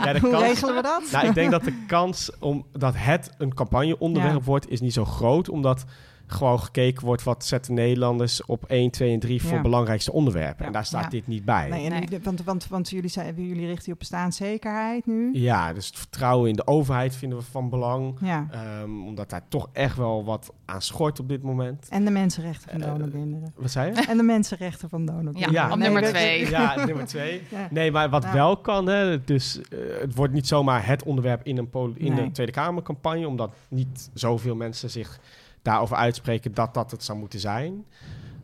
[0.05, 1.09] ja, de Hoe kans, regelen we dat?
[1.11, 4.43] nou, ik denk dat de kans om dat het een campagneonderwerp Ja.
[4.43, 5.49] wordt, is niet zo groot.
[5.49, 5.85] Omdat
[6.27, 9.61] gewoon gekeken wordt wat zetten Nederlanders op 1, 2 en 3 voor Ja.
[9.61, 10.59] belangrijkste onderwerpen.
[10.59, 10.65] Ja.
[10.65, 11.09] En daar staat Ja.
[11.09, 11.69] dit niet bij.
[11.69, 15.29] Nee, want, want, want jullie, zijn, jullie richten je op bestaanszekerheid nu.
[15.33, 18.17] Ja, dus het vertrouwen in de overheid vinden we van belang.
[18.21, 18.47] Ja.
[18.51, 21.87] Ehm, omdat daar toch echt wel wat aan schort op dit moment.
[21.89, 23.53] En de mensenrechten van Eh, donorkinderen.
[23.55, 24.01] Wat zei je?
[24.07, 25.51] En de mensenrechten van donorkinderen.
[25.51, 26.49] Ja, op nummer dat- twee.
[26.49, 27.41] Ja, nummer twee.
[27.51, 27.67] Ja.
[27.71, 31.57] Nee, maar wat wel kan, hè, dus eh, het wordt niet zomaar het onderwerp in
[31.57, 32.21] een, in Nee.
[32.23, 35.19] een Tweede Kamercampagne, omdat niet zoveel mensen zich
[35.65, 37.85] daarover uitspreken dat dat het zou moeten zijn.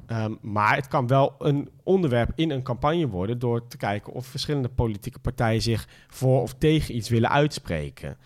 [0.06, 4.26] Ehm, maar het kan wel een onderwerp in een campagne worden door te kijken of
[4.26, 8.18] verschillende politieke partijen zich voor of tegen iets willen uitspreken.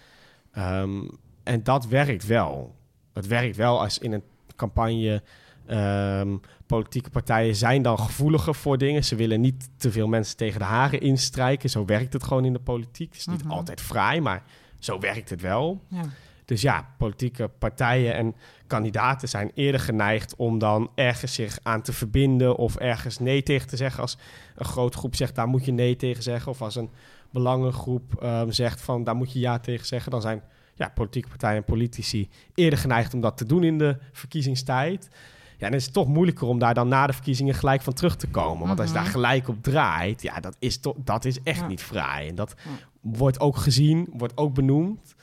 [0.51, 1.01] Ehm,
[1.43, 2.75] en dat werkt wel.
[3.13, 4.23] Het werkt wel als in een
[4.55, 5.23] campagne
[5.65, 9.03] ehm, politieke partijen zijn dan gevoeliger voor dingen.
[9.03, 11.69] Ze willen niet te veel mensen tegen de haren instrijken.
[11.69, 13.07] Zo werkt het gewoon in de politiek.
[13.11, 13.51] Het is niet Mhm.
[13.51, 14.43] altijd fraai, maar
[14.79, 15.81] zo werkt het wel.
[15.87, 16.01] Ja.
[16.45, 18.35] Dus ja, politieke partijen en
[18.67, 23.67] kandidaten zijn eerder geneigd om dan ergens zich aan te verbinden of ergens nee tegen
[23.67, 24.01] te zeggen.
[24.01, 24.17] Als
[24.55, 26.51] een grote groep zegt, daar moet je nee tegen zeggen.
[26.51, 26.89] Of als een
[27.31, 30.11] belangengroep ehm, zegt van, daar moet je ja tegen zeggen.
[30.11, 30.41] Dan zijn
[30.75, 35.09] ja, politieke partijen en politici eerder geneigd om dat te doen in de verkiezingstijd.
[35.57, 38.15] Ja, dan is het toch moeilijker om daar dan na de verkiezingen gelijk van terug
[38.15, 38.67] te komen.
[38.67, 39.11] Want als je daar Mhm.
[39.11, 41.67] gelijk op draait, ja, dat is, toch dat is echt Ja.
[41.67, 42.27] niet fraai.
[42.29, 42.69] En dat Ja.
[43.01, 45.14] wordt ook gezien, wordt ook benoemd.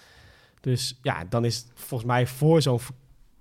[0.63, 2.79] Dus ja, dan is het volgens mij voor zo'n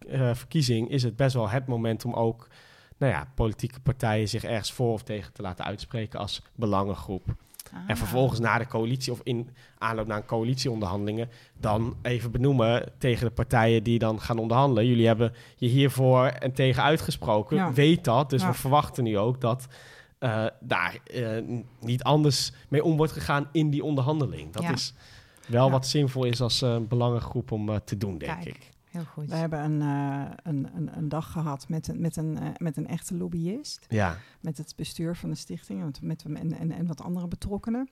[0.09, 2.47] eh, verkiezing is het best wel het moment om ook
[2.97, 7.24] nou ja, politieke partijen zich ergens voor of tegen te laten uitspreken als belangengroep.
[7.72, 7.95] En Ah.
[7.95, 13.32] vervolgens na de coalitie of in aanloop naar een coalitieonderhandelingen dan even benoemen tegen de
[13.34, 14.86] partijen die dan gaan onderhandelen.
[14.88, 17.57] Jullie hebben je hiervoor en tegen uitgesproken.
[17.57, 17.74] Ja.
[17.74, 18.30] Weet dat.
[18.30, 18.47] Dus Ja.
[18.47, 19.67] we verwachten nu ook dat
[20.19, 21.41] eh, daar eh,
[21.80, 24.53] niet anders mee om wordt gegaan in die onderhandeling.
[24.53, 24.72] Dat Ja.
[24.72, 24.93] is
[25.52, 25.72] wel Ja.
[25.72, 28.45] wat zinvol is als eh, belangengroep om eh, te doen, denk Kijk.
[28.56, 28.70] ik.
[28.91, 29.30] Heel goed.
[29.30, 32.78] We hebben een, eh, een, een, een dag gehad met een, met, een, eh, met
[32.78, 33.86] een echte lobbyist.
[33.89, 37.89] Ja, Met het bestuur van de stichting met, met, en, en, en wat andere betrokkenen.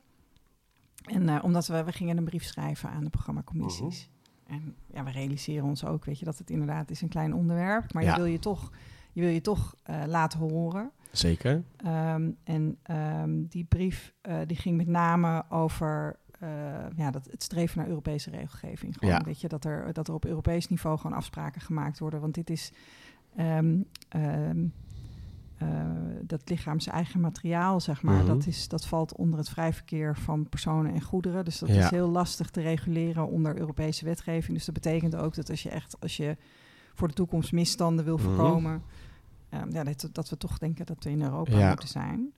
[1.05, 4.09] En eh, omdat we, we gingen een brief schrijven aan de programmacommissies.
[4.47, 4.53] Mhm.
[4.55, 7.93] En ja, we realiseren ons ook, weet je, dat het inderdaad is een klein onderwerp.
[7.93, 8.09] Maar Ja.
[8.11, 8.71] je wil je toch,
[9.13, 10.91] je wil je toch eh, laten horen.
[11.11, 11.63] zeker.
[11.77, 16.49] Ehm, en ehm, die brief eh, die ging met name over eh,
[16.95, 18.93] ja, dat, het streven naar Europese regelgeving.
[18.97, 19.21] Gewoon, Ja.
[19.23, 22.21] weet je, dat, er, dat er op Europees niveau gewoon afspraken gemaakt worden.
[22.21, 22.71] Want dit is
[23.35, 23.77] ehm,
[24.09, 24.65] ehm,
[25.57, 25.67] eh,
[26.21, 28.17] dat lichaams eigen materiaal, zeg maar.
[28.17, 28.25] Mhm.
[28.27, 31.45] dat, is, dat valt onder het vrij verkeer van personen en goederen.
[31.45, 31.83] Dus dat Ja.
[31.83, 34.57] is heel lastig te reguleren onder Europese wetgeving.
[34.57, 36.37] Dus dat betekent ook dat als je echt, als je
[36.93, 38.25] voor de toekomst misstanden wil Mhm.
[38.25, 38.81] voorkomen,
[39.49, 41.67] Ehm, ja, dat, dat we toch denken dat we in Europa Ja.
[41.69, 42.31] moeten zijn.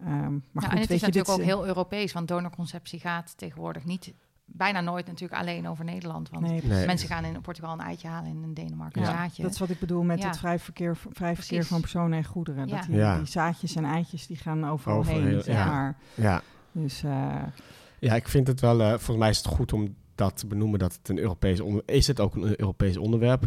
[0.00, 2.12] Ehm, maar Ja, goed, en het weet is je, natuurlijk dit, ook eh, heel Europees,
[2.12, 4.12] want donorconceptie gaat tegenwoordig niet,
[4.44, 6.30] bijna nooit natuurlijk alleen over Nederland.
[6.30, 6.86] Want Nee, Nee.
[6.86, 9.42] mensen gaan in Portugal een eitje halen en in Denemarken een Ja, zaadje.
[9.42, 10.26] dat is wat ik bedoel met Ja.
[10.26, 12.68] het vrij verkeer, vrij verkeer van personen en goederen.
[12.68, 12.76] Ja.
[12.76, 13.16] Dat die, Ja.
[13.16, 15.66] die zaadjes en eitjes die gaan overal Over heen, heel- zeg ja.
[15.66, 15.96] maar.
[16.14, 16.42] Ja.
[16.72, 17.42] Dus eh,
[17.98, 20.78] Ja, ik vind het wel, eh, volgens mij is het goed om dat te benoemen
[20.78, 22.06] dat het een Europees onderwerp is.
[22.06, 23.46] Het ook een Europees onderwerp.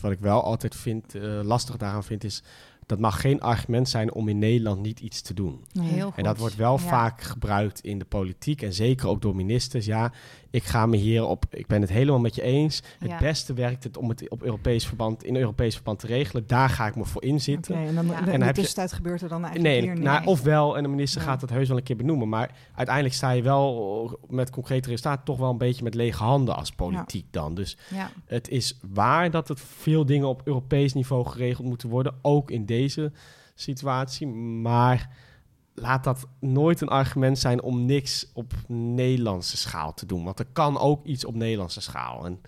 [0.00, 2.42] Wat ik wel altijd vind, eh, lastig daaraan vind, is
[2.86, 5.64] dat mag geen argument zijn om in Nederland niet iets te doen.
[5.72, 5.88] nee.
[5.88, 6.16] Heel goed.
[6.16, 6.78] En dat wordt wel Ja.
[6.88, 9.86] vaak gebruikt in de politiek en zeker ook door ministers.
[9.86, 10.12] Ja,
[10.50, 12.82] ik ga me hier op, ik ben het helemaal met je eens.
[12.98, 13.18] Het Ja.
[13.18, 16.46] beste werkt het om het op Europees verband, in Europees verband te regelen.
[16.46, 17.74] Daar ga ik me voor Oké, inzitten.
[17.74, 18.18] en dan Ja.
[18.18, 20.88] En dan de heb je- gebeurt er dan eigenlijk Nee, hier nou, ofwel, en de
[20.88, 21.26] minister Ja.
[21.26, 22.28] gaat het heus wel een keer benoemen.
[22.28, 26.56] Maar uiteindelijk sta je wel met concrete resultaten toch wel een beetje met lege handen
[26.56, 27.54] als politiek dan.
[27.54, 28.10] Dus Ja.
[28.26, 32.14] het is waar dat het veel dingen op Europees niveau geregeld moeten worden.
[32.22, 32.73] Ook in deze
[33.54, 34.26] situatie.
[34.26, 35.10] Maar
[35.74, 40.24] laat dat nooit een argument zijn om niks op Nederlandse schaal te doen.
[40.24, 42.24] Want er kan ook iets op Nederlandse schaal.
[42.24, 42.40] En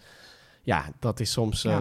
[0.62, 1.78] ja, dat is soms eh,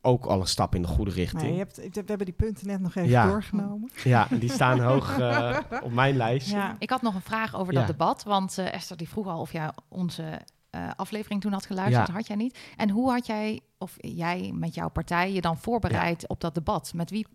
[0.00, 1.42] ook al een stap in de goede richting.
[1.42, 3.26] Nee, je hebt, we hebben die punten net nog even Ja.
[3.26, 3.90] doorgenomen.
[4.04, 6.56] Ja, die staan hoog eh, op mijn lijstje.
[6.56, 6.76] Ja.
[6.78, 7.78] Ik had nog een vraag over Ja.
[7.78, 8.22] dat debat.
[8.22, 12.06] Want eh, Esther die vroeg al of jij onze eh, aflevering toen had geluisterd.
[12.06, 12.12] Ja.
[12.14, 12.58] Had jij niet.
[12.76, 16.92] En hoe had jij, of jij met jouw partij, je dan voorbereid op dat debat?
[16.94, 17.26] Met wie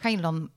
[0.00, 0.50] gaan dan,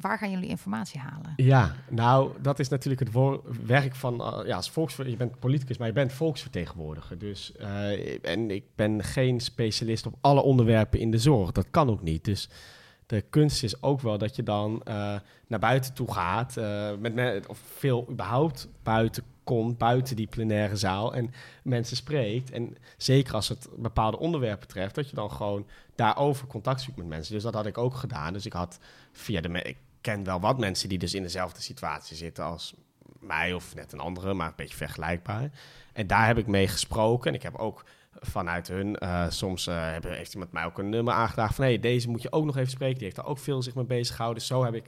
[0.00, 1.32] waar gaan jullie informatie halen?
[1.36, 5.76] Ja, nou, dat is natuurlijk het werk van, eh, ja, als volksver je bent politicus,
[5.76, 7.18] maar je bent volksvertegenwoordiger.
[7.18, 11.52] Dus, eh, en ik ben geen specialist op alle onderwerpen in de zorg.
[11.52, 12.24] Dat kan ook niet.
[12.24, 12.48] Dus
[13.06, 15.14] de kunst is ook wel dat je dan eh,
[15.46, 16.56] naar buiten toe gaat,
[16.98, 21.30] met me- of veel überhaupt buiten komt, buiten die plenaire zaal en
[21.62, 22.50] mensen spreekt.
[22.50, 25.66] En zeker als het bepaalde onderwerpen betreft, dat je dan gewoon
[25.96, 27.34] daarover contact zoekt met mensen.
[27.34, 28.32] Dus dat had ik ook gedaan.
[28.32, 28.78] Dus ik had
[29.12, 29.62] via de...
[29.62, 32.74] Ik ken wel wat mensen die dus in dezelfde situatie zitten als
[33.20, 35.50] mij of net een andere, maar een beetje vergelijkbaar.
[35.92, 37.30] En daar heb ik mee gesproken.
[37.30, 37.84] En ik heb ook
[38.20, 41.64] vanuit hun, eh, soms uh, hebben, heeft iemand mij ook een nummer aangedragen van...
[41.64, 42.94] hé, hey, deze moet je ook nog even spreken.
[42.94, 44.42] Die heeft daar ook veel zich mee bezig gehouden.
[44.42, 44.86] Dus zo heb ik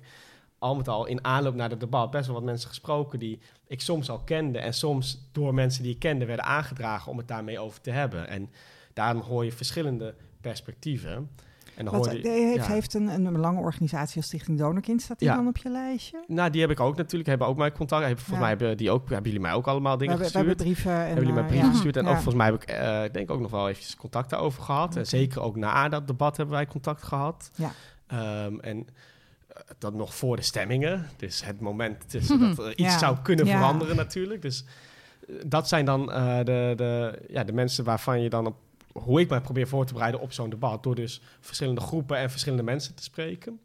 [0.59, 3.19] al met al in aanloop naar het debat best wel wat mensen gesproken...
[3.19, 7.11] die ik soms al kende en soms door mensen die ik kende werden aangedragen...
[7.11, 8.29] om het daarmee over te hebben.
[8.29, 8.51] En
[8.93, 10.15] daarom hoor je verschillende
[10.49, 11.29] perspectieven...
[11.79, 12.73] En dan Wat, je, heeft, ja.
[12.73, 16.25] heeft een, een belangenorganisatie als Stichting Donorkind, staat die dan op je lijstje?
[16.27, 17.29] Nou, die heb ik ook natuurlijk.
[17.29, 18.05] Hebben ook mijn contact.
[18.05, 20.45] Hebben, volgens mij hebben, die ook, hebben jullie mij ook allemaal dingen we, gestuurd.
[20.45, 20.93] We hebben brieven.
[20.93, 21.97] En, hebben jullie mij brieven gestuurd.
[21.97, 24.97] En ook volgens mij heb ik, uh, denk ook nog wel eventjes contact daarover gehad.
[24.97, 27.51] En zeker ook na dat debat hebben wij contact gehad.
[27.55, 28.45] Ja.
[28.45, 28.87] Um, en
[29.79, 31.09] dat nog voor de stemmingen.
[31.17, 32.27] Dus het moment dus
[32.57, 34.43] dat er iets zou kunnen veranderen natuurlijk.
[34.43, 34.65] Dus
[35.47, 38.57] dat zijn dan de, de, ja, de mensen waarvan je dan op
[38.93, 40.83] hoe ik mij probeer voor te bereiden op zo'n debat.
[40.83, 43.61] Door dus verschillende groepen en verschillende mensen te spreken.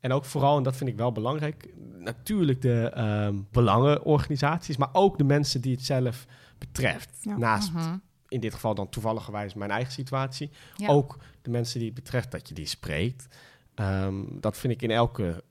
[0.00, 1.68] En ook vooral, en dat vind ik wel belangrijk,
[1.98, 2.92] natuurlijk de
[3.26, 6.26] um, belangenorganisaties, maar ook de mensen die het zelf
[6.58, 7.26] betreft.
[7.36, 7.96] Naast mhm.
[8.28, 10.50] in dit geval dan toevalligerwijs mijn eigen situatie.
[10.86, 13.26] Ook de mensen die het betreft dat je die spreekt.
[13.74, 15.44] Um, dat vind ik in elke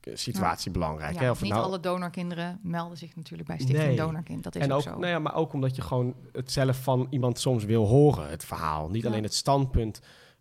[0.00, 1.14] situatie belangrijk.
[1.14, 1.30] Ja, hè?
[1.30, 1.64] Of niet nou...
[1.64, 4.42] alle donorkinderen melden zich natuurlijk bij Stichting Donorkind.
[4.42, 4.90] Dat is en ook, zo.
[4.90, 8.44] Nou ja, maar ook omdat je gewoon het zelf van iemand soms wil horen, het
[8.44, 8.90] verhaal.
[8.90, 10.00] Niet alleen het standpunt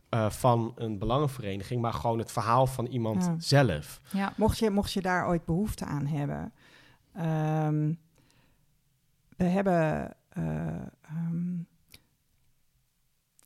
[0.09, 4.01] uh, van een belangenvereniging, maar gewoon het verhaal van iemand zelf.
[4.11, 4.34] Ja.
[4.38, 6.53] Mocht, je, mocht je daar ooit behoefte aan hebben.
[7.65, 7.99] Um,
[9.38, 10.81] we hebben uh,
[11.11, 11.67] um,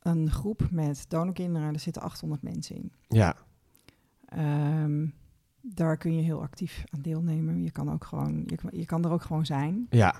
[0.02, 2.92] een groep met donorkinderen, er zitten 800 mensen in.
[3.08, 3.36] Ja.
[4.36, 5.14] Um,
[5.62, 7.62] daar kun je heel actief aan deelnemen.
[7.62, 9.86] Je kan, ook gewoon, je, je kan er ook gewoon zijn.
[9.90, 10.14] Ja.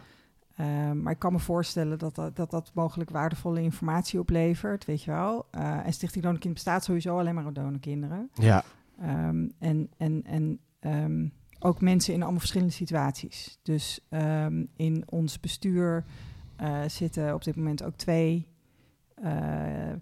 [0.60, 5.02] Uh, maar ik kan me voorstellen dat dat, dat dat mogelijk waardevolle informatie oplevert, weet
[5.02, 5.46] je wel.
[5.54, 8.30] Uh, en Stichting Donorkind bestaat sowieso alleen maar uit donorkinderen.
[8.34, 8.64] Ja.
[9.02, 13.58] Um, en en, en um, ook mensen in allemaal verschillende situaties.
[13.62, 16.04] Dus um, in ons bestuur
[16.60, 18.48] uh, zitten op dit moment ook twee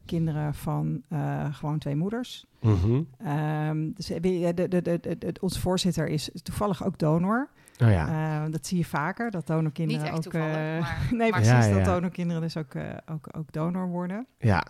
[0.04, 2.46] kinderen van uh, gewoon twee moeders.
[2.60, 3.06] -hmm.
[3.26, 7.48] um, dus de, de, de, de, onze voorzitter is toevallig ook donor.
[7.82, 8.44] Oh ja.
[8.44, 10.32] Uh, dat zie je vaker, dat donorkinderen Niet echt ook...
[10.32, 11.74] Maar, nee, precies, ja, ja.
[11.74, 12.74] dat donorkinderen dus ook,
[13.10, 14.26] ook, ook donor worden.
[14.38, 14.66] Ja.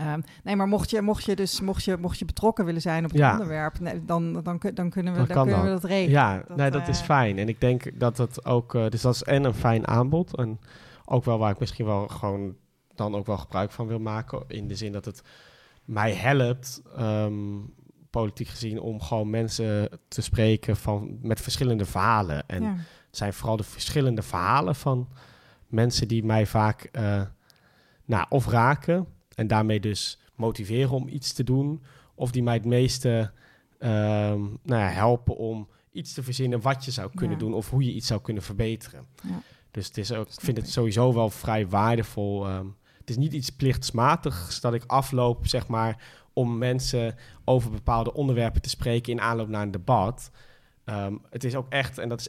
[0.00, 3.04] Um, nee, maar mocht je, mocht, je dus, mocht, je, mocht je betrokken willen zijn
[3.04, 3.32] op het ja.
[3.32, 6.10] onderwerp, nee, dan, dan, dan, dan kunnen, we, dat, dan kunnen we dat regelen.
[6.10, 7.38] Ja, dat, nee, dat is fijn.
[7.38, 10.60] En ik denk dat het ook, dus dat is en een fijn aanbod en
[11.04, 12.54] ook wel waar ik misschien wel gewoon
[12.96, 14.44] dan ook wel gebruik van wil maken.
[14.48, 15.22] In de zin dat het
[15.84, 17.74] mij helpt, um,
[18.10, 22.48] politiek gezien, om gewoon mensen te spreken van, met verschillende verhalen.
[22.48, 25.08] En het zijn vooral de verschillende verhalen van
[25.66, 27.22] mensen die mij vaak uh,
[28.04, 31.82] nou, of raken en daarmee dus motiveren om iets te doen,
[32.14, 33.30] of die mij het meeste
[33.78, 37.44] um, nou ja, helpen om iets te verzinnen wat je zou kunnen ja.
[37.44, 39.06] doen of hoe je iets zou kunnen verbeteren.
[39.22, 39.40] Ja.
[39.70, 42.50] Dus het is ook, ik vind het sowieso wel vrij waardevol.
[42.50, 42.76] Um,
[43.06, 46.02] het is niet iets plichtsmatigs dat ik afloop, zeg maar,
[46.32, 47.14] om mensen
[47.44, 50.30] over bepaalde onderwerpen te spreken in aanloop naar een debat.
[50.84, 52.28] Um, het is ook echt, en dat is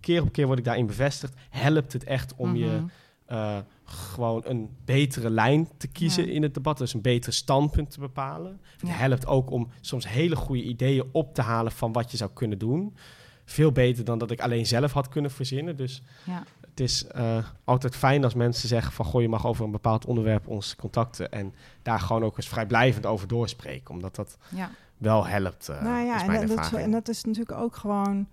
[0.00, 2.64] keer op keer word ik daarin bevestigd, helpt het echt om mm -hmm.
[2.64, 6.32] je uh, gewoon een betere lijn te kiezen ja.
[6.32, 8.60] in het debat, dus een beter standpunt te bepalen.
[8.78, 12.30] Het helpt ook om soms hele goede ideeën op te halen van wat je zou
[12.34, 12.96] kunnen doen.
[13.44, 15.76] Veel beter dan dat ik alleen zelf had kunnen verzinnen.
[15.76, 16.44] Dus ja
[16.76, 19.04] het is uh, altijd fijn als mensen zeggen van...
[19.04, 21.32] goh, je mag over een bepaald onderwerp ons contacten...
[21.32, 23.94] en daar gewoon ook eens vrijblijvend over doorspreken.
[23.94, 24.70] Omdat dat ja.
[24.96, 28.28] wel helpt, uh, nou ja, en dat, en, dat, is natuurlijk ook gewoon...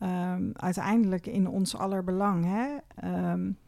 [0.00, 2.44] Um, uiteindelijk in ons aller belang.
[2.44, 2.76] Hè?
[3.32, 3.58] Um,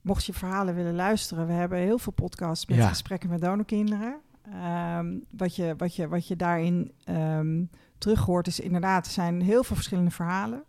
[0.00, 1.46] mocht je verhalen willen luisteren...
[1.46, 2.88] we hebben heel veel podcasts met ja.
[2.88, 4.16] gesprekken met donorkinderen.
[4.98, 6.92] Um, wat, je, wat, je, wat je daarin
[7.98, 9.06] terug hoort is inderdaad...
[9.06, 10.62] er zijn heel veel verschillende verhalen...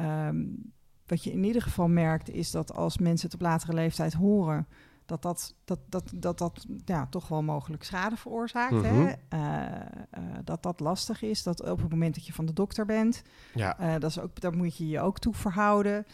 [0.00, 0.72] Um,
[1.10, 4.66] wat je in ieder geval merkt, is dat als mensen het op latere leeftijd horen,
[5.06, 8.72] dat dat, dat, dat, dat, dat ja, toch wel mogelijk schade veroorzaakt.
[8.72, 9.06] Mm -hmm.
[9.06, 9.38] hè?
[9.38, 9.76] Uh,
[10.18, 11.42] uh, dat dat lastig is.
[11.42, 13.22] Dat op het moment dat je van de dokter bent,
[13.54, 13.80] ja.
[13.80, 16.06] uh, dat is ook, daar moet je je ook toe verhouden.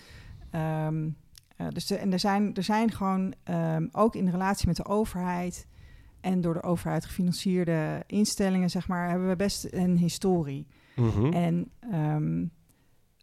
[0.86, 1.16] Um,
[1.73, 5.66] dus de, en er zijn, er zijn gewoon um, ook in relatie met de overheid
[6.20, 10.66] en door de overheid gefinancierde instellingen, zeg maar, hebben we best een historie.
[10.94, 11.32] Mm -hmm.
[11.32, 12.51] En um,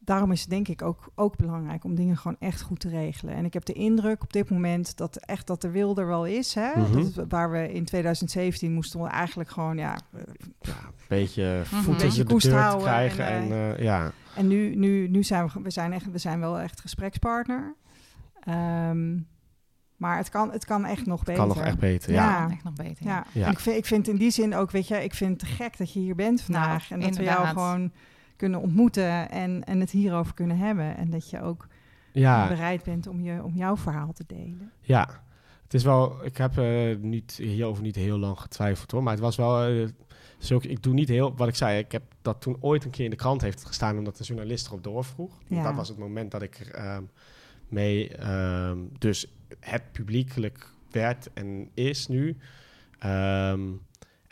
[0.05, 3.35] daarom is het denk ik ook, ook belangrijk om dingen gewoon echt goed te regelen.
[3.35, 6.25] En ik heb de indruk op dit moment dat echt dat de wil er wel
[6.25, 6.53] is.
[6.53, 6.79] Hè?
[6.79, 7.03] Mhm.
[7.13, 9.97] Dat, waar we in 2017 moesten we eigenlijk gewoon ja,
[10.61, 12.09] ja een beetje voet mm -hmm.
[12.09, 13.25] de deur te krijgen.
[13.25, 14.11] En, en uh, ja.
[14.35, 17.75] en nu, nu, nu zijn we, we, zijn echt, we zijn wel echt gesprekspartner.
[18.89, 19.27] Um,
[19.97, 21.45] Maar het kan, het kan echt nog Het beter.
[21.45, 22.49] kan nog echt beter, ja.
[22.51, 23.05] Echt nog beter.
[23.05, 23.25] Ja.
[23.31, 23.45] Ja.
[23.45, 25.77] En ik vind, ik vind in die zin ook, weet je, ik vind het gek
[25.77, 26.89] dat je hier bent vandaag.
[26.89, 27.91] Nou, en dat we jou gewoon
[28.43, 30.97] kunnen ontmoeten en, en het hierover kunnen hebben.
[30.97, 31.67] En dat je ook
[32.11, 34.71] Ja, bereid bent om, je, om jouw verhaal te delen.
[34.81, 35.21] ja.
[35.63, 39.21] Het is wel, ik heb eh, niet, hierover niet heel lang getwijfeld hoor, maar het
[39.21, 39.87] was wel, eh,
[40.37, 43.03] zulke, ik doe niet heel, wat ik zei, ik heb dat toen ooit een keer
[43.03, 45.39] in de krant heeft gestaan omdat de journalist erop doorvroeg.
[45.47, 45.63] Ja.
[45.63, 47.03] Dat was het moment dat ik er ehm,
[47.67, 49.27] mee, ehm, dus
[49.59, 52.37] het publiekelijk werd en is nu.
[52.99, 53.61] Ehm,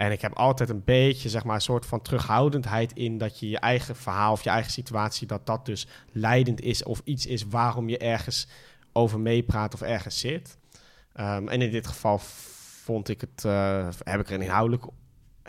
[0.02, 3.50] en ik heb altijd een beetje, zeg maar, een soort van terughoudendheid in dat je
[3.50, 7.48] je eigen verhaal of je eigen situatie, dat dat dus leidend is of iets is
[7.48, 8.48] waarom je ergens
[8.92, 10.58] over meepraat of ergens zit.
[11.14, 12.20] Ehm, en in dit geval
[12.84, 14.90] vond ik het, eh, heb ik er een inhoudelijke,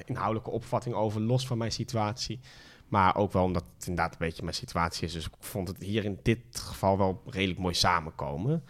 [0.05, 2.41] inhoudelijke opvatting over, los van mijn situatie.
[2.89, 5.13] Maar ook wel omdat het inderdaad een beetje mijn situatie is.
[5.13, 8.65] Dus ik vond het hier in dit geval wel redelijk mooi samenkomen.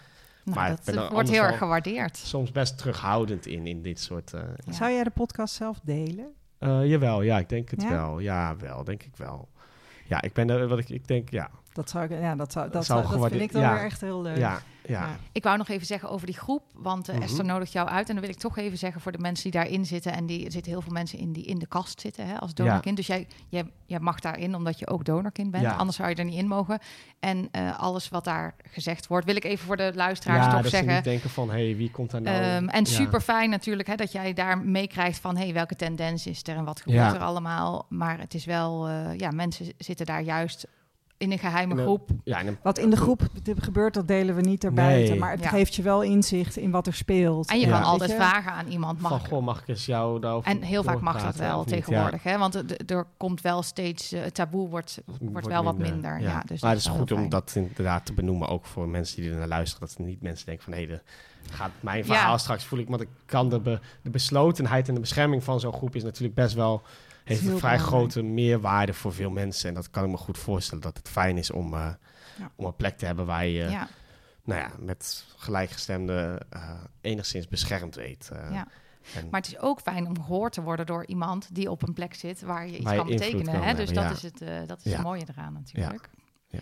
[0.45, 2.17] Nou, Maar dat wordt anders heel erg gewaardeerd.
[2.17, 4.33] Soms best terughoudend in, in dit soort...
[4.33, 4.73] eh, Ja.
[4.73, 6.27] Zou jij de podcast zelf delen?
[6.59, 7.89] eh, jawel, ja, ik denk het Ja?
[7.89, 8.19] wel.
[8.19, 9.49] Ja, wel, denk ik wel.
[10.07, 12.71] Ja, ik ben er, wat ik, ik denk, ja, Dat, zou ik, ja, dat, zou,
[12.71, 13.73] dat, Zou dat vind ik dan ja.
[13.75, 14.37] weer echt heel leuk.
[14.37, 14.61] ja, ja.
[15.01, 15.17] Ja.
[15.33, 17.25] Ik wou nog even zeggen over die groep, want eh, Mhm.
[17.25, 18.09] Esther nodigt jou uit.
[18.09, 20.13] En dan wil ik toch even zeggen voor de mensen die daarin zitten.
[20.13, 22.55] En die, er zitten heel veel mensen in die in de kast zitten hè, als
[22.55, 22.97] donorkind.
[22.97, 25.63] Dus jij, jij, jij mag daarin omdat je ook donorkind bent.
[25.63, 25.73] Ja.
[25.75, 26.79] Anders zou je er niet in mogen.
[27.21, 30.55] En eh, alles wat daar gezegd wordt, wil ik even voor de luisteraars ja, toch
[30.63, 30.95] dat ze zeggen.
[30.95, 32.37] niet denken van, hé, hey, wie komt daar nou?
[32.37, 32.91] Ehm, en Ja.
[32.91, 36.65] super fijn natuurlijk hè, dat jij daar meekrijgt van hey, welke tendens is er en
[36.65, 37.15] wat gebeurt Ja.
[37.15, 37.87] er allemaal.
[37.89, 40.67] Maar het is wel, eh, ja, mensen zitten daar juist
[41.23, 42.11] in een geheime groep.
[42.25, 43.23] Ja, een- Wat in de groep
[43.57, 45.11] gebeurt, dat delen we niet erbuiten.
[45.11, 45.19] Nee.
[45.19, 45.49] Maar het Ja.
[45.49, 47.51] geeft je wel inzicht in wat er speelt.
[47.51, 47.73] En je Ja.
[47.73, 48.17] kan altijd je?
[48.17, 49.01] vragen aan iemand.
[49.01, 52.23] Mag van, goh, mag ik eens jou daarover En heel vaak mag dat wel tegenwoordig.
[52.23, 52.39] Hè?
[52.39, 52.55] Want
[52.91, 56.21] er- komt wel steeds, eh, het taboe wordt, wordt, wel wat minder.
[56.21, 56.43] Ja.
[56.47, 59.31] dus maar dat het is goed om dat inderdaad te benoemen, ook voor mensen die
[59.31, 59.89] er naar luisteren.
[59.89, 61.01] Dat niet mensen denken van, hé, de
[61.51, 62.39] gaat mijn verhaal Ja.
[62.39, 62.89] straks voel ik.
[62.89, 66.35] Want ik kan de, be- de beslotenheid en de bescherming van zo'n groep is natuurlijk
[66.35, 66.83] best wel...
[67.25, 69.69] heeft een vrij grote meerwaarde voor veel mensen.
[69.69, 71.89] En dat kan ik me goed voorstellen, dat het fijn is om, eh,
[72.39, 72.51] Ja.
[72.55, 73.69] om een plek te hebben waar je...
[73.71, 73.89] ja,
[74.45, 76.71] nou ja, met gelijkgestemden eh,
[77.01, 78.31] enigszins beschermd weet.
[78.33, 78.67] eh, ja.
[79.15, 81.93] en- Maar het is ook fijn om gehoord te worden door iemand die op een
[81.95, 83.45] plek zit waar je iets Waar je kan betekenen.
[83.45, 83.75] kan hè?
[83.75, 84.97] Dus dat is het, eh, dat is Ja.
[84.97, 86.11] het mooie eraan natuurlijk.
[86.49, 86.59] Ja.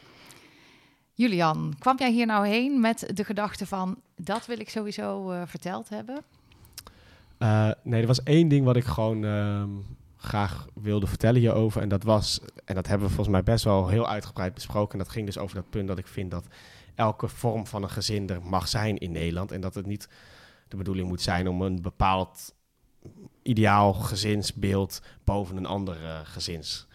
[1.15, 5.43] Julian, kwam jij hier nou heen met de gedachte van dat wil ik sowieso eh,
[5.47, 6.23] verteld hebben?
[7.39, 9.69] Eh, nee, er was één ding wat ik gewoon ehm,
[10.21, 11.83] graag wilde vertellen hierover.
[11.83, 14.93] En dat was, en dat hebben we volgens mij best wel heel uitgebreid besproken.
[14.93, 16.47] En dat ging dus over dat punt dat ik vind dat
[16.95, 19.53] elke vorm van een gezin er mag zijn in Nederland.
[19.53, 20.09] En dat het niet
[20.69, 22.55] de bedoeling moet zijn om een bepaald
[23.43, 26.87] ideaal gezinsbeeld boven een andere gezins,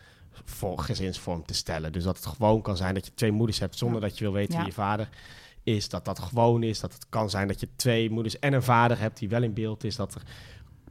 [0.44, 1.92] voor, gezinsvorm te stellen.
[1.92, 4.34] Dus dat het gewoon kan zijn dat je twee moeders hebt zonder dat je wil
[4.34, 4.60] weten Ja.
[4.60, 5.10] wie je vader
[5.64, 5.90] is.
[5.90, 6.80] Dat dat gewoon is.
[6.80, 9.54] Dat het kan zijn dat je twee moeders en een vader hebt die wel in
[9.54, 9.96] beeld is.
[9.96, 10.22] Dat er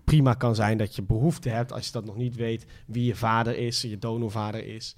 [0.04, 3.14] prima kan zijn dat je behoefte hebt, als je dat nog niet weet, wie je
[3.14, 4.96] vader is, je donorvader is.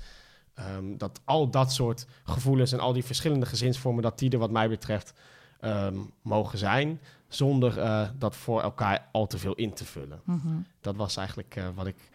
[0.54, 4.50] Ehm, dat al dat soort gevoelens en al die verschillende gezinsvormen, dat die er wat
[4.50, 5.12] mij betreft
[5.60, 10.20] ehm, mogen zijn, zonder eh, dat voor elkaar al te veel in te vullen.
[10.24, 10.58] Mhm.
[10.80, 12.10] Dat was eigenlijk eh, wat ik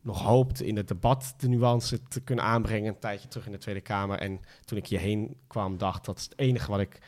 [0.00, 3.58] nog hoopte in het debat de nuance te kunnen aanbrengen een tijdje terug in de
[3.58, 4.18] Tweede Kamer.
[4.18, 6.98] En toen ik hierheen kwam, dacht dat is het enige wat ik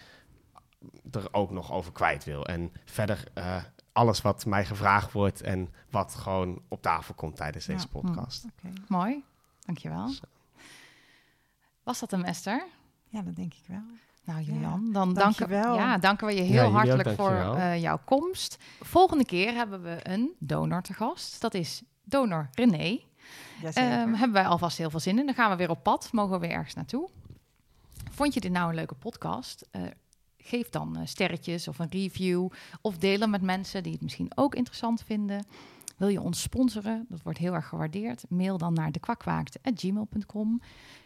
[1.11, 2.47] er ook nog over kwijt wil.
[2.47, 3.57] En verder eh,
[3.93, 8.01] alles wat mij gevraagd wordt en wat gewoon op tafel komt tijdens deze Ja.
[8.01, 8.45] podcast.
[8.45, 9.25] Oké, Mooi,
[9.65, 10.09] dankjewel.
[10.09, 10.23] Zo.
[11.83, 12.67] Was dat een Esther?
[13.09, 13.83] Ja, dat denk ik wel.
[14.25, 17.81] Nou, Ja, Julian, dan danken, ja, danken we je Ja, heel ook, hartelijk voor eh,
[17.81, 18.57] jouw komst.
[18.81, 21.41] Volgende keer hebben we een donor te gast.
[21.41, 23.01] Dat is donor René.
[23.63, 25.27] Ehm hebben wij alvast heel veel zin in.
[25.27, 26.09] Dan gaan we weer op pad.
[26.13, 27.09] Mogen we weer ergens naartoe.
[28.11, 29.67] Vond je dit nou een leuke podcast?
[29.71, 29.83] Eh,
[30.39, 32.49] geef dan eh, sterretjes of een review.
[32.81, 35.47] Of deel hem met mensen die het misschien ook interessant vinden.
[35.97, 37.07] Wil je ons sponsoren?
[37.09, 38.25] Dat wordt heel erg gewaardeerd.
[38.29, 40.61] Mail dan naar dekwakwaakt.gmail.com.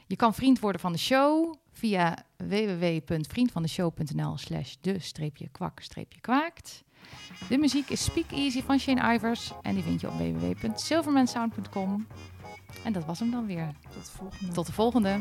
[0.06, 6.84] Je kan vriend worden van de show via www.vriendvandeshow.nl slash de-kwak-kwaakt.
[7.48, 12.06] De muziek is Speak Easy van Shane Ivers en die vind je op www.silvermansound.com.
[12.82, 13.68] En dat was hem dan weer.
[13.92, 14.52] Tot de volgende.
[14.52, 15.20] Tot de volgende.